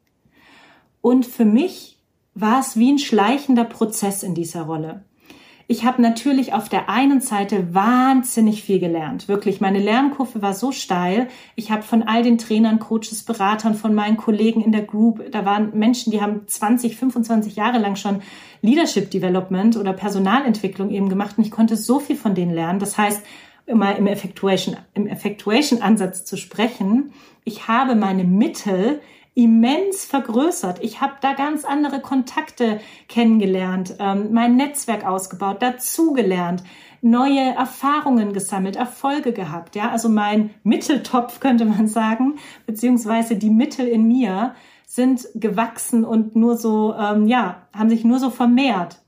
Und 1.03 1.27
für 1.27 1.45
mich 1.45 1.99
war 2.35 2.61
es 2.61 2.79
wie 2.79 2.91
ein 2.91 2.99
schleichender 2.99 3.65
Prozess 3.65 4.23
in 4.23 4.35
dieser 4.35 4.63
Rolle. 4.63 5.05
Ich 5.73 5.87
habe 5.87 6.03
natürlich 6.03 6.53
auf 6.53 6.69
der 6.69 6.91
einen 6.91 7.23
Seite 7.23 7.75
wahnsinnig 7.75 8.63
viel 8.63 8.79
gelernt. 8.79 9.27
Wirklich, 9.27 9.63
meine 9.63 9.79
Lernkurve 9.79 10.43
war 10.43 10.53
so 10.53 10.71
steil. 10.71 11.29
Ich 11.55 11.71
habe 11.71 11.83
von 11.83 12.03
all 12.03 12.23
den 12.23 12.37
Trainern, 12.37 12.79
Coaches, 12.79 13.23
Beratern, 13.25 13.75
von 13.75 13.95
meinen 13.95 14.19
Kollegen 14.19 14.61
in 14.61 14.73
der 14.73 14.83
Group, 14.83 15.33
da 15.33 15.47
waren 15.47 15.71
Menschen, 15.73 16.11
die 16.11 16.21
haben 16.21 16.47
20, 16.47 16.99
25 16.99 17.57
Jahre 17.57 17.79
lang 17.79 17.97
schon 17.97 18.21
Leadership 18.61 19.11
Development 19.11 19.79
oder 19.79 19.95
Personalentwicklung 19.95 20.91
eben 20.91 21.09
gemacht 21.09 21.39
und 21.39 21.45
ich 21.47 21.51
konnte 21.51 21.79
so 21.79 22.01
viel 22.01 22.17
von 22.17 22.35
denen 22.35 22.53
lernen. 22.53 22.79
Das 22.79 22.99
heißt, 22.99 23.23
immer 23.65 23.97
im 23.97 24.07
Effectuation, 24.07 24.77
im 24.93 25.07
Effectuation 25.07 25.81
Ansatz 25.81 26.27
zu 26.27 26.37
sprechen, 26.37 27.15
ich 27.45 27.67
habe 27.67 27.95
meine 27.95 28.25
Mittel 28.25 29.01
immens 29.35 30.05
vergrößert. 30.05 30.83
Ich 30.83 31.01
habe 31.01 31.15
da 31.21 31.33
ganz 31.33 31.65
andere 31.65 32.01
Kontakte 32.01 32.81
kennengelernt, 33.09 33.97
ähm, 33.99 34.29
mein 34.33 34.57
Netzwerk 34.57 35.07
ausgebaut, 35.07 35.63
dazugelernt, 35.63 36.63
neue 37.01 37.41
Erfahrungen 37.41 38.33
gesammelt, 38.33 38.77
Erfolge 38.77 39.33
gehabt. 39.33 39.75
Ja, 39.75 39.91
also 39.91 40.09
mein 40.09 40.51
Mitteltopf 40.63 41.41
könnte 41.41 41.65
man 41.65 41.89
sagen, 41.89 42.39
beziehungsweise 42.67 43.37
die 43.37 43.51
Mittel 43.51 43.89
in 43.89 44.07
mir 44.07 44.55
sind 44.87 45.27
gewachsen 45.35 46.05
und 46.05 46.37
nur 46.37 46.57
so, 46.57 46.95
ähm, 46.95 47.27
ja, 47.27 47.67
haben 47.75 47.89
sich 47.89 48.05
nur 48.05 48.19
so 48.19 48.29
vermehrt. 48.29 49.01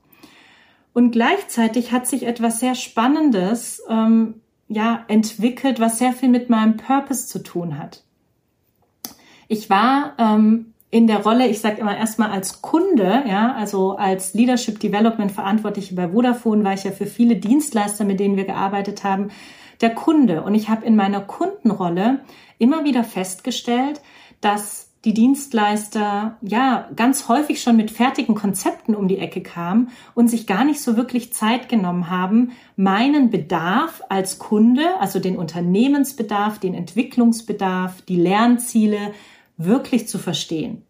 Und 0.93 1.11
gleichzeitig 1.11 1.91
hat 1.91 2.07
sich 2.07 2.25
etwas 2.25 2.59
sehr 2.59 2.73
Spannendes 2.73 3.83
ähm, 3.89 4.41
ja 4.67 5.03
entwickelt, 5.07 5.79
was 5.79 5.99
sehr 5.99 6.13
viel 6.13 6.29
mit 6.29 6.49
meinem 6.49 6.77
Purpose 6.77 7.27
zu 7.27 7.43
tun 7.43 7.77
hat. 7.77 8.03
Ich 9.47 9.69
war 9.69 10.13
ähm, 10.17 10.73
in 10.89 11.07
der 11.07 11.23
Rolle, 11.23 11.47
ich 11.47 11.59
sage 11.59 11.81
immer 11.81 11.97
erstmal 11.97 12.31
als 12.31 12.61
Kunde, 12.61 13.23
ja, 13.27 13.53
also 13.53 13.97
als 13.97 14.33
Leadership 14.33 14.79
Development 14.79 15.31
Verantwortliche 15.31 15.95
bei 15.95 16.09
Vodafone 16.09 16.63
war 16.63 16.73
ich 16.73 16.83
ja 16.83 16.91
für 16.91 17.05
viele 17.05 17.35
Dienstleister, 17.35 18.05
mit 18.05 18.19
denen 18.19 18.37
wir 18.37 18.45
gearbeitet 18.45 19.03
haben, 19.03 19.29
der 19.81 19.93
Kunde. 19.93 20.41
Und 20.43 20.55
ich 20.55 20.69
habe 20.69 20.85
in 20.85 20.95
meiner 20.95 21.21
Kundenrolle 21.21 22.19
immer 22.59 22.85
wieder 22.85 23.03
festgestellt, 23.03 24.01
dass 24.41 24.85
die 25.05 25.13
Dienstleister 25.13 26.37
ja 26.41 26.89
ganz 26.95 27.27
häufig 27.27 27.61
schon 27.61 27.75
mit 27.75 27.91
fertigen 27.91 28.33
Konzepten 28.33 28.95
um 28.95 29.07
die 29.07 29.19
Ecke 29.19 29.41
kamen 29.41 29.89
und 30.15 30.29
sich 30.29 30.47
gar 30.47 30.65
nicht 30.65 30.81
so 30.81 30.97
wirklich 30.97 31.31
Zeit 31.31 31.69
genommen 31.69 32.09
haben, 32.09 32.53
meinen 32.75 33.29
Bedarf 33.29 34.01
als 34.09 34.39
Kunde, 34.39 34.83
also 34.99 35.19
den 35.19 35.37
Unternehmensbedarf, 35.37 36.57
den 36.57 36.73
Entwicklungsbedarf, 36.73 38.01
die 38.01 38.15
Lernziele 38.15 39.13
wirklich 39.57 40.07
zu 40.07 40.17
verstehen. 40.17 40.83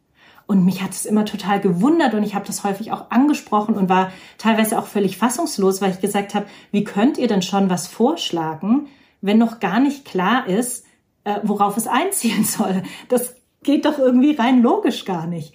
Und 0.47 0.63
mich 0.63 0.83
hat 0.83 0.91
es 0.91 1.05
immer 1.05 1.25
total 1.25 1.59
gewundert 1.59 2.13
und 2.13 2.23
ich 2.23 2.35
habe 2.35 2.45
das 2.45 2.63
häufig 2.63 2.91
auch 2.91 3.09
angesprochen 3.09 3.75
und 3.75 3.89
war 3.89 4.11
teilweise 4.37 4.77
auch 4.77 4.85
völlig 4.85 5.17
fassungslos, 5.17 5.81
weil 5.81 5.91
ich 5.91 6.01
gesagt 6.01 6.35
habe, 6.35 6.45
wie 6.71 6.83
könnt 6.83 7.17
ihr 7.17 7.27
denn 7.27 7.41
schon 7.41 7.69
was 7.69 7.87
vorschlagen, 7.87 8.87
wenn 9.21 9.39
noch 9.39 9.59
gar 9.59 9.79
nicht 9.79 10.05
klar 10.05 10.47
ist, 10.47 10.85
äh, 11.23 11.39
worauf 11.43 11.77
es 11.77 11.87
einziehen 11.87 12.43
soll? 12.43 12.83
Das 13.09 13.35
geht 13.63 13.85
doch 13.85 13.97
irgendwie 13.97 14.35
rein 14.35 14.61
logisch 14.61 15.05
gar 15.05 15.25
nicht. 15.25 15.53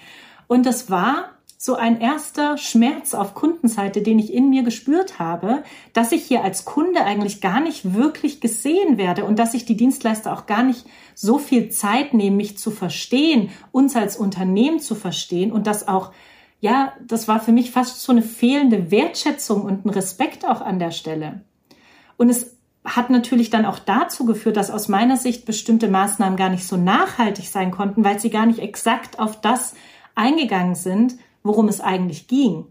Und 0.48 0.66
das 0.66 0.90
war 0.90 1.30
so 1.62 1.74
ein 1.74 2.00
erster 2.00 2.56
Schmerz 2.56 3.12
auf 3.12 3.34
Kundenseite, 3.34 4.00
den 4.00 4.18
ich 4.18 4.32
in 4.32 4.48
mir 4.48 4.62
gespürt 4.62 5.18
habe, 5.18 5.62
dass 5.92 6.10
ich 6.10 6.24
hier 6.24 6.42
als 6.42 6.64
Kunde 6.64 7.04
eigentlich 7.04 7.42
gar 7.42 7.60
nicht 7.60 7.92
wirklich 7.92 8.40
gesehen 8.40 8.96
werde 8.96 9.26
und 9.26 9.38
dass 9.38 9.52
sich 9.52 9.66
die 9.66 9.76
Dienstleister 9.76 10.32
auch 10.32 10.46
gar 10.46 10.62
nicht 10.62 10.86
so 11.14 11.38
viel 11.38 11.68
Zeit 11.68 12.14
nehmen, 12.14 12.38
mich 12.38 12.56
zu 12.56 12.70
verstehen, 12.70 13.50
uns 13.72 13.94
als 13.94 14.16
Unternehmen 14.16 14.80
zu 14.80 14.94
verstehen 14.94 15.52
und 15.52 15.66
das 15.66 15.86
auch, 15.86 16.12
ja, 16.60 16.94
das 17.06 17.28
war 17.28 17.40
für 17.40 17.52
mich 17.52 17.70
fast 17.72 18.00
so 18.00 18.10
eine 18.10 18.22
fehlende 18.22 18.90
Wertschätzung 18.90 19.60
und 19.60 19.84
ein 19.84 19.90
Respekt 19.90 20.46
auch 20.46 20.62
an 20.62 20.78
der 20.78 20.92
Stelle. 20.92 21.42
Und 22.16 22.30
es 22.30 22.56
hat 22.86 23.10
natürlich 23.10 23.50
dann 23.50 23.66
auch 23.66 23.78
dazu 23.78 24.24
geführt, 24.24 24.56
dass 24.56 24.70
aus 24.70 24.88
meiner 24.88 25.18
Sicht 25.18 25.44
bestimmte 25.44 25.88
Maßnahmen 25.88 26.38
gar 26.38 26.48
nicht 26.48 26.66
so 26.66 26.78
nachhaltig 26.78 27.48
sein 27.48 27.70
konnten, 27.70 28.02
weil 28.02 28.18
sie 28.18 28.30
gar 28.30 28.46
nicht 28.46 28.60
exakt 28.60 29.18
auf 29.18 29.42
das 29.42 29.74
eingegangen 30.14 30.74
sind, 30.74 31.16
worum 31.42 31.68
es 31.68 31.80
eigentlich 31.80 32.28
ging. 32.28 32.66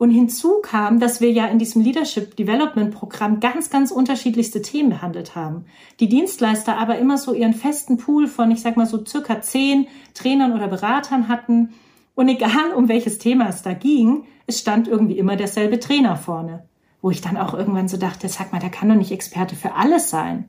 Und 0.00 0.10
hinzu 0.12 0.62
kam, 0.62 0.98
dass 0.98 1.20
wir 1.20 1.30
ja 1.30 1.44
in 1.48 1.58
diesem 1.58 1.82
Leadership 1.82 2.34
Development 2.34 2.90
Programm 2.90 3.38
ganz, 3.38 3.68
ganz 3.68 3.90
unterschiedlichste 3.90 4.62
Themen 4.62 4.88
behandelt 4.88 5.36
haben. 5.36 5.66
Die 6.00 6.08
Dienstleister 6.08 6.78
aber 6.78 6.96
immer 6.96 7.18
so 7.18 7.34
ihren 7.34 7.52
festen 7.52 7.98
Pool 7.98 8.26
von, 8.26 8.50
ich 8.50 8.62
sag 8.62 8.78
mal 8.78 8.86
so 8.86 9.04
circa 9.04 9.42
zehn 9.42 9.88
Trainern 10.14 10.54
oder 10.54 10.68
Beratern 10.68 11.28
hatten. 11.28 11.74
Und 12.14 12.28
egal 12.28 12.72
um 12.74 12.88
welches 12.88 13.18
Thema 13.18 13.48
es 13.50 13.60
da 13.60 13.74
ging, 13.74 14.24
es 14.46 14.58
stand 14.58 14.88
irgendwie 14.88 15.18
immer 15.18 15.36
derselbe 15.36 15.78
Trainer 15.78 16.16
vorne. 16.16 16.64
Wo 17.02 17.10
ich 17.10 17.20
dann 17.20 17.36
auch 17.36 17.52
irgendwann 17.52 17.88
so 17.88 17.98
dachte, 17.98 18.26
sag 18.30 18.52
mal, 18.52 18.58
der 18.58 18.70
kann 18.70 18.88
doch 18.88 18.96
nicht 18.96 19.12
Experte 19.12 19.54
für 19.54 19.74
alles 19.74 20.08
sein. 20.08 20.48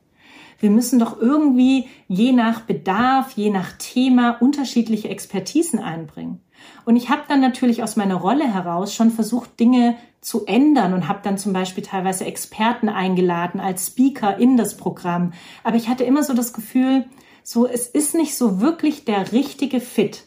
Wir 0.60 0.70
müssen 0.70 0.98
doch 0.98 1.20
irgendwie 1.20 1.88
je 2.08 2.32
nach 2.32 2.62
Bedarf, 2.62 3.32
je 3.32 3.50
nach 3.50 3.74
Thema 3.78 4.30
unterschiedliche 4.40 5.10
Expertisen 5.10 5.80
einbringen. 5.80 6.40
Und 6.86 6.96
ich 6.96 7.10
habe 7.10 7.24
dann 7.28 7.42
natürlich 7.42 7.84
aus 7.84 7.96
meiner 7.96 8.16
Rolle 8.16 8.52
heraus 8.52 8.94
schon 8.94 9.12
versucht, 9.12 9.60
Dinge 9.60 9.96
zu 10.22 10.46
ändern 10.46 10.94
und 10.94 11.08
habe 11.08 11.20
dann 11.24 11.38
zum 11.38 11.54
Beispiel 11.54 11.84
teilweise 11.84 12.26
Experten 12.26 12.90
eingeladen 12.90 13.60
als 13.60 13.88
Speaker 13.88 14.38
in 14.38 14.58
das 14.58 14.78
Programm. 14.78 15.34
Aber 15.64 15.76
ich 15.76 15.90
hatte 15.90 16.04
immer 16.04 16.24
so 16.24 16.34
das 16.34 16.54
Gefühl, 16.54 17.06
so 17.44 17.68
es 17.68 17.88
ist 17.88 18.16
nicht 18.16 18.36
so 18.36 18.62
wirklich 18.62 19.06
der 19.06 19.32
richtige 19.32 19.80
Fit 19.80 20.26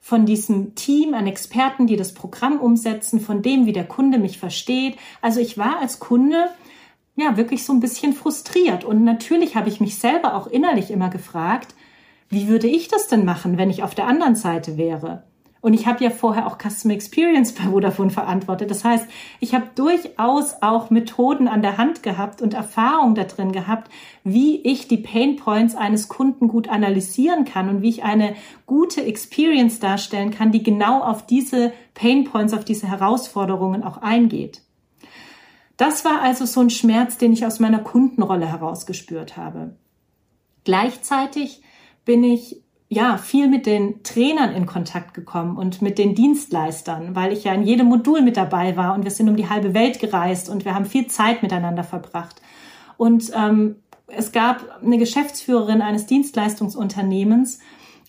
von 0.00 0.26
diesem 0.26 0.74
Team 0.74 1.14
an 1.14 1.26
Experten, 1.26 1.86
die 1.86 1.96
das 1.96 2.14
Programm 2.14 2.60
umsetzen, 2.60 3.20
von 3.20 3.42
dem, 3.42 3.66
wie 3.66 3.72
der 3.72 3.86
Kunde 3.86 4.18
mich 4.18 4.38
versteht. 4.38 4.96
Also 5.20 5.40
ich 5.40 5.58
war 5.58 5.78
als 5.78 6.00
Kunde 6.00 6.48
ja 7.14 7.36
wirklich 7.36 7.64
so 7.64 7.72
ein 7.72 7.80
bisschen 7.80 8.12
frustriert 8.12 8.84
und 8.84 9.04
natürlich 9.04 9.54
habe 9.54 9.68
ich 9.68 9.80
mich 9.80 9.98
selber 9.98 10.34
auch 10.34 10.46
innerlich 10.46 10.90
immer 10.90 11.08
gefragt, 11.08 11.74
wie 12.28 12.48
würde 12.48 12.66
ich 12.66 12.88
das 12.88 13.08
denn 13.08 13.24
machen, 13.24 13.58
wenn 13.58 13.70
ich 13.70 13.82
auf 13.82 13.94
der 13.94 14.06
anderen 14.06 14.34
Seite 14.34 14.76
wäre? 14.76 15.24
Und 15.62 15.74
ich 15.74 15.86
habe 15.86 16.02
ja 16.02 16.10
vorher 16.10 16.48
auch 16.48 16.58
Customer 16.58 16.92
Experience 16.92 17.52
bei 17.52 17.62
Vodafone 17.62 18.10
verantwortet. 18.10 18.68
Das 18.68 18.84
heißt, 18.84 19.06
ich 19.38 19.54
habe 19.54 19.68
durchaus 19.76 20.56
auch 20.60 20.90
Methoden 20.90 21.46
an 21.46 21.62
der 21.62 21.78
Hand 21.78 22.02
gehabt 22.02 22.42
und 22.42 22.52
Erfahrung 22.52 23.14
da 23.14 23.22
drin 23.22 23.52
gehabt, 23.52 23.88
wie 24.24 24.60
ich 24.60 24.88
die 24.88 24.96
Pain 24.96 25.36
Points 25.36 25.76
eines 25.76 26.08
Kunden 26.08 26.48
gut 26.48 26.68
analysieren 26.68 27.44
kann 27.44 27.68
und 27.68 27.80
wie 27.80 27.90
ich 27.90 28.02
eine 28.02 28.34
gute 28.66 29.04
Experience 29.04 29.78
darstellen 29.78 30.32
kann, 30.32 30.50
die 30.50 30.64
genau 30.64 31.00
auf 31.00 31.26
diese 31.26 31.72
Pain 31.94 32.24
Points, 32.24 32.52
auf 32.54 32.64
diese 32.64 32.88
Herausforderungen 32.88 33.84
auch 33.84 33.98
eingeht. 33.98 34.62
Das 35.76 36.04
war 36.04 36.22
also 36.22 36.44
so 36.44 36.60
ein 36.60 36.70
Schmerz, 36.70 37.18
den 37.18 37.32
ich 37.32 37.46
aus 37.46 37.60
meiner 37.60 37.78
Kundenrolle 37.78 38.46
herausgespürt 38.46 39.36
habe. 39.36 39.76
Gleichzeitig 40.64 41.62
bin 42.04 42.24
ich 42.24 42.61
ja, 42.92 43.16
viel 43.16 43.48
mit 43.48 43.64
den 43.64 44.02
Trainern 44.02 44.52
in 44.52 44.66
Kontakt 44.66 45.14
gekommen 45.14 45.56
und 45.56 45.80
mit 45.80 45.96
den 45.96 46.14
Dienstleistern, 46.14 47.16
weil 47.16 47.32
ich 47.32 47.44
ja 47.44 47.54
in 47.54 47.62
jedem 47.62 47.86
Modul 47.86 48.20
mit 48.20 48.36
dabei 48.36 48.76
war 48.76 48.94
und 48.94 49.04
wir 49.04 49.10
sind 49.10 49.30
um 49.30 49.36
die 49.36 49.48
halbe 49.48 49.72
Welt 49.72 49.98
gereist 49.98 50.50
und 50.50 50.66
wir 50.66 50.74
haben 50.74 50.84
viel 50.84 51.06
Zeit 51.06 51.42
miteinander 51.42 51.84
verbracht. 51.84 52.42
Und 52.98 53.32
ähm, 53.34 53.76
es 54.08 54.30
gab 54.30 54.82
eine 54.84 54.98
Geschäftsführerin 54.98 55.80
eines 55.80 56.04
Dienstleistungsunternehmens, 56.04 57.60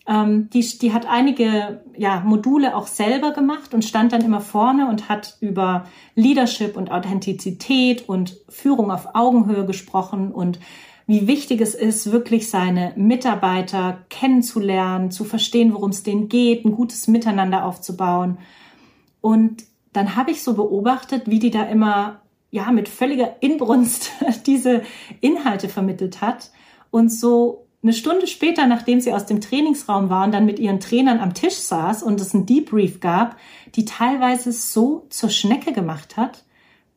ähm, 0.06 0.50
die, 0.50 0.60
die 0.60 0.92
hat 0.92 1.06
einige 1.06 1.80
ja, 1.96 2.20
Module 2.20 2.76
auch 2.76 2.86
selber 2.86 3.30
gemacht 3.30 3.72
und 3.72 3.86
stand 3.86 4.12
dann 4.12 4.20
immer 4.20 4.42
vorne 4.42 4.86
und 4.90 5.08
hat 5.08 5.38
über 5.40 5.86
Leadership 6.14 6.76
und 6.76 6.90
Authentizität 6.90 8.06
und 8.06 8.36
Führung 8.50 8.90
auf 8.90 9.14
Augenhöhe 9.14 9.64
gesprochen 9.64 10.30
und 10.30 10.58
wie 11.06 11.26
wichtig 11.26 11.60
es 11.60 11.74
ist, 11.74 12.12
wirklich 12.12 12.48
seine 12.48 12.92
Mitarbeiter 12.96 14.04
kennenzulernen, 14.08 15.10
zu 15.10 15.24
verstehen, 15.24 15.74
worum 15.74 15.90
es 15.90 16.02
denen 16.02 16.28
geht, 16.28 16.64
ein 16.64 16.72
gutes 16.72 17.08
Miteinander 17.08 17.64
aufzubauen. 17.64 18.38
Und 19.20 19.64
dann 19.92 20.16
habe 20.16 20.30
ich 20.30 20.42
so 20.42 20.54
beobachtet, 20.54 21.22
wie 21.26 21.38
die 21.38 21.50
da 21.50 21.64
immer 21.64 22.20
ja 22.50 22.70
mit 22.70 22.88
völliger 22.88 23.36
Inbrunst 23.40 24.12
diese 24.46 24.82
Inhalte 25.20 25.68
vermittelt 25.68 26.20
hat 26.20 26.50
und 26.90 27.10
so 27.10 27.66
eine 27.82 27.92
Stunde 27.92 28.26
später, 28.26 28.66
nachdem 28.66 29.00
sie 29.00 29.12
aus 29.12 29.26
dem 29.26 29.42
Trainingsraum 29.42 30.08
waren, 30.08 30.32
dann 30.32 30.46
mit 30.46 30.58
ihren 30.58 30.80
Trainern 30.80 31.20
am 31.20 31.34
Tisch 31.34 31.56
saß 31.56 32.02
und 32.02 32.18
es 32.18 32.32
einen 32.32 32.46
Debrief 32.46 33.00
gab, 33.00 33.36
die 33.74 33.84
teilweise 33.84 34.52
so 34.52 35.06
zur 35.10 35.28
Schnecke 35.28 35.72
gemacht 35.72 36.16
hat, 36.16 36.43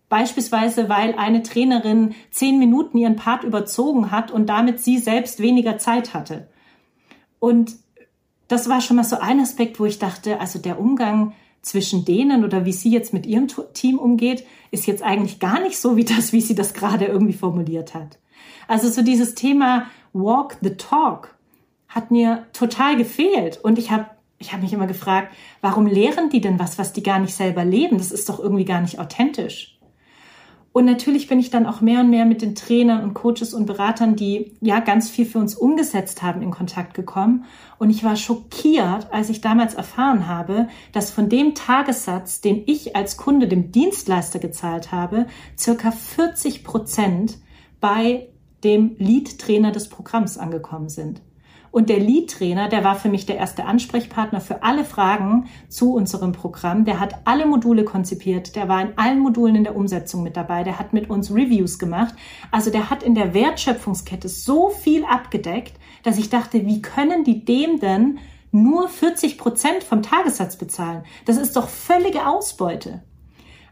Beispielsweise, 0.10 0.88
weil 0.88 1.16
eine 1.16 1.44
Trainerin 1.44 2.16
zehn 2.32 2.60
Minuten 2.60 2.98
ihren 2.98 3.18
Part 3.18 3.44
überzogen 3.44 4.12
hat 4.12 4.32
und 4.32 4.48
damit 4.48 4.80
sie 4.80 5.00
selbst 5.00 5.42
weniger 5.42 5.78
Zeit 5.78 6.14
hatte. 6.14 6.48
Und 7.40 7.76
das 8.48 8.70
war 8.70 8.80
schon 8.80 8.96
mal 8.96 9.04
so 9.04 9.18
ein 9.20 9.40
Aspekt, 9.40 9.80
wo 9.80 9.86
ich 9.86 10.00
dachte, 10.00 10.40
also 10.40 10.60
der 10.60 10.80
Umgang 10.80 11.34
zwischen 11.62 12.06
denen 12.06 12.46
oder 12.46 12.64
wie 12.64 12.72
sie 12.72 12.90
jetzt 12.90 13.14
mit 13.14 13.26
ihrem 13.26 13.48
Team 13.74 14.00
umgeht, 14.00 14.46
ist 14.72 14.88
jetzt 14.88 15.04
eigentlich 15.04 15.40
gar 15.40 15.60
nicht 15.60 15.78
so 15.78 15.98
wie 15.98 16.06
das, 16.06 16.32
wie 16.32 16.42
sie 16.42 16.56
das 16.56 16.74
gerade 16.74 17.06
irgendwie 17.06 17.34
formuliert 17.34 17.94
hat. 17.94 18.18
Also 18.68 18.90
so 18.90 19.02
dieses 19.02 19.36
Thema 19.36 19.88
Walk 20.14 20.58
the 20.62 20.72
Talk 20.72 21.36
hat 21.90 22.12
mir 22.12 22.46
total 22.54 22.96
gefehlt 22.96 23.60
und 23.62 23.78
ich 23.78 23.92
habe 23.92 24.06
ich 24.40 24.54
habe 24.54 24.62
mich 24.62 24.72
immer 24.72 24.86
gefragt, 24.86 25.34
warum 25.62 25.88
lehren 25.88 26.30
die 26.30 26.42
denn 26.42 26.60
was, 26.60 26.78
was 26.78 26.94
die 26.94 27.02
gar 27.02 27.18
nicht 27.18 27.34
selber 27.34 27.66
leben? 27.66 27.98
Das 27.98 28.12
ist 28.12 28.30
doch 28.30 28.40
irgendwie 28.40 28.66
gar 28.66 28.82
nicht 28.82 29.00
authentisch. 29.00 29.77
Und 30.78 30.86
natürlich 30.86 31.28
bin 31.28 31.40
ich 31.40 31.50
dann 31.50 31.66
auch 31.66 31.82
mehr 31.82 32.02
und 32.02 32.12
mehr 32.12 32.26
mit 32.26 32.44
den 32.44 32.54
Trainern 32.54 33.04
und 33.04 33.16
Coaches 33.16 33.56
und 33.56 33.66
Beratern, 33.66 34.16
die 34.16 34.56
ja 34.62 34.80
ganz 34.80 35.10
viel 35.10 35.26
für 35.26 35.40
uns 35.40 35.56
umgesetzt 35.56 36.22
haben, 36.22 36.44
in 36.44 36.52
Kontakt 36.52 36.94
gekommen. 36.94 37.46
Und 37.80 37.90
ich 37.90 38.04
war 38.04 38.16
schockiert, 38.16 39.12
als 39.12 39.32
ich 39.32 39.42
damals 39.42 39.74
erfahren 39.74 40.28
habe, 40.28 40.68
dass 40.92 41.10
von 41.10 41.30
dem 41.30 41.56
Tagessatz, 41.56 42.42
den 42.42 42.62
ich 42.68 42.96
als 42.96 43.18
Kunde 43.18 43.48
dem 43.48 43.72
Dienstleister 43.72 44.38
gezahlt 44.38 44.92
habe, 44.92 45.26
circa 45.58 45.90
40 45.90 46.64
Prozent 46.64 47.40
bei 47.82 48.28
dem 48.64 48.98
Lead-Trainer 49.00 49.72
des 49.72 49.90
Programms 49.90 50.38
angekommen 50.38 50.90
sind. 50.90 51.24
Und 51.78 51.90
der 51.90 52.00
Lead-Trainer, 52.00 52.70
der 52.70 52.84
war 52.84 52.96
für 52.96 53.08
mich 53.08 53.28
der 53.28 53.38
erste 53.38 53.66
Ansprechpartner 53.66 54.42
für 54.42 54.64
alle 54.64 54.84
Fragen 54.84 55.46
zu 55.70 55.94
unserem 55.94 56.32
Programm. 56.32 56.86
Der 56.86 57.00
hat 57.00 57.14
alle 57.26 57.46
Module 57.46 57.84
konzipiert. 57.84 58.56
Der 58.56 58.68
war 58.68 58.82
in 58.82 58.98
allen 58.98 59.20
Modulen 59.20 59.58
in 59.58 59.64
der 59.64 59.76
Umsetzung 59.76 60.24
mit 60.24 60.36
dabei. 60.36 60.64
Der 60.64 60.80
hat 60.80 60.94
mit 60.94 61.08
uns 61.08 61.30
Reviews 61.30 61.78
gemacht. 61.78 62.16
Also 62.50 62.72
der 62.72 62.90
hat 62.90 63.04
in 63.04 63.14
der 63.14 63.36
Wertschöpfungskette 63.36 64.28
so 64.28 64.70
viel 64.72 65.06
abgedeckt, 65.06 65.74
dass 66.02 66.18
ich 66.18 66.32
dachte, 66.32 66.66
wie 66.66 66.82
können 66.82 67.24
die 67.24 67.46
dem 67.46 67.80
denn 67.80 68.18
nur 68.52 68.90
40 68.90 69.38
Prozent 69.38 69.84
vom 69.84 70.02
Tagessatz 70.02 70.56
bezahlen? 70.56 71.04
Das 71.26 71.38
ist 71.38 71.56
doch 71.56 71.70
völlige 71.70 72.26
Ausbeute. 72.26 73.04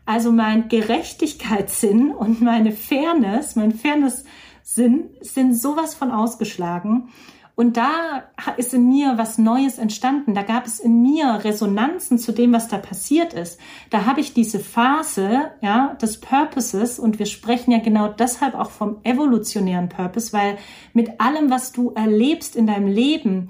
Also 0.06 0.32
mein 0.32 0.70
Gerechtigkeitssinn 0.70 2.12
und 2.16 2.40
meine 2.40 2.72
Fairness, 2.72 3.56
mein 3.56 3.72
Fairness-Sinn 3.72 5.10
sind 5.22 5.58
sowas 5.60 5.96
von 5.96 6.12
ausgeschlagen. 6.12 7.10
Und 7.56 7.78
da 7.78 8.24
ist 8.58 8.74
in 8.74 8.90
mir 8.90 9.18
was 9.18 9.38
Neues 9.38 9.78
entstanden. 9.78 10.36
Da 10.36 10.44
gab 10.44 10.66
es 10.66 10.80
in 10.80 11.02
mir 11.02 11.42
Resonanzen 11.44 12.18
zu 12.18 12.34
dem, 12.34 12.52
was 12.52 12.68
da 12.68 12.78
passiert 12.78 13.34
ist. 13.34 13.60
Da 13.90 14.06
habe 14.06 14.20
ich 14.20 14.34
diese 14.34 14.60
Phase, 14.60 15.52
ja, 15.62 15.94
des 16.02 16.20
Purposes 16.20 17.00
und 17.00 17.18
wir 17.18 17.26
sprechen 17.26 17.72
ja 17.72 17.80
genau 17.80 18.10
deshalb 18.10 18.56
auch 18.56 18.72
vom 18.72 18.98
evolutionären 19.04 19.88
Purpose, 19.88 20.34
weil 20.34 20.58
mit 20.94 21.22
allem, 21.22 21.50
was 21.50 21.72
du 21.72 21.92
erlebst 21.92 22.58
in 22.58 22.68
deinem 22.68 22.88
Leben, 22.88 23.50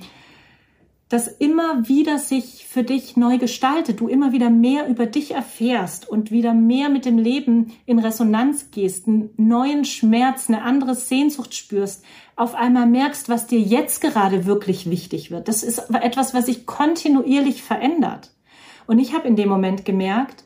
das 1.10 1.28
immer 1.28 1.88
wieder 1.88 2.18
sich 2.18 2.66
für 2.68 2.84
dich 2.84 3.16
neu 3.16 3.38
gestaltet, 3.38 4.00
du 4.00 4.08
immer 4.08 4.32
wieder 4.32 4.50
mehr 4.50 4.88
über 4.88 5.06
dich 5.06 5.32
erfährst 5.32 6.10
und 6.10 6.32
wieder 6.32 6.54
mehr 6.54 6.90
mit 6.90 7.06
dem 7.06 7.20
Leben 7.20 7.74
in 7.86 8.00
Resonanz 8.00 8.72
gehst, 8.72 9.08
einen 9.08 9.30
neuen 9.38 9.86
Schmerz, 9.86 10.50
eine 10.50 10.64
andere 10.64 10.96
Sehnsucht 10.96 11.54
spürst, 11.54 12.04
auf 12.36 12.56
einmal 12.56 12.86
merkst, 12.86 13.30
was 13.30 13.48
dir 13.48 13.60
jetzt 13.60 14.02
gerade 14.02 14.46
wirklich 14.46 14.90
wichtig 14.90 15.32
wird. 15.32 15.48
Das 15.48 15.64
ist 15.64 15.90
etwas, 15.94 16.34
was 16.34 16.48
sich 16.48 16.66
kontinuierlich 16.66 17.64
verändert. 17.64 18.32
Und 18.88 19.00
ich 19.00 19.14
habe 19.14 19.28
in 19.28 19.36
dem 19.36 19.50
Moment 19.50 19.86
gemerkt, 19.86 20.44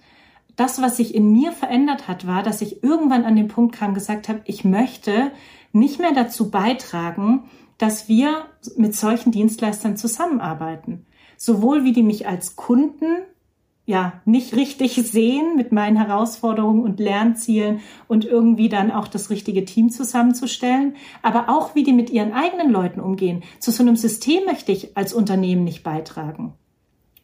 das, 0.56 0.82
was 0.82 0.98
sich 0.98 1.16
in 1.16 1.32
mir 1.32 1.52
verändert 1.52 2.08
hat, 2.08 2.28
war, 2.28 2.44
dass 2.44 2.62
ich 2.62 2.84
irgendwann 2.84 3.26
an 3.26 3.36
den 3.36 3.48
Punkt 3.48 3.76
kam, 3.76 3.94
gesagt 3.94 4.30
habe, 4.30 4.42
ich 4.46 4.66
möchte 4.66 5.32
nicht 5.72 6.00
mehr 6.00 6.14
dazu 6.14 6.52
beitragen, 6.52 7.50
dass 7.78 8.10
wir 8.10 8.46
mit 8.76 8.96
solchen 8.96 9.32
Dienstleistern 9.32 9.96
zusammenarbeiten. 9.96 11.06
Sowohl 11.38 11.86
wie 11.86 11.94
die 11.94 12.04
mich 12.04 12.28
als 12.28 12.58
Kunden 12.58 13.24
ja 13.90 14.22
nicht 14.24 14.56
richtig 14.56 14.94
sehen 14.94 15.56
mit 15.56 15.72
meinen 15.72 15.98
Herausforderungen 15.98 16.84
und 16.84 17.00
Lernzielen 17.00 17.80
und 18.08 18.24
irgendwie 18.24 18.70
dann 18.70 18.92
auch 18.92 19.08
das 19.08 19.32
richtige 19.32 19.66
Team 19.66 19.90
zusammenzustellen, 19.90 20.96
aber 21.24 21.50
auch 21.50 21.74
wie 21.74 21.84
die 21.84 21.92
mit 21.92 22.12
ihren 22.12 22.32
eigenen 22.32 22.70
Leuten 22.70 23.00
umgehen. 23.00 23.44
Zu 23.58 23.72
so 23.72 23.82
einem 23.82 23.96
System 23.96 24.46
möchte 24.46 24.72
ich 24.72 24.96
als 24.96 25.12
Unternehmen 25.12 25.64
nicht 25.64 25.84
beitragen. 25.84 26.54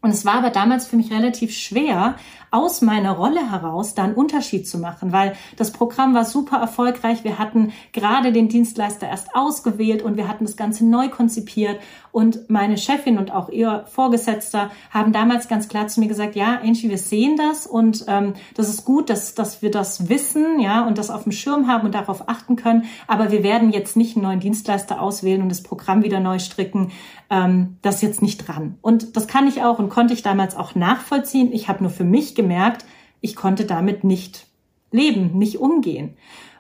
Und 0.06 0.12
es 0.12 0.24
war 0.24 0.36
aber 0.36 0.52
damals 0.52 0.86
für 0.86 0.98
mich 0.98 1.12
relativ 1.12 1.52
schwer, 1.52 2.14
aus 2.52 2.82
meiner 2.82 3.12
Rolle 3.14 3.52
heraus 3.52 3.96
da 3.96 4.04
einen 4.04 4.14
Unterschied 4.14 4.68
zu 4.68 4.78
machen, 4.78 5.12
weil 5.12 5.34
das 5.58 5.72
Programm 5.72 6.14
war 6.14 6.24
super 6.24 6.58
erfolgreich. 6.58 7.24
Wir 7.24 7.40
hatten 7.40 7.74
gerade 7.92 8.32
den 8.32 8.48
Dienstleister 8.48 9.10
erst 9.10 9.36
ausgewählt 9.36 10.04
und 10.04 10.16
wir 10.16 10.28
hatten 10.28 10.46
das 10.46 10.56
Ganze 10.56 10.86
neu 10.86 11.10
konzipiert. 11.10 11.80
Und 12.12 12.50
meine 12.50 12.78
Chefin 12.78 13.18
und 13.18 13.34
auch 13.34 13.50
ihr 13.50 13.84
Vorgesetzter 13.88 14.72
haben 14.90 15.12
damals 15.12 15.50
ganz 15.50 15.68
klar 15.68 15.88
zu 15.88 16.00
mir 16.00 16.08
gesagt, 16.08 16.36
ja, 16.36 16.60
Angie, 16.64 16.90
wir 16.90 16.98
sehen 16.98 17.36
das 17.36 17.68
und 17.68 18.06
ähm, 18.08 18.36
das 18.54 18.70
ist 18.70 18.86
gut, 18.86 19.10
dass, 19.10 19.36
dass 19.36 19.62
wir 19.62 19.70
das 19.72 20.08
wissen, 20.08 20.60
ja, 20.62 20.88
und 20.88 20.98
das 20.98 21.10
auf 21.10 21.24
dem 21.24 21.34
Schirm 21.34 21.68
haben 21.68 21.86
und 21.86 21.96
darauf 21.96 22.30
achten 22.30 22.56
können. 22.56 22.86
Aber 23.08 23.32
wir 23.32 23.44
werden 23.44 23.72
jetzt 23.72 23.98
nicht 23.98 24.16
einen 24.16 24.24
neuen 24.24 24.40
Dienstleister 24.40 25.02
auswählen 25.02 25.42
und 25.42 25.50
das 25.50 25.62
Programm 25.62 26.04
wieder 26.04 26.22
neu 26.22 26.40
stricken. 26.40 26.92
Ähm, 27.30 27.78
das 27.82 27.96
ist 27.96 28.02
jetzt 28.04 28.22
nicht 28.22 28.48
dran. 28.48 28.78
Und 28.82 29.18
das 29.18 29.28
kann 29.28 29.48
ich 29.48 29.64
auch 29.64 29.80
und 29.80 29.90
konnte 29.96 30.14
ich 30.14 30.24
damals 30.24 30.58
auch 30.58 30.76
nachvollziehen. 30.76 31.54
Ich 31.54 31.70
habe 31.70 31.82
nur 31.82 31.90
für 31.90 32.04
mich 32.04 32.36
gemerkt, 32.36 32.84
ich 33.22 33.34
konnte 33.34 33.64
damit 33.64 34.04
nicht 34.04 34.46
leben, 34.92 35.38
nicht 35.38 35.58
umgehen. 35.58 36.18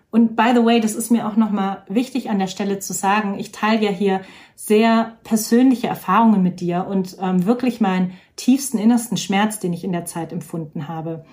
Und 0.09 0.37
by 0.37 0.51
the 0.55 0.63
way, 0.63 0.79
das 0.79 0.95
ist 0.95 1.11
mir 1.11 1.27
auch 1.27 1.35
nochmal 1.35 1.83
wichtig 1.89 2.29
an 2.29 2.39
der 2.39 2.47
Stelle 2.47 2.79
zu 2.79 2.93
sagen, 2.93 3.37
ich 3.37 3.51
teile 3.51 3.83
ja 3.83 3.91
hier 3.91 4.21
sehr 4.55 5.17
persönliche 5.25 5.87
Erfahrungen 5.87 6.43
mit 6.43 6.61
dir 6.61 6.87
und 6.89 7.17
ähm, 7.19 7.45
wirklich 7.45 7.81
meinen 7.81 8.13
tiefsten, 8.37 8.77
innersten 8.77 9.17
Schmerz, 9.17 9.59
den 9.59 9.73
ich 9.73 9.83
in 9.83 9.91
der 9.91 10.05
Zeit 10.05 10.31
empfunden 10.31 10.87
habe. 10.87 11.25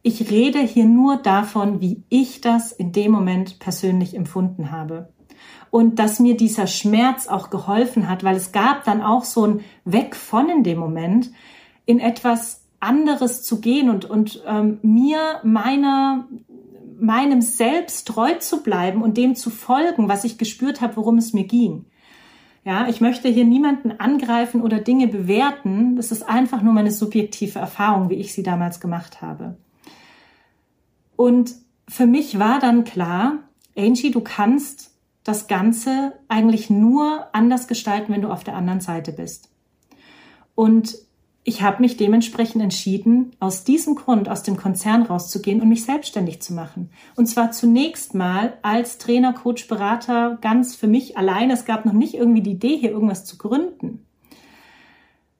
Ich 0.00 0.30
rede 0.30 0.60
hier 0.60 0.86
nur 0.86 1.18
davon, 1.18 1.82
wie 1.82 2.02
ich 2.08 2.40
das 2.40 2.72
in 2.72 2.92
dem 2.92 3.12
Moment 3.12 3.58
persönlich 3.58 4.16
empfunden 4.16 4.70
habe. 4.72 5.11
Und 5.72 5.98
dass 5.98 6.20
mir 6.20 6.36
dieser 6.36 6.68
Schmerz 6.68 7.26
auch 7.26 7.50
geholfen 7.50 8.08
hat, 8.08 8.22
weil 8.22 8.36
es 8.36 8.52
gab 8.52 8.84
dann 8.84 9.02
auch 9.02 9.24
so 9.24 9.46
ein 9.46 9.60
Weg 9.84 10.14
von 10.14 10.48
in 10.48 10.62
dem 10.62 10.78
Moment, 10.78 11.32
in 11.86 11.98
etwas 11.98 12.62
anderes 12.78 13.42
zu 13.42 13.60
gehen 13.60 13.88
und, 13.88 14.04
und 14.04 14.44
ähm, 14.46 14.78
mir 14.82 15.40
meiner 15.42 16.28
meinem 17.00 17.42
Selbst 17.42 18.06
treu 18.06 18.34
zu 18.34 18.62
bleiben 18.62 19.02
und 19.02 19.16
dem 19.16 19.34
zu 19.34 19.50
folgen, 19.50 20.08
was 20.08 20.22
ich 20.22 20.38
gespürt 20.38 20.80
habe, 20.80 20.96
worum 20.96 21.18
es 21.18 21.32
mir 21.32 21.44
ging. 21.44 21.86
Ja, 22.64 22.86
ich 22.88 23.00
möchte 23.00 23.28
hier 23.28 23.44
niemanden 23.44 23.90
angreifen 23.98 24.62
oder 24.62 24.78
Dinge 24.78 25.08
bewerten. 25.08 25.96
Das 25.96 26.12
ist 26.12 26.22
einfach 26.22 26.62
nur 26.62 26.72
meine 26.72 26.92
subjektive 26.92 27.58
Erfahrung, 27.58 28.08
wie 28.08 28.14
ich 28.14 28.32
sie 28.32 28.44
damals 28.44 28.78
gemacht 28.78 29.20
habe. 29.20 29.56
Und 31.16 31.54
für 31.88 32.06
mich 32.06 32.38
war 32.38 32.60
dann 32.60 32.84
klar, 32.84 33.38
Angie, 33.76 34.12
du 34.12 34.20
kannst 34.20 34.91
das 35.24 35.46
Ganze 35.46 36.14
eigentlich 36.28 36.70
nur 36.70 37.26
anders 37.32 37.68
gestalten, 37.68 38.12
wenn 38.12 38.22
du 38.22 38.30
auf 38.30 38.44
der 38.44 38.56
anderen 38.56 38.80
Seite 38.80 39.12
bist. 39.12 39.50
Und 40.54 40.96
ich 41.44 41.62
habe 41.62 41.80
mich 41.80 41.96
dementsprechend 41.96 42.62
entschieden, 42.62 43.32
aus 43.40 43.64
diesem 43.64 43.96
Grund 43.96 44.28
aus 44.28 44.44
dem 44.44 44.56
Konzern 44.56 45.02
rauszugehen 45.02 45.60
und 45.60 45.68
mich 45.68 45.84
selbstständig 45.84 46.40
zu 46.40 46.54
machen. 46.54 46.90
Und 47.16 47.26
zwar 47.26 47.50
zunächst 47.50 48.14
mal 48.14 48.58
als 48.62 48.98
Trainer, 48.98 49.32
Coach, 49.32 49.66
Berater, 49.66 50.38
ganz 50.40 50.76
für 50.76 50.86
mich 50.86 51.16
allein. 51.16 51.50
Es 51.50 51.64
gab 51.64 51.84
noch 51.84 51.94
nicht 51.94 52.14
irgendwie 52.14 52.42
die 52.42 52.52
Idee, 52.52 52.76
hier 52.76 52.92
irgendwas 52.92 53.24
zu 53.24 53.38
gründen. 53.38 54.06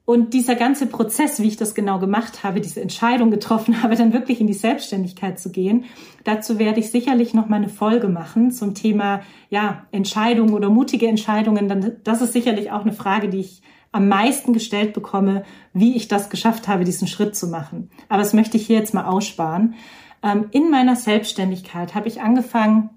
Und 0.05 0.33
dieser 0.33 0.55
ganze 0.55 0.85
Prozess, 0.87 1.39
wie 1.39 1.47
ich 1.47 1.55
das 1.55 1.75
genau 1.75 1.97
gemacht 1.97 2.43
habe, 2.43 2.59
diese 2.59 2.81
Entscheidung 2.81 3.31
getroffen 3.31 3.81
habe, 3.83 3.95
dann 3.95 4.13
wirklich 4.13 4.41
in 4.41 4.47
die 4.47 4.53
Selbstständigkeit 4.53 5.39
zu 5.39 5.51
gehen, 5.51 5.85
dazu 6.23 6.59
werde 6.59 6.79
ich 6.79 6.91
sicherlich 6.91 7.33
noch 7.33 7.47
mal 7.47 7.57
eine 7.57 7.69
Folge 7.69 8.09
machen 8.09 8.51
zum 8.51 8.75
Thema, 8.75 9.21
ja, 9.49 9.85
Entscheidungen 9.91 10.53
oder 10.53 10.69
mutige 10.69 11.07
Entscheidungen. 11.07 11.99
das 12.03 12.21
ist 12.21 12.33
sicherlich 12.33 12.71
auch 12.71 12.81
eine 12.81 12.93
Frage, 12.93 13.29
die 13.29 13.39
ich 13.39 13.61
am 13.93 14.07
meisten 14.07 14.53
gestellt 14.53 14.93
bekomme, 14.93 15.43
wie 15.71 15.95
ich 15.95 16.07
das 16.07 16.29
geschafft 16.29 16.67
habe, 16.67 16.83
diesen 16.83 17.07
Schritt 17.07 17.35
zu 17.35 17.47
machen. 17.47 17.89
Aber 18.09 18.21
das 18.23 18.33
möchte 18.33 18.57
ich 18.57 18.65
hier 18.65 18.77
jetzt 18.77 18.93
mal 18.93 19.05
aussparen. 19.05 19.75
Ähm, 20.23 20.47
in 20.51 20.69
meiner 20.69 20.95
Selbstständigkeit 20.95 21.93
habe 21.95 22.07
ich 22.07 22.19
angefangen, 22.19 22.89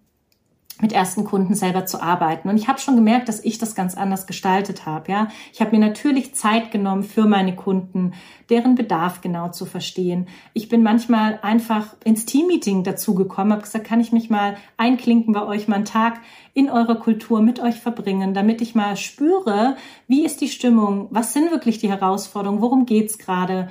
mit 0.81 0.93
ersten 0.93 1.25
Kunden 1.25 1.55
selber 1.55 1.87
zu 1.87 2.03
arbeiten. 2.03 2.49
Und 2.49 2.59
ich 2.59 2.69
habe 2.69 2.79
schon 2.79 2.97
gemerkt, 2.97 3.29
dass 3.29 3.43
ich 3.43 3.57
das 3.57 3.75
ganz 3.75 3.97
anders 3.97 4.27
gestaltet 4.27 4.85
habe. 4.85 5.11
Ja, 5.11 5.29
ich 5.53 5.61
habe 5.61 5.71
mir 5.77 5.85
natürlich 5.85 6.35
Zeit 6.35 6.71
genommen 6.71 7.03
für 7.03 7.25
meine 7.25 7.57
Kunden, 7.57 8.13
deren 8.51 8.75
Bedarf 8.75 9.23
genau 9.23 9.49
zu 9.49 9.65
verstehen. 9.65 10.29
Ich 10.53 10.69
bin 10.69 10.83
manchmal 10.83 11.39
einfach 11.43 11.97
ins 12.05 12.27
Teammeeting 12.27 12.85
dazugekommen, 12.85 13.53
habe 13.53 13.63
gesagt, 13.63 13.87
kann 13.87 14.01
ich 14.01 14.13
mich 14.13 14.29
mal 14.29 14.57
einklinken 14.77 15.33
bei 15.33 15.47
euch 15.47 15.67
mal 15.67 15.77
einen 15.77 15.85
Tag 15.87 16.21
in 16.53 16.71
eurer 16.71 16.97
Kultur 16.97 17.41
mit 17.41 17.59
euch 17.59 17.77
verbringen, 17.77 18.35
damit 18.35 18.61
ich 18.61 18.75
mal 18.75 18.97
spüre, 18.97 19.77
wie 20.09 20.25
ist 20.25 20.43
die 20.43 20.49
Stimmung, 20.49 21.09
was 21.11 21.33
sind 21.33 21.51
wirklich 21.51 21.79
die 21.79 21.89
Herausforderungen, 21.89 22.61
worum 22.61 22.85
geht's 22.85 23.17
gerade. 23.17 23.69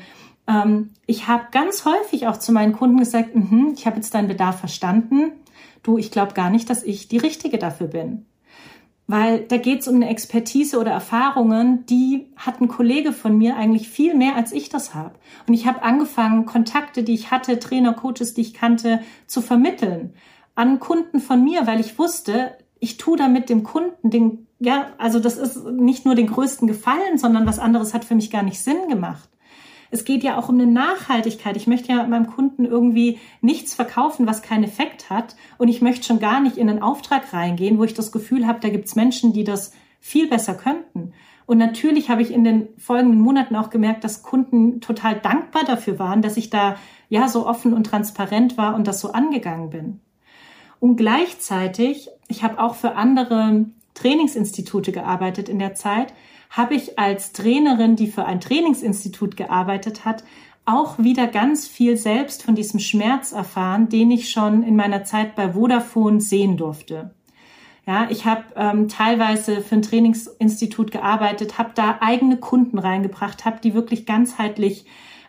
Ähm, 0.48 0.90
ich 1.06 1.28
habe 1.28 1.46
ganz 1.52 1.86
häufig 1.86 2.28
auch 2.28 2.38
zu 2.38 2.52
meinen 2.52 2.74
Kunden 2.74 2.98
gesagt, 2.98 3.36
mm 3.36 3.40
-hmm, 3.40 3.74
ich 3.74 3.86
habe 3.86 3.98
jetzt 3.98 4.14
deinen 4.14 4.28
Bedarf 4.28 4.60
verstanden 4.60 5.34
du, 5.86 5.98
ich 5.98 6.12
glaube 6.12 6.34
gar 6.34 6.50
nicht, 6.50 6.70
dass 6.70 6.84
ich 6.84 7.08
die 7.08 7.18
Richtige 7.18 7.58
dafür 7.58 7.88
bin. 7.88 8.26
Weil 9.08 9.42
da 9.42 9.58
geht 9.58 9.82
es 9.82 9.88
um 9.88 9.96
eine 9.96 10.10
Expertise 10.10 10.80
oder 10.80 10.92
Erfahrungen, 10.92 11.86
die 11.86 12.26
hat 12.36 12.60
ein 12.60 12.68
Kollege 12.68 13.14
von 13.14 13.38
mir 13.38 13.56
eigentlich 13.56 13.88
viel 13.88 14.16
mehr, 14.16 14.36
als 14.36 14.52
ich 14.52 14.70
das 14.70 14.96
habe. 14.96 15.14
Und 15.48 15.54
ich 15.54 15.68
habe 15.68 15.84
angefangen, 15.84 16.46
Kontakte, 16.46 17.04
die 17.04 17.14
ich 17.14 17.30
hatte, 17.30 17.60
Trainer, 17.60 17.94
Coaches, 17.94 18.34
die 18.34 18.42
ich 18.42 18.56
kannte, 18.56 19.02
zu 19.28 19.42
vermitteln 19.42 20.14
an 20.56 20.80
Kunden 20.80 21.20
von 21.20 21.44
mir, 21.44 21.68
weil 21.68 21.80
ich 21.82 22.00
wusste, 22.00 22.58
ich 22.80 22.98
tue 22.98 23.18
damit 23.18 23.50
dem 23.50 23.64
Kunden 23.64 24.10
den, 24.10 24.48
ja, 24.60 24.88
also 24.98 25.20
das 25.20 25.38
ist 25.38 25.66
nicht 25.66 26.06
nur 26.06 26.16
den 26.16 26.28
größten 26.28 26.68
Gefallen, 26.68 27.18
sondern 27.18 27.46
was 27.46 27.60
anderes 27.60 27.94
hat 27.94 28.06
für 28.06 28.16
mich 28.16 28.32
gar 28.32 28.44
nicht 28.44 28.62
Sinn 28.62 28.88
gemacht. 28.90 29.30
Es 29.96 30.04
geht 30.04 30.26
ja 30.26 30.38
auch 30.38 30.50
um 30.50 30.56
eine 30.56 30.68
Nachhaltigkeit. 30.68 31.56
Ich 31.56 31.68
möchte 31.68 31.94
ja 31.94 32.06
meinem 32.06 32.28
Kunden 32.28 32.66
irgendwie 32.66 33.18
nichts 33.40 33.74
verkaufen, 33.74 34.28
was 34.28 34.42
keinen 34.42 34.66
Effekt 34.66 35.10
hat. 35.10 35.38
Und 35.58 35.70
ich 35.70 35.82
möchte 35.82 36.06
schon 36.06 36.20
gar 36.20 36.42
nicht 36.42 36.58
in 36.58 36.70
einen 36.70 36.82
Auftrag 36.82 37.32
reingehen, 37.32 37.80
wo 37.80 37.86
ich 37.86 37.94
das 37.94 38.12
Gefühl 38.12 38.46
habe, 38.46 38.60
da 38.60 38.68
gibt 38.68 38.88
es 38.88 38.98
Menschen, 38.98 39.32
die 39.32 39.46
das 39.46 39.72
viel 40.02 40.28
besser 40.28 40.54
könnten. 40.54 41.14
Und 41.46 41.60
natürlich 41.60 42.10
habe 42.10 42.22
ich 42.22 42.34
in 42.34 42.44
den 42.44 42.68
folgenden 42.78 43.22
Monaten 43.22 43.56
auch 43.56 43.70
gemerkt, 43.70 44.04
dass 44.04 44.22
Kunden 44.22 44.82
total 44.82 45.16
dankbar 45.16 45.64
dafür 45.64 45.98
waren, 45.98 46.22
dass 46.22 46.36
ich 46.36 46.50
da 46.50 46.76
ja 47.08 47.30
so 47.30 47.48
offen 47.48 47.74
und 47.74 47.86
transparent 47.86 48.58
war 48.58 48.76
und 48.76 48.88
das 48.88 49.00
so 49.00 49.14
angegangen 49.14 49.70
bin. 49.70 50.02
Und 50.82 50.98
gleichzeitig, 50.98 52.10
ich 52.28 52.44
habe 52.44 52.60
auch 52.60 52.76
für 52.76 52.96
andere 52.96 53.68
Trainingsinstitute 53.94 54.92
gearbeitet 54.92 55.48
in 55.48 55.60
der 55.60 55.74
Zeit, 55.74 56.14
habe 56.56 56.74
ich 56.74 56.98
als 56.98 57.34
Trainerin, 57.34 57.96
die 57.96 58.08
für 58.08 58.26
ein 58.26 58.40
Trainingsinstitut 58.40 59.36
gearbeitet 59.36 60.06
hat, 60.06 60.24
auch 60.64 60.98
wieder 60.98 61.28
ganz 61.28 61.68
viel 61.68 61.98
selbst 61.98 62.44
von 62.44 62.56
diesem 62.56 62.80
Schmerz 62.80 63.34
erfahren, 63.34 63.90
den 63.90 64.10
ich 64.10 64.30
schon 64.30 64.64
in 64.64 64.76
meiner 64.76 65.04
Zeit 65.04 65.36
bei 65.36 65.52
Vodafone 65.52 66.22
sehen 66.22 66.58
durfte. 66.58 67.14
Ja, 67.86 68.08
ich 68.10 68.26
habe 68.26 68.46
ähm, 68.56 68.88
teilweise 68.88 69.62
für 69.62 69.76
ein 69.76 69.84
Trainingsinstitut 69.84 70.92
gearbeitet, 70.92 71.60
habe 71.60 71.72
da 71.76 72.00
eigene 72.02 72.38
Kunden 72.38 72.80
reingebracht, 72.80 73.46
habe 73.46 73.60
die 73.62 73.76
wirklich 73.76 74.08
ganzheitlich 74.08 74.86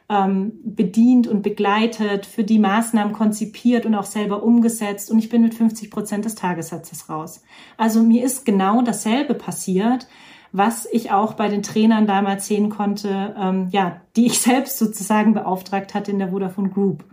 ähm, 0.08 0.52
bedient 0.64 1.26
und 1.26 1.42
begleitet, 1.42 2.24
für 2.24 2.44
die 2.44 2.60
Maßnahmen 2.60 3.12
konzipiert 3.12 3.84
und 3.84 3.94
auch 3.94 4.06
selber 4.06 4.42
umgesetzt 4.42 5.10
und 5.10 5.18
ich 5.18 5.28
bin 5.28 5.42
mit 5.42 5.54
50 5.54 5.90
Prozent 5.90 6.24
des 6.24 6.36
Tagessatzes 6.36 7.10
raus. 7.10 7.42
Also 7.76 8.02
mir 8.02 8.24
ist 8.24 8.46
genau 8.46 8.80
dasselbe 8.80 9.34
passiert, 9.34 10.06
was 10.52 10.86
ich 10.90 11.10
auch 11.10 11.34
bei 11.34 11.48
den 11.48 11.62
Trainern 11.62 12.06
damals 12.06 12.46
sehen 12.46 12.70
konnte, 12.70 13.34
ähm, 13.38 13.68
ja, 13.70 14.00
die 14.16 14.26
ich 14.26 14.40
selbst 14.40 14.78
sozusagen 14.78 15.34
beauftragt 15.34 15.94
hatte 15.94 16.10
in 16.10 16.18
der 16.18 16.30
Vodafone 16.30 16.70
Group. 16.70 17.04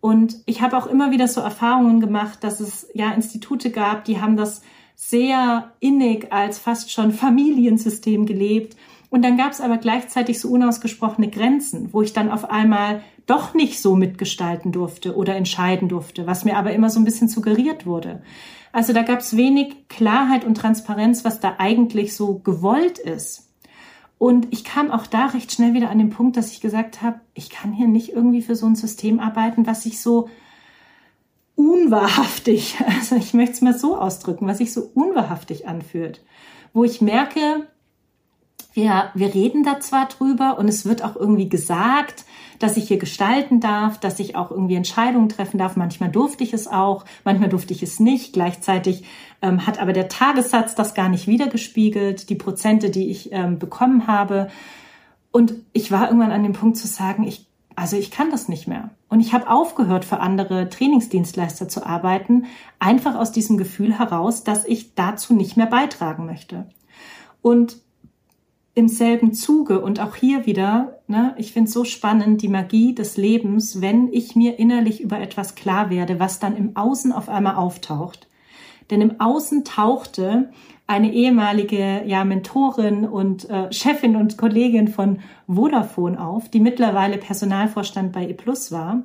Und 0.00 0.36
ich 0.46 0.62
habe 0.62 0.76
auch 0.76 0.86
immer 0.86 1.10
wieder 1.10 1.26
so 1.26 1.40
Erfahrungen 1.40 2.00
gemacht, 2.00 2.44
dass 2.44 2.60
es 2.60 2.86
ja 2.94 3.10
Institute 3.12 3.70
gab, 3.70 4.04
die 4.04 4.20
haben 4.20 4.36
das 4.36 4.62
sehr 4.94 5.72
innig 5.80 6.32
als 6.32 6.58
fast 6.58 6.90
schon 6.92 7.12
Familiensystem 7.12 8.26
gelebt. 8.26 8.76
Und 9.10 9.22
dann 9.22 9.36
gab 9.36 9.52
es 9.52 9.60
aber 9.60 9.78
gleichzeitig 9.78 10.40
so 10.40 10.50
unausgesprochene 10.50 11.30
Grenzen, 11.30 11.92
wo 11.92 12.02
ich 12.02 12.12
dann 12.12 12.30
auf 12.30 12.50
einmal 12.50 13.02
doch 13.26 13.54
nicht 13.54 13.80
so 13.80 13.94
mitgestalten 13.94 14.72
durfte 14.72 15.16
oder 15.16 15.36
entscheiden 15.36 15.88
durfte, 15.88 16.26
was 16.26 16.44
mir 16.44 16.56
aber 16.56 16.72
immer 16.72 16.90
so 16.90 17.00
ein 17.00 17.04
bisschen 17.04 17.28
suggeriert 17.28 17.86
wurde. 17.86 18.22
Also 18.78 18.92
da 18.92 19.02
gab 19.02 19.18
es 19.18 19.36
wenig 19.36 19.88
Klarheit 19.88 20.44
und 20.44 20.54
Transparenz, 20.54 21.24
was 21.24 21.40
da 21.40 21.56
eigentlich 21.58 22.14
so 22.14 22.38
gewollt 22.38 23.00
ist. 23.00 23.48
Und 24.18 24.46
ich 24.52 24.62
kam 24.62 24.92
auch 24.92 25.08
da 25.08 25.26
recht 25.26 25.50
schnell 25.50 25.74
wieder 25.74 25.90
an 25.90 25.98
den 25.98 26.10
Punkt, 26.10 26.36
dass 26.36 26.52
ich 26.52 26.60
gesagt 26.60 27.02
habe, 27.02 27.18
ich 27.34 27.50
kann 27.50 27.72
hier 27.72 27.88
nicht 27.88 28.12
irgendwie 28.12 28.40
für 28.40 28.54
so 28.54 28.66
ein 28.66 28.76
System 28.76 29.18
arbeiten, 29.18 29.66
was 29.66 29.82
sich 29.82 30.00
so 30.00 30.28
unwahrhaftig, 31.56 32.76
also 32.86 33.16
ich 33.16 33.34
möchte 33.34 33.54
es 33.54 33.62
mal 33.62 33.76
so 33.76 33.98
ausdrücken, 33.98 34.46
was 34.46 34.58
sich 34.58 34.72
so 34.72 34.88
unwahrhaftig 34.94 35.66
anfühlt, 35.66 36.24
wo 36.72 36.84
ich 36.84 37.00
merke, 37.00 37.66
wir, 38.78 39.10
wir 39.14 39.34
reden 39.34 39.64
da 39.64 39.80
zwar 39.80 40.06
drüber 40.06 40.56
und 40.56 40.68
es 40.68 40.86
wird 40.86 41.02
auch 41.02 41.16
irgendwie 41.16 41.48
gesagt, 41.48 42.24
dass 42.60 42.76
ich 42.76 42.86
hier 42.86 42.98
gestalten 42.98 43.58
darf, 43.58 43.98
dass 43.98 44.20
ich 44.20 44.36
auch 44.36 44.52
irgendwie 44.52 44.76
Entscheidungen 44.76 45.28
treffen 45.28 45.58
darf. 45.58 45.74
Manchmal 45.74 46.10
durfte 46.10 46.44
ich 46.44 46.54
es 46.54 46.68
auch, 46.68 47.04
manchmal 47.24 47.48
durfte 47.48 47.74
ich 47.74 47.82
es 47.82 47.98
nicht. 47.98 48.32
Gleichzeitig 48.32 49.04
ähm, 49.42 49.66
hat 49.66 49.80
aber 49.80 49.92
der 49.92 50.08
Tagessatz 50.08 50.76
das 50.76 50.94
gar 50.94 51.08
nicht 51.08 51.26
wiedergespiegelt, 51.26 52.30
die 52.30 52.36
Prozente, 52.36 52.90
die 52.90 53.10
ich 53.10 53.32
ähm, 53.32 53.58
bekommen 53.58 54.06
habe. 54.06 54.48
Und 55.32 55.54
ich 55.72 55.90
war 55.90 56.06
irgendwann 56.06 56.30
an 56.30 56.44
dem 56.44 56.52
Punkt 56.52 56.76
zu 56.76 56.86
sagen, 56.86 57.24
ich, 57.24 57.46
also 57.74 57.96
ich 57.96 58.12
kann 58.12 58.30
das 58.30 58.48
nicht 58.48 58.68
mehr. 58.68 58.90
Und 59.08 59.18
ich 59.18 59.32
habe 59.32 59.50
aufgehört, 59.50 60.04
für 60.04 60.20
andere 60.20 60.68
Trainingsdienstleister 60.68 61.68
zu 61.68 61.84
arbeiten, 61.84 62.46
einfach 62.78 63.16
aus 63.16 63.32
diesem 63.32 63.56
Gefühl 63.56 63.98
heraus, 63.98 64.44
dass 64.44 64.64
ich 64.64 64.94
dazu 64.94 65.34
nicht 65.34 65.56
mehr 65.56 65.66
beitragen 65.66 66.26
möchte. 66.26 66.70
Und 67.42 67.78
im 68.78 68.86
selben 68.86 69.34
Zuge 69.34 69.80
und 69.80 69.98
auch 69.98 70.14
hier 70.14 70.46
wieder, 70.46 71.00
ne, 71.08 71.34
ich 71.36 71.52
finde 71.52 71.66
es 71.66 71.74
so 71.74 71.82
spannend, 71.82 72.42
die 72.42 72.48
Magie 72.48 72.94
des 72.94 73.16
Lebens, 73.16 73.80
wenn 73.80 74.12
ich 74.12 74.36
mir 74.36 74.60
innerlich 74.60 75.00
über 75.00 75.18
etwas 75.18 75.56
klar 75.56 75.90
werde, 75.90 76.20
was 76.20 76.38
dann 76.38 76.56
im 76.56 76.76
Außen 76.76 77.10
auf 77.10 77.28
einmal 77.28 77.56
auftaucht. 77.56 78.28
Denn 78.88 79.00
im 79.00 79.20
Außen 79.20 79.64
tauchte 79.64 80.50
eine 80.86 81.12
ehemalige 81.12 82.04
ja, 82.06 82.22
Mentorin 82.22 83.04
und 83.04 83.50
äh, 83.50 83.72
Chefin 83.72 84.14
und 84.14 84.38
Kollegin 84.38 84.86
von 84.86 85.18
Vodafone 85.48 86.24
auf, 86.24 86.48
die 86.48 86.60
mittlerweile 86.60 87.18
Personalvorstand 87.18 88.12
bei 88.12 88.28
E 88.28 88.32
Plus 88.32 88.70
war 88.70 89.02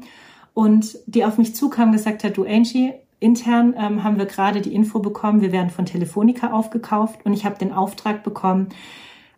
und 0.53 0.99
die 1.07 1.25
auf 1.25 1.39
mich 1.39 1.55
zukam 1.55 1.89
und 1.89 1.95
gesagt 1.95 2.23
hat, 2.23 2.37
du 2.37 2.45
Angie, 2.45 2.93
intern 3.19 3.73
ähm, 3.75 4.03
haben 4.03 4.19
wir 4.19 4.27
gerade 4.27 4.61
die 4.61 4.75
Info 4.75 4.99
bekommen, 4.99 5.41
wir 5.41 5.51
werden 5.51 5.71
von 5.71 5.87
Telefonica 5.87 6.51
aufgekauft 6.51 7.21
und 7.23 7.33
ich 7.33 7.43
habe 7.43 7.57
den 7.57 7.73
Auftrag 7.73 8.23
bekommen, 8.23 8.69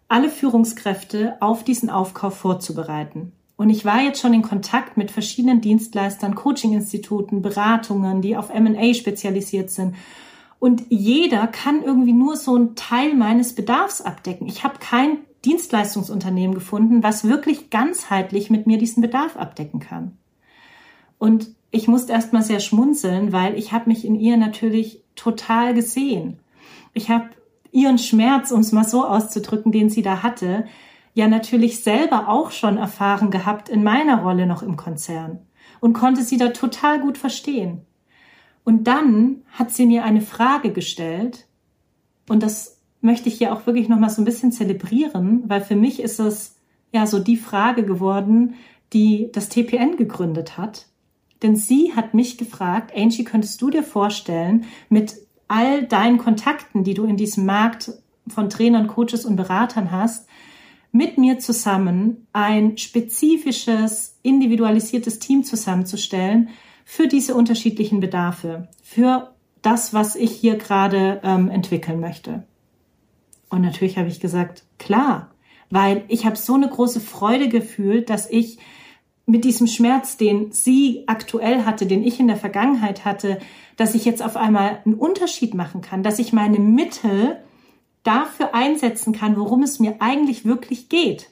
alle 0.07 0.29
Führungskräfte 0.29 1.37
auf 1.39 1.63
diesen 1.63 1.89
Aufkauf 1.89 2.37
vorzubereiten. 2.37 3.31
Und 3.57 3.69
ich 3.69 3.85
war 3.85 4.01
jetzt 4.01 4.21
schon 4.21 4.33
in 4.33 4.41
Kontakt 4.41 4.97
mit 4.97 5.11
verschiedenen 5.11 5.61
Dienstleistern, 5.61 6.35
Coaching-Instituten, 6.35 7.41
Beratungen, 7.41 8.21
die 8.21 8.35
auf 8.35 8.49
M&A 8.49 8.93
spezialisiert 8.93 9.69
sind. 9.69 9.95
Und 10.59 10.83
jeder 10.89 11.47
kann 11.47 11.83
irgendwie 11.83 12.13
nur 12.13 12.35
so 12.35 12.55
einen 12.55 12.75
Teil 12.75 13.13
meines 13.13 13.55
Bedarfs 13.55 14.01
abdecken. 14.01 14.47
Ich 14.47 14.63
habe 14.63 14.79
kein 14.79 15.19
Dienstleistungsunternehmen 15.45 16.55
gefunden, 16.55 17.03
was 17.03 17.27
wirklich 17.27 17.69
ganzheitlich 17.69 18.49
mit 18.49 18.67
mir 18.67 18.77
diesen 18.77 19.01
Bedarf 19.01 19.37
abdecken 19.37 19.79
kann. 19.79 20.17
Und 21.17 21.49
ich 21.71 21.87
musste 21.87 22.13
erstmal 22.13 22.41
sehr 22.41 22.59
schmunzeln, 22.59 23.31
weil 23.31 23.57
ich 23.57 23.71
habe 23.71 23.89
mich 23.89 24.05
in 24.05 24.15
ihr 24.15 24.37
natürlich 24.37 25.01
total 25.15 25.73
gesehen. 25.73 26.39
Ich 26.93 27.09
habe 27.09 27.29
ihren 27.75 27.97
Schmerz, 27.97 28.51
um 28.51 28.61
es 28.61 28.71
mal 28.71 28.87
so 28.87 29.05
auszudrücken, 29.05 29.71
den 29.71 29.89
sie 29.89 30.01
da 30.01 30.23
hatte, 30.23 30.65
ja 31.13 31.27
natürlich 31.27 31.83
selber 31.83 32.29
auch 32.29 32.51
schon 32.51 32.77
erfahren 32.77 33.31
gehabt 33.31 33.69
in 33.69 33.83
meiner 33.83 34.21
Rolle 34.21 34.47
noch 34.47 34.63
im 34.63 34.77
Konzern 34.77 35.39
und 35.81 35.93
konnte 35.93 36.23
sie 36.23 36.37
da 36.37 36.49
total 36.49 36.99
gut 37.01 37.17
verstehen. 37.17 37.81
Und 38.63 38.85
dann 38.87 39.43
hat 39.51 39.71
sie 39.71 39.85
mir 39.85 40.03
eine 40.03 40.21
Frage 40.21 40.71
gestellt 40.71 41.47
und 42.27 42.41
das 42.41 42.81
möchte 43.01 43.29
ich 43.29 43.37
hier 43.37 43.53
auch 43.53 43.67
wirklich 43.67 43.89
noch 43.89 43.99
mal 43.99 44.09
so 44.09 44.21
ein 44.21 44.25
bisschen 44.25 44.51
zelebrieren, 44.51 45.43
weil 45.47 45.61
für 45.61 45.75
mich 45.75 45.99
ist 45.99 46.19
es 46.19 46.55
ja 46.91 47.05
so 47.05 47.19
die 47.19 47.37
Frage 47.37 47.83
geworden, 47.83 48.55
die 48.93 49.29
das 49.31 49.49
TPN 49.49 49.97
gegründet 49.97 50.57
hat. 50.57 50.87
Denn 51.43 51.55
sie 51.55 51.93
hat 51.93 52.13
mich 52.13 52.37
gefragt, 52.37 52.93
Angie, 52.95 53.25
könntest 53.25 53.61
du 53.61 53.69
dir 53.69 53.83
vorstellen, 53.83 54.65
mit 54.89 55.24
all 55.47 55.83
deinen 55.83 56.17
Kontakten, 56.17 56.83
die 56.83 56.93
du 56.93 57.05
in 57.05 57.17
diesem 57.17 57.45
Markt 57.45 57.91
von 58.27 58.49
Trainern, 58.49 58.87
Coaches 58.87 59.25
und 59.25 59.35
Beratern 59.35 59.91
hast, 59.91 60.27
mit 60.91 61.17
mir 61.17 61.39
zusammen 61.39 62.27
ein 62.31 62.77
spezifisches, 62.77 64.17
individualisiertes 64.23 65.19
Team 65.19 65.43
zusammenzustellen 65.43 66.49
für 66.85 67.07
diese 67.07 67.35
unterschiedlichen 67.35 67.99
Bedarfe, 67.99 68.69
für 68.81 69.35
das, 69.61 69.93
was 69.93 70.15
ich 70.15 70.31
hier 70.31 70.57
gerade 70.57 71.19
ähm, 71.23 71.49
entwickeln 71.49 71.99
möchte. 71.99 72.43
Und 73.49 73.61
natürlich 73.61 73.97
habe 73.97 74.07
ich 74.07 74.19
gesagt, 74.19 74.63
klar, 74.77 75.31
weil 75.69 76.03
ich 76.07 76.25
habe 76.25 76.35
so 76.35 76.53
eine 76.53 76.69
große 76.69 76.99
Freude 76.99 77.49
gefühlt, 77.49 78.09
dass 78.09 78.29
ich 78.29 78.59
mit 79.25 79.43
diesem 79.43 79.67
Schmerz, 79.67 80.17
den 80.17 80.51
sie 80.51 81.03
aktuell 81.07 81.65
hatte, 81.65 81.85
den 81.85 82.03
ich 82.03 82.19
in 82.19 82.27
der 82.27 82.37
Vergangenheit 82.37 83.05
hatte, 83.05 83.39
dass 83.75 83.95
ich 83.95 84.05
jetzt 84.05 84.23
auf 84.23 84.37
einmal 84.37 84.81
einen 84.85 84.95
Unterschied 84.95 85.53
machen 85.53 85.81
kann, 85.81 86.03
dass 86.03 86.19
ich 86.19 86.31
meine 86.31 86.59
Mittel 86.59 87.37
dafür 88.03 88.53
einsetzen 88.53 89.13
kann, 89.13 89.35
worum 89.35 89.63
es 89.63 89.79
mir 89.79 89.95
eigentlich 89.99 90.45
wirklich 90.45 90.89
geht. 90.89 91.29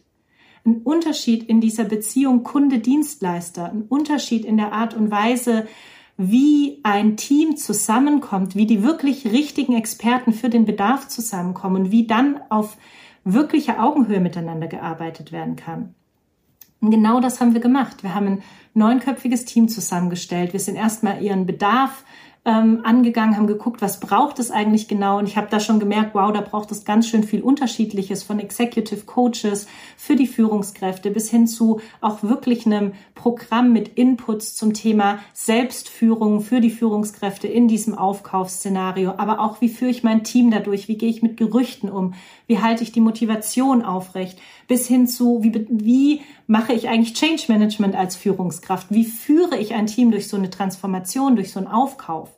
Ein 0.65 0.81
Unterschied 0.83 1.43
in 1.43 1.61
dieser 1.61 1.83
Beziehung 1.83 2.43
Kunde-Dienstleister, 2.43 3.69
ein 3.69 3.83
Unterschied 3.83 4.45
in 4.45 4.57
der 4.57 4.71
Art 4.71 4.95
und 4.95 5.11
Weise, 5.11 5.67
wie 6.17 6.79
ein 6.83 7.17
Team 7.17 7.57
zusammenkommt, 7.57 8.55
wie 8.55 8.65
die 8.65 8.83
wirklich 8.83 9.25
richtigen 9.25 9.75
Experten 9.75 10.33
für 10.33 10.49
den 10.49 10.65
Bedarf 10.65 11.07
zusammenkommen 11.07 11.83
und 11.83 11.91
wie 11.91 12.07
dann 12.07 12.39
auf 12.49 12.77
wirkliche 13.23 13.79
Augenhöhe 13.79 14.19
miteinander 14.19 14.67
gearbeitet 14.67 15.31
werden 15.31 15.55
kann. 15.55 15.95
Und 16.83 16.91
genau 16.91 17.21
das 17.21 17.39
haben 17.39 17.53
wir 17.53 17.61
gemacht. 17.61 18.03
Wir 18.03 18.13
haben 18.13 18.27
ein 18.27 18.43
neunköpfiges 18.73 19.45
Team 19.45 19.69
zusammengestellt. 19.69 20.51
Wir 20.51 20.59
sind 20.59 20.75
erstmal 20.75 21.23
ihren 21.23 21.45
Bedarf 21.45 22.03
ähm, 22.45 22.81
angegangen, 22.83 23.37
haben 23.37 23.47
geguckt, 23.47 23.81
was 23.81 24.01
braucht 24.01 24.37
es 24.37 24.51
eigentlich 24.51 24.89
genau. 24.89 25.17
Und 25.17 25.27
ich 25.27 25.37
habe 25.37 25.47
da 25.49 25.61
schon 25.61 25.79
gemerkt, 25.79 26.13
wow, 26.13 26.31
da 26.33 26.41
braucht 26.41 26.71
es 26.71 26.83
ganz 26.83 27.07
schön 27.07 27.23
viel 27.23 27.41
Unterschiedliches 27.41 28.23
von 28.23 28.39
Executive 28.39 29.05
Coaches 29.05 29.67
für 29.95 30.17
die 30.17 30.27
Führungskräfte 30.27 31.09
bis 31.09 31.29
hin 31.29 31.47
zu 31.47 31.79
auch 32.01 32.21
wirklich 32.21 32.65
einem 32.65 32.93
Programm 33.15 33.71
mit 33.71 33.97
Inputs 33.97 34.55
zum 34.55 34.73
Thema 34.73 35.19
Selbstführung 35.31 36.41
für 36.41 36.59
die 36.59 36.69
Führungskräfte 36.69 37.47
in 37.47 37.69
diesem 37.69 37.97
Aufkaufsszenario. 37.97 39.13
Aber 39.15 39.39
auch, 39.39 39.61
wie 39.61 39.69
führe 39.69 39.91
ich 39.91 40.03
mein 40.03 40.25
Team 40.25 40.51
dadurch? 40.51 40.89
Wie 40.89 40.97
gehe 40.97 41.09
ich 41.09 41.23
mit 41.23 41.37
Gerüchten 41.37 41.89
um? 41.89 42.13
Wie 42.45 42.59
halte 42.59 42.83
ich 42.83 42.91
die 42.91 42.99
Motivation 42.99 43.83
aufrecht? 43.85 44.37
Bis 44.67 44.85
hin 44.85 45.07
zu, 45.07 45.41
wie, 45.43 45.65
wie 45.69 46.21
mache 46.47 46.73
ich 46.73 46.89
eigentlich 46.89 47.13
Change 47.13 47.45
Management 47.47 47.95
als 47.95 48.17
Führungskraft? 48.17 48.87
Wie 48.89 49.05
führe 49.05 49.57
ich 49.57 49.73
ein 49.73 49.87
Team 49.87 50.11
durch 50.11 50.27
so 50.27 50.35
eine 50.35 50.49
Transformation, 50.49 51.37
durch 51.37 51.51
so 51.51 51.59
einen 51.59 51.69
Aufkauf? 51.69 52.32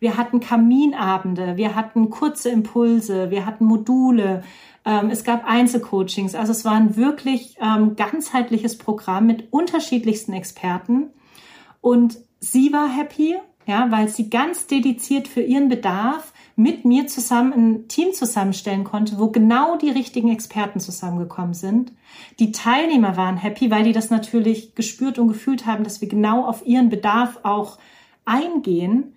Wir 0.00 0.16
hatten 0.16 0.40
Kaminabende, 0.40 1.56
wir 1.56 1.74
hatten 1.74 2.10
kurze 2.10 2.50
Impulse, 2.50 3.30
wir 3.30 3.46
hatten 3.46 3.64
Module, 3.64 4.42
ähm, 4.84 5.10
es 5.10 5.24
gab 5.24 5.44
Einzelcoachings. 5.44 6.34
Also 6.34 6.52
es 6.52 6.64
war 6.64 6.72
ein 6.72 6.96
wirklich 6.96 7.56
ähm, 7.60 7.96
ganzheitliches 7.96 8.78
Programm 8.78 9.26
mit 9.26 9.52
unterschiedlichsten 9.52 10.32
Experten. 10.32 11.10
Und 11.80 12.18
sie 12.40 12.72
war 12.72 12.88
happy, 12.88 13.36
ja, 13.66 13.90
weil 13.90 14.08
sie 14.08 14.30
ganz 14.30 14.66
dediziert 14.66 15.28
für 15.28 15.42
ihren 15.42 15.68
Bedarf 15.68 16.32
mit 16.56 16.84
mir 16.84 17.06
zusammen 17.06 17.52
ein 17.52 17.88
Team 17.88 18.14
zusammenstellen 18.14 18.82
konnte, 18.82 19.18
wo 19.18 19.28
genau 19.28 19.76
die 19.76 19.90
richtigen 19.90 20.32
Experten 20.32 20.80
zusammengekommen 20.80 21.54
sind. 21.54 21.92
Die 22.38 22.50
Teilnehmer 22.50 23.16
waren 23.16 23.36
happy, 23.36 23.70
weil 23.70 23.84
die 23.84 23.92
das 23.92 24.10
natürlich 24.10 24.74
gespürt 24.74 25.18
und 25.18 25.28
gefühlt 25.28 25.66
haben, 25.66 25.84
dass 25.84 26.00
wir 26.00 26.08
genau 26.08 26.46
auf 26.46 26.66
ihren 26.66 26.88
Bedarf 26.88 27.40
auch 27.42 27.78
eingehen. 28.24 29.14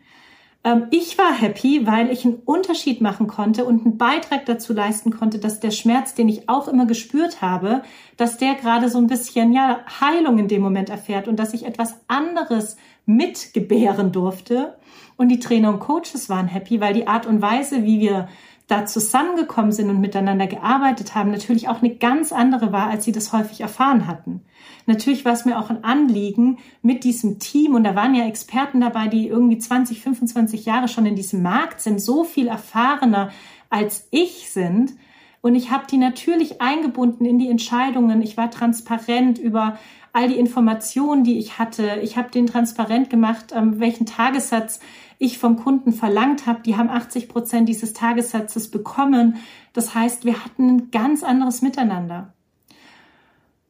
Ähm, 0.64 0.88
ich 0.92 1.18
war 1.18 1.34
happy, 1.34 1.88
weil 1.88 2.12
ich 2.12 2.24
einen 2.26 2.36
Unterschied 2.46 3.02
machen 3.02 3.28
konnte 3.28 3.66
und 3.66 3.86
einen 3.86 3.98
Beitrag 3.98 4.46
dazu 4.46 4.74
leisten 4.74 5.12
konnte, 5.12 5.40
dass 5.40 5.60
der 5.60 5.72
Schmerz, 5.72 6.14
den 6.14 6.30
ich 6.30 6.48
auch 6.50 6.68
immer 6.68 6.86
gespürt 6.86 7.42
habe, 7.42 7.82
dass 8.18 8.38
der 8.38 8.56
gerade 8.56 8.90
so 8.90 9.00
ein 9.00 9.08
bisschen, 9.08 9.54
ja, 9.54 9.80
Heilung 10.00 10.38
in 10.38 10.48
dem 10.48 10.62
Moment 10.62 10.90
erfährt 10.90 11.28
und 11.28 11.38
dass 11.38 11.54
ich 11.54 11.66
etwas 11.66 11.96
anderes 12.08 12.78
mitgebären 13.06 14.12
durfte. 14.12 14.78
Und 15.18 15.30
die 15.30 15.40
Trainer 15.40 15.70
und 15.70 15.80
Coaches 15.80 16.30
waren 16.30 16.48
happy, 16.48 16.80
weil 16.80 16.94
die 16.94 17.08
Art 17.08 17.26
und 17.26 17.42
Weise, 17.42 17.84
wie 17.84 18.00
wir 18.00 18.28
da 18.72 18.86
zusammengekommen 18.86 19.74
sind 19.74 19.90
und 19.90 20.00
miteinander 20.00 20.48
gearbeitet 20.48 21.14
haben, 21.14 21.32
natürlich 21.32 21.68
auch 21.68 21.82
eine 21.82 21.96
ganz 21.96 22.32
andere 22.32 22.72
war, 22.72 22.90
als 22.90 23.04
sie 23.04 23.12
das 23.12 23.34
häufig 23.34 23.60
erfahren 23.60 24.08
hatten. 24.08 24.42
Natürlich 24.86 25.26
war 25.26 25.34
es 25.34 25.44
mir 25.44 25.60
auch 25.60 25.70
ein 25.70 25.84
Anliegen 25.84 26.58
mit 26.82 27.04
diesem 27.04 27.38
Team 27.40 27.76
und 27.76 27.84
da 27.84 27.96
waren 27.96 28.16
ja 28.16 28.26
Experten 28.26 28.80
dabei, 28.80 29.08
die 29.08 29.28
irgendwie 29.28 29.58
20, 29.58 30.02
25 30.02 30.66
Jahre 30.66 30.88
schon 30.88 31.06
in 31.06 31.16
diesem 31.16 31.42
Markt 31.42 31.82
sind, 31.82 32.00
so 32.00 32.24
viel 32.24 32.48
erfahrener 32.48 33.32
als 33.70 34.08
ich 34.10 34.50
sind. 34.50 34.94
Und 35.42 35.56
ich 35.56 35.72
habe 35.72 35.86
die 35.90 35.98
natürlich 35.98 36.62
eingebunden 36.62 37.26
in 37.26 37.40
die 37.40 37.50
Entscheidungen. 37.50 38.22
Ich 38.22 38.38
war 38.38 38.52
transparent 38.52 39.38
über 39.38 39.80
all 40.14 40.28
die 40.28 40.38
Informationen, 40.38 41.24
die 41.24 41.38
ich 41.38 41.60
hatte. 41.60 42.00
Ich 42.02 42.18
habe 42.18 42.32
den 42.32 42.48
transparent 42.48 43.10
gemacht, 43.10 43.54
ähm, 43.56 43.80
welchen 43.80 44.06
Tagessatz 44.06 44.80
ich 45.20 45.38
vom 45.38 45.58
Kunden 45.58 45.94
verlangt 45.94 46.48
habe. 46.48 46.62
Die 46.64 46.78
haben 46.78 46.90
80 46.90 47.30
Prozent 47.30 47.70
dieses 47.70 47.94
Tagessatzes 47.94 48.72
bekommen. 48.72 49.38
Das 49.74 49.94
heißt, 49.96 50.26
wir 50.26 50.44
hatten 50.44 50.68
ein 50.68 50.92
ganz 50.92 51.24
anderes 51.24 51.62
Miteinander. 51.62 52.34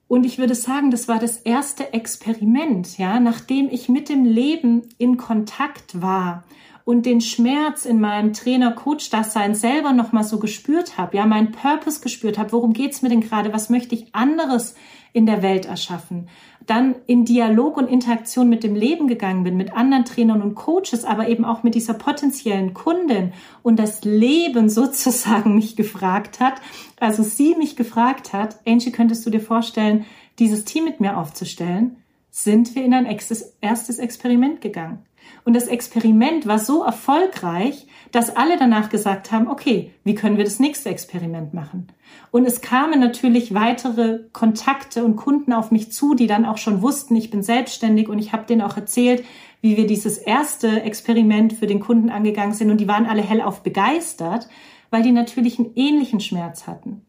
Und 0.08 0.26
ich 0.26 0.38
würde 0.38 0.56
sagen, 0.56 0.92
das 0.92 1.08
war 1.08 1.20
das 1.20 1.38
erste 1.38 1.94
Experiment, 1.94 2.98
ja, 2.98 3.22
nachdem 3.22 3.70
ich 3.70 3.88
mit 3.88 4.10
dem 4.10 4.26
Leben 4.26 4.82
in 4.98 5.16
Kontakt 5.16 6.02
war 6.02 6.44
und 6.84 7.06
den 7.06 7.22
Schmerz 7.22 7.86
in 7.86 8.02
meinem 8.02 8.34
Trainer-Coach-Dasein 8.34 9.56
selber 9.56 9.94
nochmal 9.94 10.26
so 10.26 10.40
gespürt 10.40 10.98
habe, 10.98 11.16
ja, 11.16 11.26
meinen 11.26 11.54
Purpose 11.54 12.02
gespürt 12.02 12.38
habe, 12.38 12.52
worum 12.52 12.74
geht's 12.74 13.02
mir 13.02 13.08
denn 13.08 13.22
gerade, 13.22 13.54
was 13.54 13.70
möchte 13.70 13.96
ich 13.96 14.14
anderes 14.14 14.76
in 15.14 15.26
der 15.26 15.42
Welt 15.42 15.66
erschaffen, 15.66 16.30
dann 16.66 16.96
in 17.06 17.26
Dialog 17.26 17.78
und 17.78 17.88
Interaktion 17.88 18.48
mit 18.50 18.64
dem 18.64 18.76
Leben 18.76 19.08
gegangen 19.08 19.44
bin, 19.44 19.58
mit 19.58 19.74
anderen 19.74 20.06
Trainern 20.06 20.42
und 20.42 20.56
Coaches, 20.56 21.04
aber 21.04 21.28
eben 21.28 21.44
auch 21.44 21.64
mit 21.64 21.76
dieser 21.76 21.94
potenziellen 21.94 22.74
Kundin 22.74 23.34
und 23.64 23.78
das 23.78 24.04
Leben 24.04 24.70
sozusagen 24.82 25.56
mich 25.56 25.76
gefragt 25.76 26.40
hat, 26.40 26.62
also 27.00 27.24
sie 27.24 27.56
mich 27.56 27.76
gefragt 27.76 28.34
hat, 28.34 28.60
Angie, 28.66 28.92
könntest 28.92 29.26
du 29.26 29.30
dir 29.30 29.42
vorstellen, 29.42 30.06
dieses 30.40 30.66
Team 30.66 30.86
mit 30.86 31.00
mir 31.00 31.18
aufzustellen, 31.18 31.98
sind 32.30 32.76
wir 32.76 32.86
in 32.86 32.94
ein 32.94 33.06
erstes 33.06 34.00
Experiment 34.00 34.62
gegangen. 34.62 35.00
Und 35.44 35.56
das 35.56 35.68
Experiment 35.68 36.48
war 36.48 36.60
so 36.60 36.84
erfolgreich, 36.84 37.88
dass 38.12 38.36
alle 38.36 38.58
danach 38.58 38.90
gesagt 38.90 39.32
haben, 39.32 39.48
okay, 39.48 39.94
wie 40.04 40.16
können 40.16 40.38
wir 40.38 40.44
das 40.44 40.60
nächste 40.60 40.90
Experiment 40.90 41.54
machen? 41.54 41.88
Und 42.32 42.46
es 42.46 42.62
kamen 42.62 43.00
natürlich 43.00 43.54
weitere 43.54 44.20
Kontakte 44.34 45.04
und 45.04 45.16
Kunden 45.16 45.54
auf 45.54 45.72
mich 45.72 45.92
zu, 45.92 46.14
die 46.14 46.28
dann 46.28 46.46
auch 46.46 46.58
schon 46.58 46.82
wussten, 46.82 47.16
ich 47.16 47.30
bin 47.30 47.44
selbstständig 47.44 48.10
und 48.10 48.20
ich 48.20 48.34
habe 48.34 48.46
denen 48.46 48.62
auch 48.62 48.76
erzählt, 48.76 49.24
wie 49.62 49.78
wir 49.78 49.88
dieses 49.88 50.18
erste 50.18 50.82
Experiment 50.82 51.54
für 51.54 51.68
den 51.68 51.80
Kunden 51.80 52.10
angegangen 52.10 52.54
sind 52.54 52.72
und 52.72 52.78
die 52.78 52.88
waren 52.88 53.06
alle 53.06 53.22
hellauf 53.22 53.64
begeistert, 53.64 54.50
weil 54.90 55.04
die 55.04 55.12
natürlich 55.12 55.60
einen 55.60 55.72
ähnlichen 55.76 56.20
Schmerz 56.20 56.68
hatten. 56.68 57.06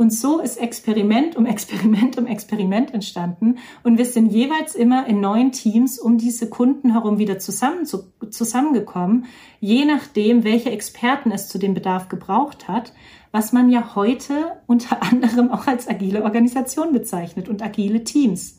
Und 0.00 0.14
so 0.14 0.40
ist 0.40 0.56
Experiment 0.56 1.36
um 1.36 1.44
Experiment 1.44 2.16
um 2.16 2.26
Experiment 2.26 2.94
entstanden. 2.94 3.58
Und 3.82 3.98
wir 3.98 4.06
sind 4.06 4.32
jeweils 4.32 4.74
immer 4.74 5.06
in 5.06 5.20
neuen 5.20 5.52
Teams 5.52 5.98
um 5.98 6.16
diese 6.16 6.48
Kunden 6.48 6.92
herum 6.92 7.18
wieder 7.18 7.38
zusammen 7.38 7.84
zu, 7.84 8.10
zusammengekommen, 8.30 9.26
je 9.60 9.84
nachdem, 9.84 10.42
welche 10.42 10.70
Experten 10.70 11.30
es 11.32 11.50
zu 11.50 11.58
dem 11.58 11.74
Bedarf 11.74 12.08
gebraucht 12.08 12.66
hat, 12.66 12.94
was 13.30 13.52
man 13.52 13.68
ja 13.68 13.94
heute 13.94 14.52
unter 14.66 15.02
anderem 15.12 15.50
auch 15.50 15.66
als 15.66 15.86
agile 15.86 16.24
Organisation 16.24 16.94
bezeichnet 16.94 17.50
und 17.50 17.62
agile 17.62 18.02
Teams. 18.02 18.58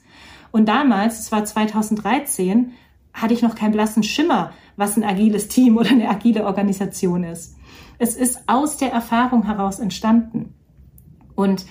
Und 0.52 0.68
damals, 0.68 1.22
es 1.22 1.32
war 1.32 1.44
2013, 1.44 2.74
hatte 3.14 3.34
ich 3.34 3.42
noch 3.42 3.56
keinen 3.56 3.72
blassen 3.72 4.04
Schimmer, 4.04 4.54
was 4.76 4.96
ein 4.96 5.04
agiles 5.04 5.48
Team 5.48 5.78
oder 5.78 5.90
eine 5.90 6.08
agile 6.08 6.46
Organisation 6.46 7.24
ist. 7.24 7.56
Es 7.98 8.16
ist 8.16 8.44
aus 8.46 8.78
der 8.78 8.92
Erfahrung 8.92 9.48
heraus 9.48 9.80
entstanden. 9.80 10.54
Und 11.42 11.66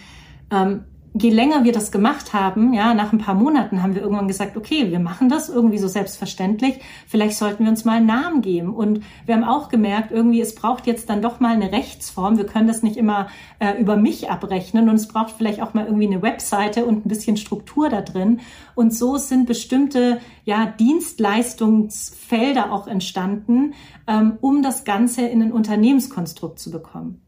ähm, 0.50 0.84
je 1.12 1.30
länger 1.30 1.64
wir 1.64 1.72
das 1.72 1.90
gemacht 1.90 2.32
haben, 2.32 2.72
ja, 2.72 2.94
nach 2.94 3.12
ein 3.12 3.18
paar 3.18 3.34
Monaten 3.34 3.82
haben 3.82 3.96
wir 3.96 4.02
irgendwann 4.02 4.28
gesagt, 4.28 4.56
okay, 4.56 4.92
wir 4.92 5.00
machen 5.00 5.28
das 5.28 5.48
irgendwie 5.48 5.78
so 5.78 5.88
selbstverständlich. 5.88 6.78
Vielleicht 7.08 7.36
sollten 7.36 7.64
wir 7.64 7.70
uns 7.70 7.84
mal 7.84 7.96
einen 7.96 8.06
Namen 8.06 8.42
geben. 8.42 8.72
Und 8.74 9.02
wir 9.26 9.34
haben 9.34 9.42
auch 9.42 9.68
gemerkt, 9.68 10.12
irgendwie, 10.12 10.40
es 10.40 10.54
braucht 10.54 10.86
jetzt 10.86 11.10
dann 11.10 11.20
doch 11.20 11.40
mal 11.40 11.52
eine 11.52 11.72
Rechtsform. 11.72 12.38
Wir 12.38 12.46
können 12.46 12.68
das 12.68 12.84
nicht 12.84 12.96
immer 12.96 13.26
äh, 13.58 13.72
über 13.80 13.96
mich 13.96 14.30
abrechnen 14.30 14.88
und 14.88 14.94
es 14.94 15.08
braucht 15.08 15.32
vielleicht 15.32 15.60
auch 15.60 15.74
mal 15.74 15.86
irgendwie 15.86 16.06
eine 16.06 16.22
Webseite 16.22 16.84
und 16.84 17.04
ein 17.04 17.08
bisschen 17.08 17.36
Struktur 17.36 17.88
da 17.88 18.02
drin. 18.02 18.38
Und 18.76 18.94
so 18.94 19.16
sind 19.16 19.46
bestimmte, 19.46 20.20
ja, 20.44 20.66
Dienstleistungsfelder 20.66 22.70
auch 22.70 22.86
entstanden, 22.86 23.74
ähm, 24.06 24.38
um 24.40 24.62
das 24.62 24.84
Ganze 24.84 25.22
in 25.22 25.42
ein 25.42 25.52
Unternehmenskonstrukt 25.52 26.60
zu 26.60 26.70
bekommen. 26.70 27.20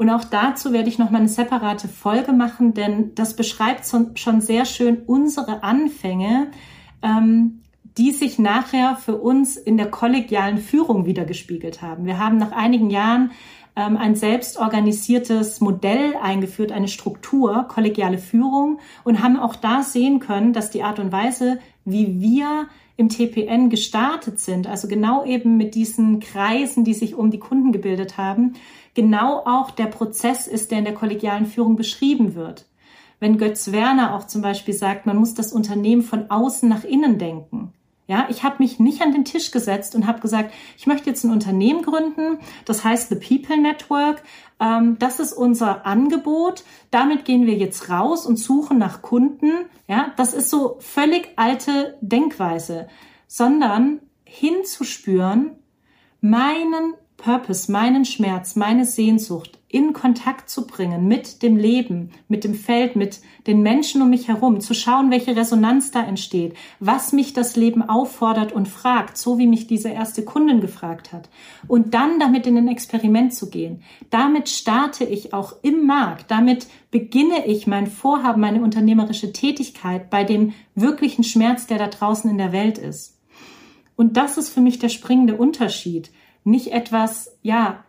Und 0.00 0.08
auch 0.08 0.24
dazu 0.24 0.72
werde 0.72 0.88
ich 0.88 0.98
noch 0.98 1.10
mal 1.10 1.18
eine 1.18 1.28
separate 1.28 1.86
Folge 1.86 2.32
machen, 2.32 2.72
denn 2.72 3.14
das 3.16 3.36
beschreibt 3.36 3.84
schon 4.14 4.40
sehr 4.40 4.64
schön 4.64 5.02
unsere 5.04 5.62
Anfänge, 5.62 6.46
ähm, 7.02 7.60
die 7.98 8.10
sich 8.10 8.38
nachher 8.38 8.96
für 8.96 9.16
uns 9.16 9.58
in 9.58 9.76
der 9.76 9.90
kollegialen 9.90 10.56
Führung 10.56 11.04
wiedergespiegelt 11.04 11.82
haben. 11.82 12.06
Wir 12.06 12.16
haben 12.16 12.38
nach 12.38 12.52
einigen 12.52 12.88
Jahren 12.88 13.32
ähm, 13.76 13.96
ein 13.96 14.16
selbstorganisiertes 14.16 15.60
Modell 15.60 16.14
eingeführt, 16.22 16.72
eine 16.72 16.88
Struktur, 16.88 17.66
kollegiale 17.68 18.18
Führung 18.18 18.78
und 19.04 19.22
haben 19.22 19.38
auch 19.38 19.56
da 19.56 19.82
sehen 19.82 20.20
können, 20.20 20.52
dass 20.52 20.70
die 20.70 20.82
Art 20.82 20.98
und 20.98 21.12
Weise, 21.12 21.58
wie 21.84 22.20
wir 22.20 22.66
im 22.96 23.08
TPN 23.08 23.70
gestartet 23.70 24.40
sind, 24.40 24.66
also 24.66 24.86
genau 24.86 25.24
eben 25.24 25.56
mit 25.56 25.74
diesen 25.74 26.20
Kreisen, 26.20 26.84
die 26.84 26.92
sich 26.92 27.14
um 27.14 27.30
die 27.30 27.38
Kunden 27.38 27.72
gebildet 27.72 28.18
haben, 28.18 28.54
genau 28.94 29.38
auch 29.46 29.70
der 29.70 29.86
Prozess 29.86 30.46
ist, 30.46 30.70
der 30.70 30.78
in 30.78 30.84
der 30.84 30.94
kollegialen 30.94 31.46
Führung 31.46 31.76
beschrieben 31.76 32.34
wird. 32.34 32.66
Wenn 33.18 33.38
Götz 33.38 33.72
Werner 33.72 34.14
auch 34.14 34.26
zum 34.26 34.42
Beispiel 34.42 34.74
sagt, 34.74 35.06
man 35.06 35.16
muss 35.16 35.34
das 35.34 35.52
Unternehmen 35.52 36.02
von 36.02 36.30
außen 36.30 36.68
nach 36.68 36.84
innen 36.84 37.18
denken. 37.18 37.72
Ja, 38.10 38.26
ich 38.28 38.42
habe 38.42 38.56
mich 38.58 38.80
nicht 38.80 39.02
an 39.02 39.12
den 39.12 39.24
Tisch 39.24 39.52
gesetzt 39.52 39.94
und 39.94 40.08
habe 40.08 40.18
gesagt, 40.18 40.52
ich 40.76 40.88
möchte 40.88 41.08
jetzt 41.08 41.22
ein 41.22 41.30
Unternehmen 41.30 41.82
gründen, 41.82 42.40
das 42.64 42.82
heißt 42.82 43.08
The 43.08 43.14
People 43.14 43.56
Network. 43.56 44.24
Ähm, 44.58 44.98
das 44.98 45.20
ist 45.20 45.32
unser 45.32 45.86
Angebot. 45.86 46.64
Damit 46.90 47.24
gehen 47.24 47.46
wir 47.46 47.54
jetzt 47.54 47.88
raus 47.88 48.26
und 48.26 48.36
suchen 48.36 48.78
nach 48.78 49.00
Kunden. 49.00 49.52
Ja, 49.86 50.12
das 50.16 50.34
ist 50.34 50.50
so 50.50 50.78
völlig 50.80 51.28
alte 51.36 51.98
Denkweise, 52.00 52.88
sondern 53.28 54.00
hinzuspüren, 54.24 55.52
meinen 56.20 56.94
Purpose, 57.20 57.70
meinen 57.70 58.04
Schmerz, 58.04 58.56
meine 58.56 58.86
Sehnsucht 58.86 59.58
in 59.68 59.92
Kontakt 59.92 60.50
zu 60.50 60.66
bringen 60.66 61.06
mit 61.06 61.42
dem 61.42 61.56
Leben, 61.56 62.10
mit 62.28 62.42
dem 62.42 62.54
Feld, 62.54 62.96
mit 62.96 63.20
den 63.46 63.62
Menschen 63.62 64.02
um 64.02 64.10
mich 64.10 64.26
herum, 64.26 64.60
zu 64.60 64.74
schauen, 64.74 65.10
welche 65.12 65.36
Resonanz 65.36 65.92
da 65.92 66.02
entsteht, 66.02 66.54
was 66.80 67.12
mich 67.12 67.34
das 67.34 67.54
Leben 67.54 67.88
auffordert 67.88 68.52
und 68.52 68.66
fragt, 68.66 69.16
so 69.16 69.38
wie 69.38 69.46
mich 69.46 69.68
diese 69.68 69.90
erste 69.90 70.24
Kundin 70.24 70.60
gefragt 70.60 71.12
hat. 71.12 71.28
Und 71.68 71.94
dann 71.94 72.18
damit 72.18 72.46
in 72.46 72.56
ein 72.56 72.68
Experiment 72.68 73.32
zu 73.32 73.48
gehen. 73.48 73.82
Damit 74.08 74.48
starte 74.48 75.04
ich 75.04 75.32
auch 75.32 75.54
im 75.62 75.86
Markt. 75.86 76.30
Damit 76.30 76.66
beginne 76.90 77.46
ich 77.46 77.68
mein 77.68 77.86
Vorhaben, 77.86 78.40
meine 78.40 78.62
unternehmerische 78.62 79.32
Tätigkeit 79.32 80.10
bei 80.10 80.24
dem 80.24 80.52
wirklichen 80.74 81.22
Schmerz, 81.22 81.66
der 81.66 81.78
da 81.78 81.86
draußen 81.86 82.28
in 82.28 82.38
der 82.38 82.52
Welt 82.52 82.78
ist. 82.78 83.20
Und 83.94 84.16
das 84.16 84.38
ist 84.38 84.48
für 84.48 84.62
mich 84.62 84.78
der 84.78 84.88
springende 84.88 85.36
Unterschied 85.36 86.10
nicht 86.44 86.72
etwas, 86.72 87.36
ja, 87.42 87.84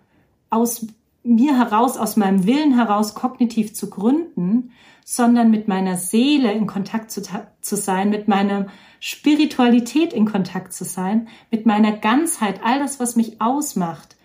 aus 0.50 0.88
mir 1.24 1.58
heraus, 1.58 1.98
aus 1.98 2.18
meinem 2.18 2.46
Willen 2.46 2.76
heraus 2.76 3.14
kognitiv 3.14 3.74
zu 3.74 3.90
gründen, 3.90 4.72
sondern 5.06 5.52
mit 5.52 5.68
meiner 5.68 5.98
Seele 5.98 6.52
in 6.52 6.68
Kontakt 6.68 7.12
zu, 7.12 7.22
zu 7.62 7.76
sein, 7.76 8.10
mit 8.10 8.28
meiner 8.28 8.68
Spiritualität 9.00 10.14
in 10.14 10.26
Kontakt 10.26 10.74
zu 10.74 10.86
sein, 10.86 11.28
mit 11.50 11.66
meiner 11.66 11.92
Ganzheit, 11.92 12.62
all 12.64 12.80
das, 12.80 13.00
was 13.00 13.16
mich 13.16 13.42
ausmacht, 13.42 14.16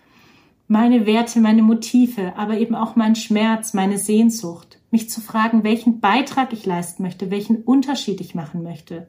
meine 0.67 1.05
Werte, 1.05 1.39
meine 1.39 1.63
Motive, 1.63 2.33
aber 2.35 2.57
eben 2.57 2.75
auch 2.75 2.95
mein 2.95 3.15
Schmerz, 3.15 3.73
meine 3.73 3.97
Sehnsucht, 3.97 4.79
mich 4.91 5.09
zu 5.09 5.21
fragen, 5.21 5.63
welchen 5.63 5.99
Beitrag 5.99 6.53
ich 6.53 6.65
leisten 6.65 7.03
möchte, 7.03 7.31
welchen 7.31 7.63
Unterschied 7.63 8.21
ich 8.21 8.35
machen 8.35 8.63
möchte, 8.63 9.07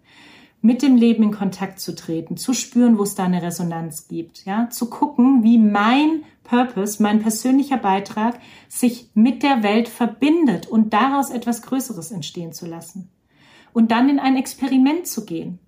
mit 0.61 0.83
dem 0.83 0.97
Leben 0.97 1.23
in 1.23 1.31
Kontakt 1.31 1.81
zu 1.81 1.95
treten, 1.95 2.37
zu 2.37 2.53
spüren, 2.53 2.99
wo 2.99 3.05
es 3.05 3.15
da 3.15 3.25
eine 3.25 3.43
Resonanz 3.43 4.09
gibt, 4.09 4.45
ja, 4.45 4.69
zu 4.71 4.91
gucken, 4.91 5.43
wie 5.45 5.59
mein 5.59 6.25
Purpose, 6.43 7.03
mein 7.03 7.21
persönlicher 7.21 7.77
Beitrag 7.77 8.41
sich 8.69 9.11
mit 9.15 9.43
der 9.43 9.63
Welt 9.63 9.89
verbindet 9.89 10.67
und 10.67 10.93
daraus 10.93 11.31
etwas 11.31 11.63
Größeres 11.63 12.11
entstehen 12.11 12.53
zu 12.53 12.67
lassen. 12.67 13.11
Und 13.73 13.93
dann 13.93 14.09
in 14.09 14.19
ein 14.19 14.37
Experiment 14.37 15.07
zu 15.07 15.25
gehen 15.25 15.61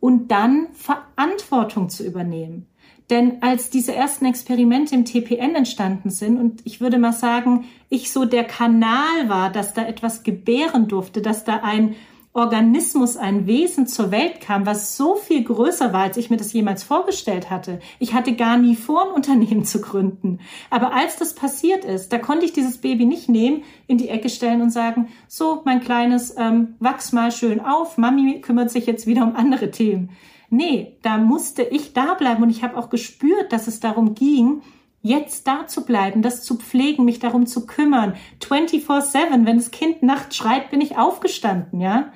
und 0.00 0.30
dann 0.30 0.68
Verantwortung 0.72 1.88
zu 1.88 2.04
übernehmen. 2.04 2.66
Denn 3.10 3.40
als 3.40 3.70
diese 3.70 3.94
ersten 3.94 4.24
Experimente 4.24 4.94
im 4.96 5.04
TPN 5.04 5.54
entstanden 5.54 6.10
sind 6.10 6.40
und 6.40 6.62
ich 6.64 6.80
würde 6.80 6.98
mal 6.98 7.12
sagen, 7.12 7.66
ich 7.88 8.10
so 8.10 8.24
der 8.24 8.42
Kanal 8.42 9.28
war, 9.28 9.50
dass 9.50 9.74
da 9.74 9.86
etwas 9.86 10.24
gebären 10.24 10.88
durfte, 10.88 11.22
dass 11.22 11.44
da 11.44 11.60
ein 11.62 11.94
Organismus, 12.36 13.16
ein 13.16 13.46
Wesen 13.46 13.86
zur 13.86 14.10
Welt 14.10 14.42
kam, 14.42 14.66
was 14.66 14.96
so 14.98 15.16
viel 15.16 15.42
größer 15.42 15.94
war, 15.94 16.02
als 16.02 16.18
ich 16.18 16.28
mir 16.28 16.36
das 16.36 16.52
jemals 16.52 16.82
vorgestellt 16.82 17.48
hatte. 17.48 17.80
Ich 17.98 18.12
hatte 18.12 18.34
gar 18.34 18.58
nie 18.58 18.76
vor, 18.76 19.06
ein 19.06 19.14
Unternehmen 19.14 19.64
zu 19.64 19.80
gründen. 19.80 20.40
Aber 20.68 20.92
als 20.92 21.16
das 21.16 21.34
passiert 21.34 21.86
ist, 21.86 22.12
da 22.12 22.18
konnte 22.18 22.44
ich 22.44 22.52
dieses 22.52 22.78
Baby 22.78 23.06
nicht 23.06 23.30
nehmen, 23.30 23.64
in 23.86 23.96
die 23.96 24.10
Ecke 24.10 24.28
stellen 24.28 24.60
und 24.60 24.70
sagen, 24.70 25.08
so, 25.28 25.62
mein 25.64 25.80
Kleines, 25.80 26.36
ähm, 26.36 26.74
wachs 26.78 27.12
mal 27.12 27.32
schön 27.32 27.60
auf, 27.60 27.96
Mami 27.96 28.42
kümmert 28.42 28.70
sich 28.70 28.84
jetzt 28.84 29.06
wieder 29.06 29.22
um 29.22 29.34
andere 29.34 29.70
Themen. 29.70 30.10
Nee, 30.50 30.98
da 31.02 31.16
musste 31.16 31.62
ich 31.62 31.94
da 31.94 32.14
bleiben 32.14 32.42
und 32.42 32.50
ich 32.50 32.62
habe 32.62 32.76
auch 32.76 32.90
gespürt, 32.90 33.50
dass 33.50 33.66
es 33.66 33.80
darum 33.80 34.14
ging, 34.14 34.60
jetzt 35.06 35.46
da 35.46 35.66
zu 35.66 35.84
bleiben, 35.84 36.22
das 36.22 36.42
zu 36.42 36.56
pflegen, 36.56 37.04
mich 37.04 37.18
darum 37.18 37.46
zu 37.46 37.66
kümmern. 37.66 38.14
24-7, 38.42 39.46
wenn 39.46 39.56
das 39.56 39.70
Kind 39.70 40.02
nachts 40.02 40.36
schreit, 40.36 40.70
bin 40.70 40.80
ich 40.80 40.98
aufgestanden, 40.98 41.80
ja. 41.80 42.12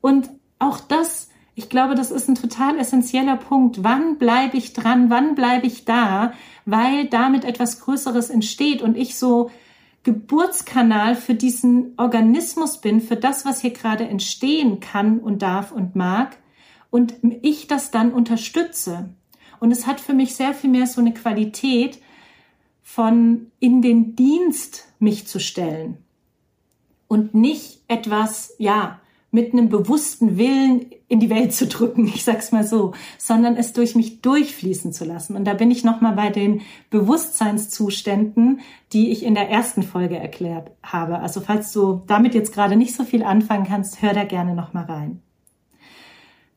Und 0.00 0.30
auch 0.58 0.80
das, 0.80 1.28
ich 1.54 1.68
glaube, 1.68 1.94
das 1.94 2.10
ist 2.10 2.28
ein 2.28 2.34
total 2.34 2.78
essentieller 2.78 3.36
Punkt. 3.36 3.84
Wann 3.84 4.18
bleibe 4.18 4.56
ich 4.56 4.72
dran? 4.72 5.10
Wann 5.10 5.34
bleibe 5.34 5.66
ich 5.66 5.84
da? 5.84 6.32
Weil 6.64 7.06
damit 7.06 7.44
etwas 7.44 7.80
Größeres 7.80 8.30
entsteht 8.30 8.82
und 8.82 8.96
ich 8.96 9.16
so 9.16 9.50
Geburtskanal 10.04 11.14
für 11.14 11.34
diesen 11.34 11.94
Organismus 11.96 12.80
bin, 12.80 13.00
für 13.00 13.16
das, 13.16 13.44
was 13.44 13.60
hier 13.60 13.72
gerade 13.72 14.08
entstehen 14.08 14.80
kann 14.80 15.20
und 15.20 15.42
darf 15.42 15.70
und 15.70 15.94
mag 15.94 16.38
und 16.90 17.14
ich 17.42 17.68
das 17.68 17.90
dann 17.90 18.12
unterstütze. 18.12 19.10
Und 19.60 19.70
es 19.70 19.86
hat 19.86 20.00
für 20.00 20.12
mich 20.12 20.34
sehr 20.34 20.54
viel 20.54 20.70
mehr 20.70 20.86
so 20.86 21.00
eine 21.00 21.14
Qualität, 21.14 22.00
von 22.82 23.52
in 23.60 23.82
den 23.82 24.16
Dienst 24.16 24.88
mich 24.98 25.26
zu 25.26 25.38
stellen 25.38 25.98
und 27.08 27.34
nicht 27.34 27.82
etwas, 27.88 28.54
ja, 28.58 29.00
mit 29.34 29.54
einem 29.54 29.70
bewussten 29.70 30.36
Willen 30.36 30.90
in 31.08 31.18
die 31.18 31.30
Welt 31.30 31.54
zu 31.54 31.66
drücken, 31.66 32.06
ich 32.14 32.22
sag's 32.22 32.52
mal 32.52 32.64
so, 32.64 32.92
sondern 33.18 33.56
es 33.56 33.72
durch 33.72 33.94
mich 33.94 34.20
durchfließen 34.20 34.92
zu 34.92 35.04
lassen. 35.04 35.34
Und 35.34 35.44
da 35.44 35.54
bin 35.54 35.70
ich 35.70 35.84
nochmal 35.84 36.14
bei 36.14 36.30
den 36.30 36.60
Bewusstseinszuständen, 36.90 38.60
die 38.92 39.10
ich 39.10 39.24
in 39.24 39.34
der 39.34 39.48
ersten 39.48 39.82
Folge 39.82 40.16
erklärt 40.16 40.70
habe. 40.82 41.18
Also 41.18 41.40
falls 41.40 41.72
du 41.72 42.02
damit 42.06 42.34
jetzt 42.34 42.52
gerade 42.52 42.76
nicht 42.76 42.94
so 42.94 43.04
viel 43.04 43.24
anfangen 43.24 43.66
kannst, 43.66 44.02
hör 44.02 44.12
da 44.12 44.24
gerne 44.24 44.54
nochmal 44.54 44.84
rein. 44.84 45.22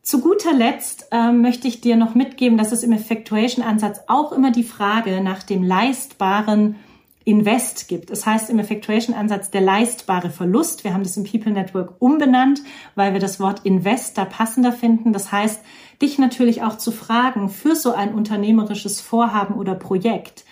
Zu 0.06 0.20
guter 0.20 0.52
Letzt 0.52 1.08
äh, 1.10 1.32
möchte 1.32 1.66
ich 1.66 1.80
dir 1.80 1.96
noch 1.96 2.14
mitgeben, 2.14 2.56
dass 2.56 2.70
es 2.70 2.84
im 2.84 2.92
Effectuation-Ansatz 2.92 4.02
auch 4.06 4.30
immer 4.30 4.52
die 4.52 4.62
Frage 4.62 5.20
nach 5.20 5.42
dem 5.42 5.64
leistbaren 5.64 6.76
Invest 7.24 7.88
gibt. 7.88 8.12
Es 8.12 8.20
das 8.20 8.26
heißt 8.26 8.50
im 8.50 8.60
Effectuation-Ansatz 8.60 9.50
der 9.50 9.62
leistbare 9.62 10.30
Verlust. 10.30 10.84
Wir 10.84 10.94
haben 10.94 11.02
das 11.02 11.16
im 11.16 11.24
People 11.24 11.50
Network 11.50 11.96
umbenannt, 11.98 12.62
weil 12.94 13.14
wir 13.14 13.20
das 13.20 13.40
Wort 13.40 13.62
Invest 13.64 14.16
da 14.16 14.24
passender 14.26 14.70
finden. 14.70 15.12
Das 15.12 15.32
heißt, 15.32 15.60
dich 16.00 16.20
natürlich 16.20 16.62
auch 16.62 16.78
zu 16.78 16.92
fragen 16.92 17.48
für 17.48 17.74
so 17.74 17.92
ein 17.92 18.14
unternehmerisches 18.14 19.00
Vorhaben 19.00 19.56
oder 19.56 19.74
Projekt. 19.74 20.44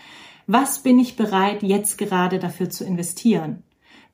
Was 0.49 0.81
bin 0.81 0.99
ich 0.99 1.15
bereit, 1.15 1.63
jetzt 1.63 1.97
gerade 1.97 2.41
dafür 2.41 2.71
zu 2.71 2.85
investieren? 2.85 3.63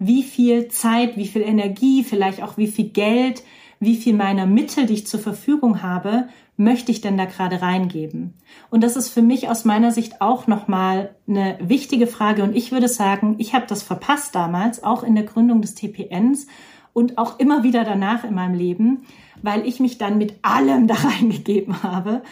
wie 0.00 0.22
viel 0.22 0.68
Zeit, 0.68 1.16
wie 1.18 1.26
viel 1.26 1.42
Energie, 1.42 2.02
vielleicht 2.02 2.42
auch 2.42 2.56
wie 2.56 2.66
viel 2.66 2.88
Geld, 2.88 3.44
wie 3.80 3.96
viel 3.96 4.14
meiner 4.14 4.46
Mittel, 4.46 4.84
die 4.84 4.92
ich 4.92 5.06
zur 5.06 5.20
Verfügung 5.20 5.82
habe, 5.82 6.28
möchte 6.58 6.92
ich 6.92 7.00
denn 7.00 7.16
da 7.16 7.24
gerade 7.24 7.62
reingeben? 7.62 8.34
Und 8.68 8.84
das 8.84 8.94
ist 8.94 9.08
für 9.08 9.22
mich 9.22 9.48
aus 9.48 9.64
meiner 9.64 9.90
Sicht 9.90 10.20
auch 10.20 10.46
nochmal 10.46 11.16
eine 11.26 11.58
wichtige 11.62 12.06
Frage. 12.06 12.42
Und 12.42 12.54
ich 12.54 12.72
würde 12.72 12.88
sagen, 12.88 13.36
ich 13.38 13.54
habe 13.54 13.66
das 13.66 13.82
verpasst 13.82 14.34
damals, 14.34 14.84
auch 14.84 15.02
in 15.02 15.14
der 15.14 15.24
Gründung 15.24 15.62
des 15.62 15.74
TPNs 15.74 16.46
und 16.92 17.16
auch 17.16 17.38
immer 17.38 17.62
wieder 17.62 17.82
danach 17.84 18.24
in 18.24 18.34
meinem 18.34 18.54
Leben, 18.54 19.06
weil 19.42 19.66
ich 19.66 19.80
mich 19.80 19.96
dann 19.96 20.18
mit 20.18 20.34
allem 20.42 20.86
da 20.86 20.94
reingegeben 20.94 21.82
habe. 21.82 22.22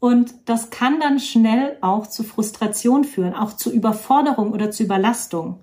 Und 0.00 0.34
das 0.44 0.68
kann 0.68 1.00
dann 1.00 1.18
schnell 1.18 1.78
auch 1.80 2.06
zu 2.06 2.22
Frustration 2.22 3.04
führen, 3.04 3.34
auch 3.34 3.54
zu 3.54 3.72
Überforderung 3.72 4.52
oder 4.52 4.70
zu 4.70 4.84
Überlastung. 4.84 5.60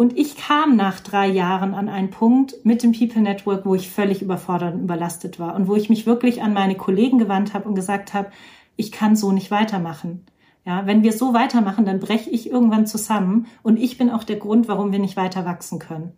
Und 0.00 0.16
ich 0.16 0.38
kam 0.38 0.76
nach 0.76 0.98
drei 1.00 1.28
Jahren 1.28 1.74
an 1.74 1.90
einen 1.90 2.08
Punkt 2.08 2.54
mit 2.64 2.82
dem 2.82 2.92
People 2.92 3.20
Network, 3.20 3.66
wo 3.66 3.74
ich 3.74 3.90
völlig 3.90 4.22
überfordert 4.22 4.72
und 4.72 4.84
überlastet 4.84 5.38
war 5.38 5.54
und 5.54 5.68
wo 5.68 5.76
ich 5.76 5.90
mich 5.90 6.06
wirklich 6.06 6.40
an 6.40 6.54
meine 6.54 6.74
Kollegen 6.74 7.18
gewandt 7.18 7.52
habe 7.52 7.68
und 7.68 7.74
gesagt 7.74 8.14
habe, 8.14 8.30
ich 8.76 8.92
kann 8.92 9.14
so 9.14 9.30
nicht 9.30 9.50
weitermachen. 9.50 10.24
Ja, 10.64 10.86
wenn 10.86 11.02
wir 11.02 11.12
so 11.12 11.34
weitermachen, 11.34 11.84
dann 11.84 12.00
breche 12.00 12.30
ich 12.30 12.50
irgendwann 12.50 12.86
zusammen 12.86 13.44
und 13.62 13.78
ich 13.78 13.98
bin 13.98 14.08
auch 14.08 14.24
der 14.24 14.36
Grund, 14.36 14.68
warum 14.68 14.90
wir 14.90 15.00
nicht 15.00 15.18
weiter 15.18 15.44
wachsen 15.44 15.78
können. 15.78 16.14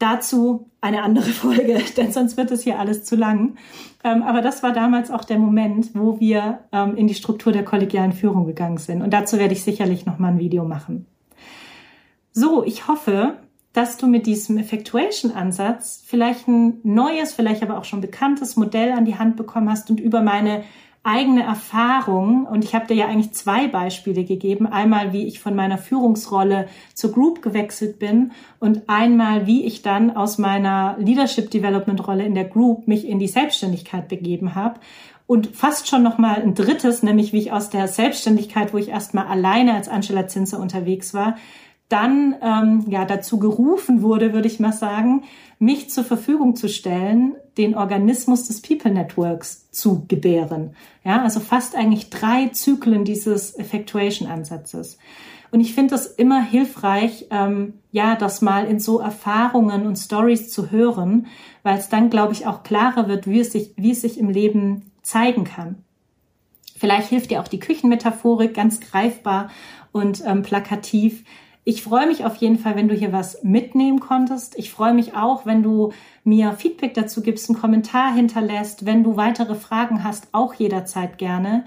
Dazu 0.00 0.68
eine 0.80 1.04
andere 1.04 1.30
Folge, 1.30 1.80
denn 1.96 2.10
sonst 2.10 2.36
wird 2.36 2.50
es 2.50 2.64
hier 2.64 2.80
alles 2.80 3.04
zu 3.04 3.14
lang. 3.14 3.54
Ähm, 4.02 4.24
aber 4.24 4.40
das 4.40 4.64
war 4.64 4.72
damals 4.72 5.12
auch 5.12 5.22
der 5.22 5.38
Moment, 5.38 5.94
wo 5.94 6.18
wir 6.18 6.64
ähm, 6.72 6.96
in 6.96 7.06
die 7.06 7.14
Struktur 7.14 7.52
der 7.52 7.64
kollegialen 7.64 8.12
Führung 8.12 8.46
gegangen 8.46 8.78
sind. 8.78 9.00
Und 9.00 9.12
dazu 9.12 9.38
werde 9.38 9.54
ich 9.54 9.62
sicherlich 9.62 10.06
noch 10.06 10.18
mal 10.18 10.30
ein 10.32 10.40
Video 10.40 10.64
machen. 10.64 11.06
So, 12.32 12.64
ich 12.64 12.88
hoffe, 12.88 13.36
dass 13.74 13.98
du 13.98 14.06
mit 14.06 14.26
diesem 14.26 14.58
Effectuation-Ansatz 14.58 16.02
vielleicht 16.06 16.48
ein 16.48 16.80
neues, 16.82 17.32
vielleicht 17.32 17.62
aber 17.62 17.78
auch 17.78 17.84
schon 17.84 18.00
bekanntes 18.00 18.56
Modell 18.56 18.92
an 18.92 19.04
die 19.04 19.18
Hand 19.18 19.36
bekommen 19.36 19.70
hast 19.70 19.90
und 19.90 20.00
über 20.00 20.22
meine 20.22 20.64
eigene 21.04 21.42
Erfahrung, 21.42 22.46
und 22.46 22.64
ich 22.64 22.74
habe 22.74 22.86
dir 22.86 22.94
ja 22.94 23.06
eigentlich 23.06 23.32
zwei 23.32 23.66
Beispiele 23.66 24.24
gegeben, 24.24 24.66
einmal 24.66 25.12
wie 25.12 25.26
ich 25.26 25.40
von 25.40 25.54
meiner 25.54 25.76
Führungsrolle 25.76 26.68
zur 26.94 27.12
Group 27.12 27.42
gewechselt 27.42 27.98
bin 27.98 28.30
und 28.60 28.88
einmal 28.88 29.46
wie 29.46 29.64
ich 29.64 29.82
dann 29.82 30.16
aus 30.16 30.38
meiner 30.38 30.96
Leadership 30.98 31.50
Development 31.50 32.06
Rolle 32.06 32.24
in 32.24 32.34
der 32.34 32.44
Group 32.44 32.86
mich 32.86 33.06
in 33.06 33.18
die 33.18 33.26
Selbstständigkeit 33.26 34.08
begeben 34.08 34.54
habe. 34.54 34.78
Und 35.26 35.48
fast 35.56 35.88
schon 35.88 36.02
noch 36.02 36.18
mal 36.18 36.40
ein 36.40 36.54
drittes, 36.54 37.02
nämlich 37.02 37.32
wie 37.32 37.38
ich 37.38 37.52
aus 37.52 37.68
der 37.70 37.88
Selbstständigkeit, 37.88 38.72
wo 38.72 38.78
ich 38.78 38.88
erstmal 38.88 39.26
alleine 39.26 39.74
als 39.74 39.88
Angela 39.88 40.28
Zinser 40.28 40.60
unterwegs 40.60 41.14
war, 41.14 41.36
dann 41.92 42.34
ähm, 42.42 42.84
ja 42.88 43.04
dazu 43.04 43.38
gerufen 43.38 44.02
wurde, 44.02 44.32
würde 44.32 44.48
ich 44.48 44.60
mal 44.60 44.72
sagen, 44.72 45.24
mich 45.58 45.90
zur 45.90 46.04
Verfügung 46.04 46.56
zu 46.56 46.68
stellen, 46.68 47.34
den 47.58 47.76
Organismus 47.76 48.48
des 48.48 48.62
People 48.62 48.90
Networks 48.90 49.70
zu 49.70 50.06
gebären. 50.08 50.74
Ja, 51.04 51.22
also 51.22 51.38
fast 51.40 51.76
eigentlich 51.76 52.10
drei 52.10 52.48
Zyklen 52.48 53.04
dieses 53.04 53.56
Effectuation-Ansatzes. 53.58 54.98
Und 55.50 55.60
ich 55.60 55.74
finde 55.74 55.90
das 55.90 56.06
immer 56.06 56.42
hilfreich, 56.42 57.26
ähm, 57.30 57.74
ja, 57.90 58.16
das 58.16 58.40
mal 58.40 58.64
in 58.64 58.80
so 58.80 58.98
Erfahrungen 58.98 59.86
und 59.86 59.96
Stories 59.96 60.50
zu 60.50 60.70
hören, 60.70 61.26
weil 61.62 61.76
es 61.76 61.90
dann, 61.90 62.08
glaube 62.08 62.32
ich, 62.32 62.46
auch 62.46 62.62
klarer 62.62 63.06
wird, 63.06 63.26
wie 63.26 63.40
es 63.40 63.52
sich, 63.52 63.74
wie 63.76 63.90
es 63.90 64.00
sich 64.00 64.18
im 64.18 64.30
Leben 64.30 64.90
zeigen 65.02 65.44
kann. 65.44 65.76
Vielleicht 66.74 67.10
hilft 67.10 67.30
dir 67.30 67.42
auch 67.42 67.48
die 67.48 67.60
Küchenmetaphorik 67.60 68.54
ganz 68.54 68.80
greifbar 68.80 69.50
und 69.92 70.24
ähm, 70.26 70.42
plakativ, 70.42 71.22
ich 71.64 71.82
freue 71.82 72.08
mich 72.08 72.24
auf 72.24 72.36
jeden 72.36 72.58
Fall, 72.58 72.74
wenn 72.74 72.88
du 72.88 72.94
hier 72.94 73.12
was 73.12 73.44
mitnehmen 73.44 74.00
konntest. 74.00 74.58
Ich 74.58 74.72
freue 74.72 74.94
mich 74.94 75.14
auch, 75.14 75.46
wenn 75.46 75.62
du 75.62 75.92
mir 76.24 76.52
Feedback 76.54 76.94
dazu 76.94 77.22
gibst, 77.22 77.48
einen 77.48 77.58
Kommentar 77.58 78.12
hinterlässt. 78.12 78.84
Wenn 78.84 79.04
du 79.04 79.16
weitere 79.16 79.54
Fragen 79.54 80.02
hast, 80.02 80.28
auch 80.32 80.54
jederzeit 80.54 81.18
gerne. 81.18 81.64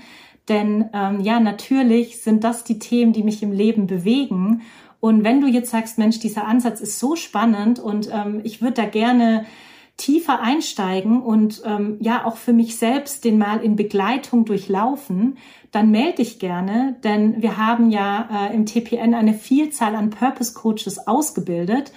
Denn 0.49 0.89
ähm, 0.93 1.21
ja, 1.21 1.39
natürlich 1.39 2.21
sind 2.21 2.43
das 2.43 2.65
die 2.65 2.77
Themen, 2.77 3.13
die 3.13 3.23
mich 3.23 3.41
im 3.41 3.53
Leben 3.53 3.87
bewegen. 3.87 4.61
Und 4.99 5.23
wenn 5.23 5.39
du 5.39 5.47
jetzt 5.47 5.71
sagst, 5.71 5.97
Mensch, 5.97 6.19
dieser 6.19 6.45
Ansatz 6.45 6.81
ist 6.81 6.99
so 6.99 7.15
spannend 7.15 7.79
und 7.79 8.09
ähm, 8.11 8.41
ich 8.43 8.61
würde 8.61 8.81
da 8.81 8.85
gerne 8.85 9.45
tiefer 9.97 10.41
einsteigen 10.41 11.21
und 11.21 11.61
ähm, 11.65 11.97
ja 12.01 12.25
auch 12.25 12.35
für 12.35 12.53
mich 12.53 12.77
selbst 12.77 13.23
den 13.23 13.37
mal 13.37 13.63
in 13.63 13.75
Begleitung 13.75 14.43
durchlaufen, 14.45 15.37
dann 15.71 15.91
melde 15.91 16.17
dich 16.17 16.39
gerne, 16.39 16.97
denn 17.03 17.41
wir 17.41 17.57
haben 17.57 17.89
ja 17.89 18.49
äh, 18.49 18.55
im 18.55 18.65
TPN 18.65 19.13
eine 19.13 19.33
Vielzahl 19.33 19.95
an 19.95 20.09
Purpose 20.09 20.53
Coaches 20.53 21.07
ausgebildet. 21.07 21.91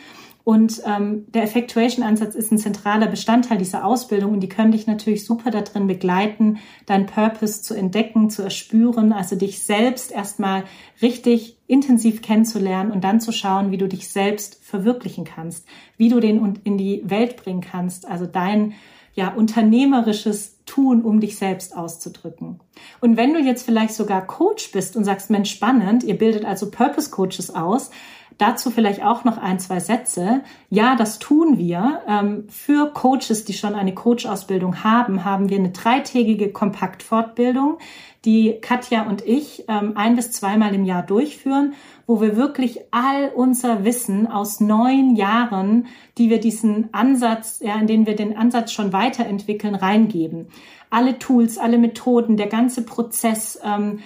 Und 0.48 0.80
ähm, 0.86 1.26
der 1.28 1.42
Effectuation-Ansatz 1.42 2.34
ist 2.34 2.50
ein 2.50 2.56
zentraler 2.56 3.06
Bestandteil 3.06 3.58
dieser 3.58 3.84
Ausbildung 3.84 4.32
und 4.32 4.40
die 4.40 4.48
können 4.48 4.72
dich 4.72 4.86
natürlich 4.86 5.26
super 5.26 5.50
darin 5.50 5.86
begleiten, 5.86 6.56
deinen 6.86 7.04
Purpose 7.04 7.60
zu 7.60 7.74
entdecken, 7.74 8.30
zu 8.30 8.40
erspüren, 8.40 9.12
also 9.12 9.36
dich 9.36 9.62
selbst 9.62 10.10
erstmal 10.10 10.64
richtig 11.02 11.58
intensiv 11.66 12.22
kennenzulernen 12.22 12.92
und 12.92 13.04
dann 13.04 13.20
zu 13.20 13.30
schauen, 13.30 13.72
wie 13.72 13.76
du 13.76 13.88
dich 13.88 14.08
selbst 14.08 14.64
verwirklichen 14.64 15.26
kannst, 15.26 15.66
wie 15.98 16.08
du 16.08 16.18
den 16.18 16.58
in 16.64 16.78
die 16.78 17.02
Welt 17.04 17.36
bringen 17.36 17.60
kannst, 17.60 18.08
also 18.08 18.24
dein 18.24 18.72
ja 19.12 19.34
unternehmerisches 19.34 20.64
Tun, 20.64 21.02
um 21.02 21.20
dich 21.20 21.36
selbst 21.36 21.76
auszudrücken. 21.76 22.60
Und 23.00 23.18
wenn 23.18 23.34
du 23.34 23.40
jetzt 23.40 23.66
vielleicht 23.66 23.92
sogar 23.92 24.26
Coach 24.26 24.72
bist 24.72 24.96
und 24.96 25.04
sagst, 25.04 25.28
Mensch, 25.28 25.50
spannend, 25.50 26.04
ihr 26.04 26.16
bildet 26.16 26.46
also 26.46 26.70
Purpose 26.70 27.10
Coaches 27.10 27.54
aus, 27.54 27.90
Dazu 28.38 28.70
vielleicht 28.70 29.02
auch 29.02 29.24
noch 29.24 29.36
ein, 29.36 29.58
zwei 29.58 29.80
Sätze. 29.80 30.42
Ja, 30.70 30.94
das 30.94 31.18
tun 31.18 31.58
wir. 31.58 32.02
Ähm, 32.06 32.44
für 32.48 32.92
Coaches, 32.92 33.44
die 33.44 33.52
schon 33.52 33.74
eine 33.74 33.94
Coach-Ausbildung 33.94 34.84
haben, 34.84 35.24
haben 35.24 35.48
wir 35.48 35.58
eine 35.58 35.70
dreitägige 35.70 36.52
Kompaktfortbildung, 36.52 37.78
die 38.24 38.58
Katja 38.60 39.08
und 39.08 39.26
ich 39.26 39.64
ähm, 39.66 39.92
ein 39.96 40.14
bis 40.14 40.30
zweimal 40.30 40.72
im 40.72 40.84
Jahr 40.84 41.02
durchführen, 41.02 41.74
wo 42.06 42.20
wir 42.20 42.36
wirklich 42.36 42.78
all 42.92 43.32
unser 43.34 43.84
Wissen 43.84 44.28
aus 44.28 44.60
neun 44.60 45.16
Jahren, 45.16 45.86
die 46.16 46.30
wir 46.30 46.38
diesen 46.38 46.94
Ansatz, 46.94 47.58
ja, 47.60 47.74
in 47.74 47.88
denen 47.88 48.06
wir 48.06 48.14
den 48.14 48.36
Ansatz 48.36 48.70
schon 48.70 48.92
weiterentwickeln, 48.92 49.74
reingeben. 49.74 50.46
Alle 50.90 51.18
Tools, 51.18 51.58
alle 51.58 51.78
Methoden, 51.78 52.36
der 52.36 52.46
ganze 52.46 52.82
Prozess, 52.82 53.58
ähm, 53.64 53.98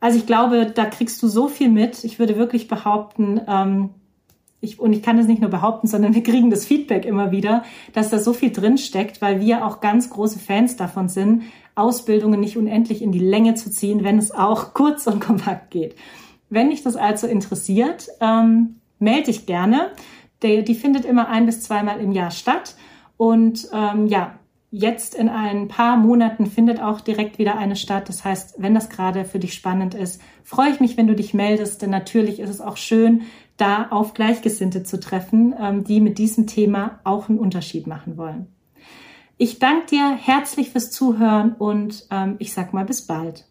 also 0.00 0.18
ich 0.18 0.26
glaube, 0.26 0.66
da 0.66 0.84
kriegst 0.86 1.22
du 1.22 1.28
so 1.28 1.48
viel 1.48 1.68
mit. 1.68 2.04
Ich 2.04 2.18
würde 2.18 2.36
wirklich 2.36 2.68
behaupten, 2.68 3.40
ähm, 3.48 3.90
ich, 4.60 4.78
und 4.78 4.92
ich 4.92 5.02
kann 5.02 5.18
es 5.18 5.26
nicht 5.26 5.40
nur 5.40 5.50
behaupten, 5.50 5.86
sondern 5.86 6.14
wir 6.14 6.22
kriegen 6.22 6.50
das 6.50 6.66
Feedback 6.66 7.04
immer 7.04 7.30
wieder, 7.30 7.64
dass 7.92 8.10
da 8.10 8.18
so 8.18 8.32
viel 8.32 8.50
drin 8.50 8.78
steckt, 8.78 9.22
weil 9.22 9.40
wir 9.40 9.64
auch 9.64 9.80
ganz 9.80 10.10
große 10.10 10.38
Fans 10.38 10.76
davon 10.76 11.08
sind, 11.08 11.44
Ausbildungen 11.74 12.40
nicht 12.40 12.56
unendlich 12.56 13.02
in 13.02 13.12
die 13.12 13.18
Länge 13.18 13.54
zu 13.54 13.70
ziehen, 13.70 14.02
wenn 14.02 14.18
es 14.18 14.32
auch 14.32 14.74
kurz 14.74 15.06
und 15.06 15.20
kompakt 15.20 15.70
geht. 15.70 15.94
Wenn 16.48 16.70
dich 16.70 16.82
das 16.82 16.96
also 16.96 17.26
interessiert, 17.26 18.08
ähm, 18.20 18.76
melde 18.98 19.24
dich 19.24 19.46
gerne. 19.46 19.90
Die, 20.42 20.62
die 20.62 20.74
findet 20.74 21.04
immer 21.04 21.28
ein 21.28 21.46
bis 21.46 21.62
zweimal 21.62 22.00
im 22.00 22.12
Jahr 22.12 22.30
statt. 22.30 22.76
Und 23.16 23.68
ähm, 23.72 24.06
ja, 24.06 24.38
Jetzt 24.70 25.14
in 25.14 25.28
ein 25.28 25.68
paar 25.68 25.96
Monaten 25.96 26.46
findet 26.46 26.80
auch 26.80 27.00
direkt 27.00 27.38
wieder 27.38 27.56
eine 27.56 27.76
statt. 27.76 28.08
Das 28.08 28.24
heißt, 28.24 28.56
wenn 28.58 28.74
das 28.74 28.88
gerade 28.88 29.24
für 29.24 29.38
dich 29.38 29.54
spannend 29.54 29.94
ist, 29.94 30.20
freue 30.42 30.70
ich 30.70 30.80
mich, 30.80 30.96
wenn 30.96 31.06
du 31.06 31.14
dich 31.14 31.34
meldest. 31.34 31.82
Denn 31.82 31.90
natürlich 31.90 32.40
ist 32.40 32.50
es 32.50 32.60
auch 32.60 32.76
schön, 32.76 33.22
da 33.56 33.88
auf 33.90 34.12
Gleichgesinnte 34.12 34.82
zu 34.82 35.00
treffen, 35.00 35.54
ähm, 35.58 35.84
die 35.84 36.00
mit 36.00 36.18
diesem 36.18 36.46
Thema 36.46 37.00
auch 37.04 37.28
einen 37.28 37.38
Unterschied 37.38 37.86
machen 37.86 38.16
wollen. 38.16 38.48
Ich 39.38 39.58
danke 39.58 39.86
dir 39.86 40.16
herzlich 40.16 40.70
fürs 40.70 40.90
Zuhören 40.90 41.52
und 41.52 42.06
ähm, 42.10 42.36
ich 42.38 42.52
sag 42.52 42.72
mal 42.72 42.84
bis 42.84 43.06
bald. 43.06 43.46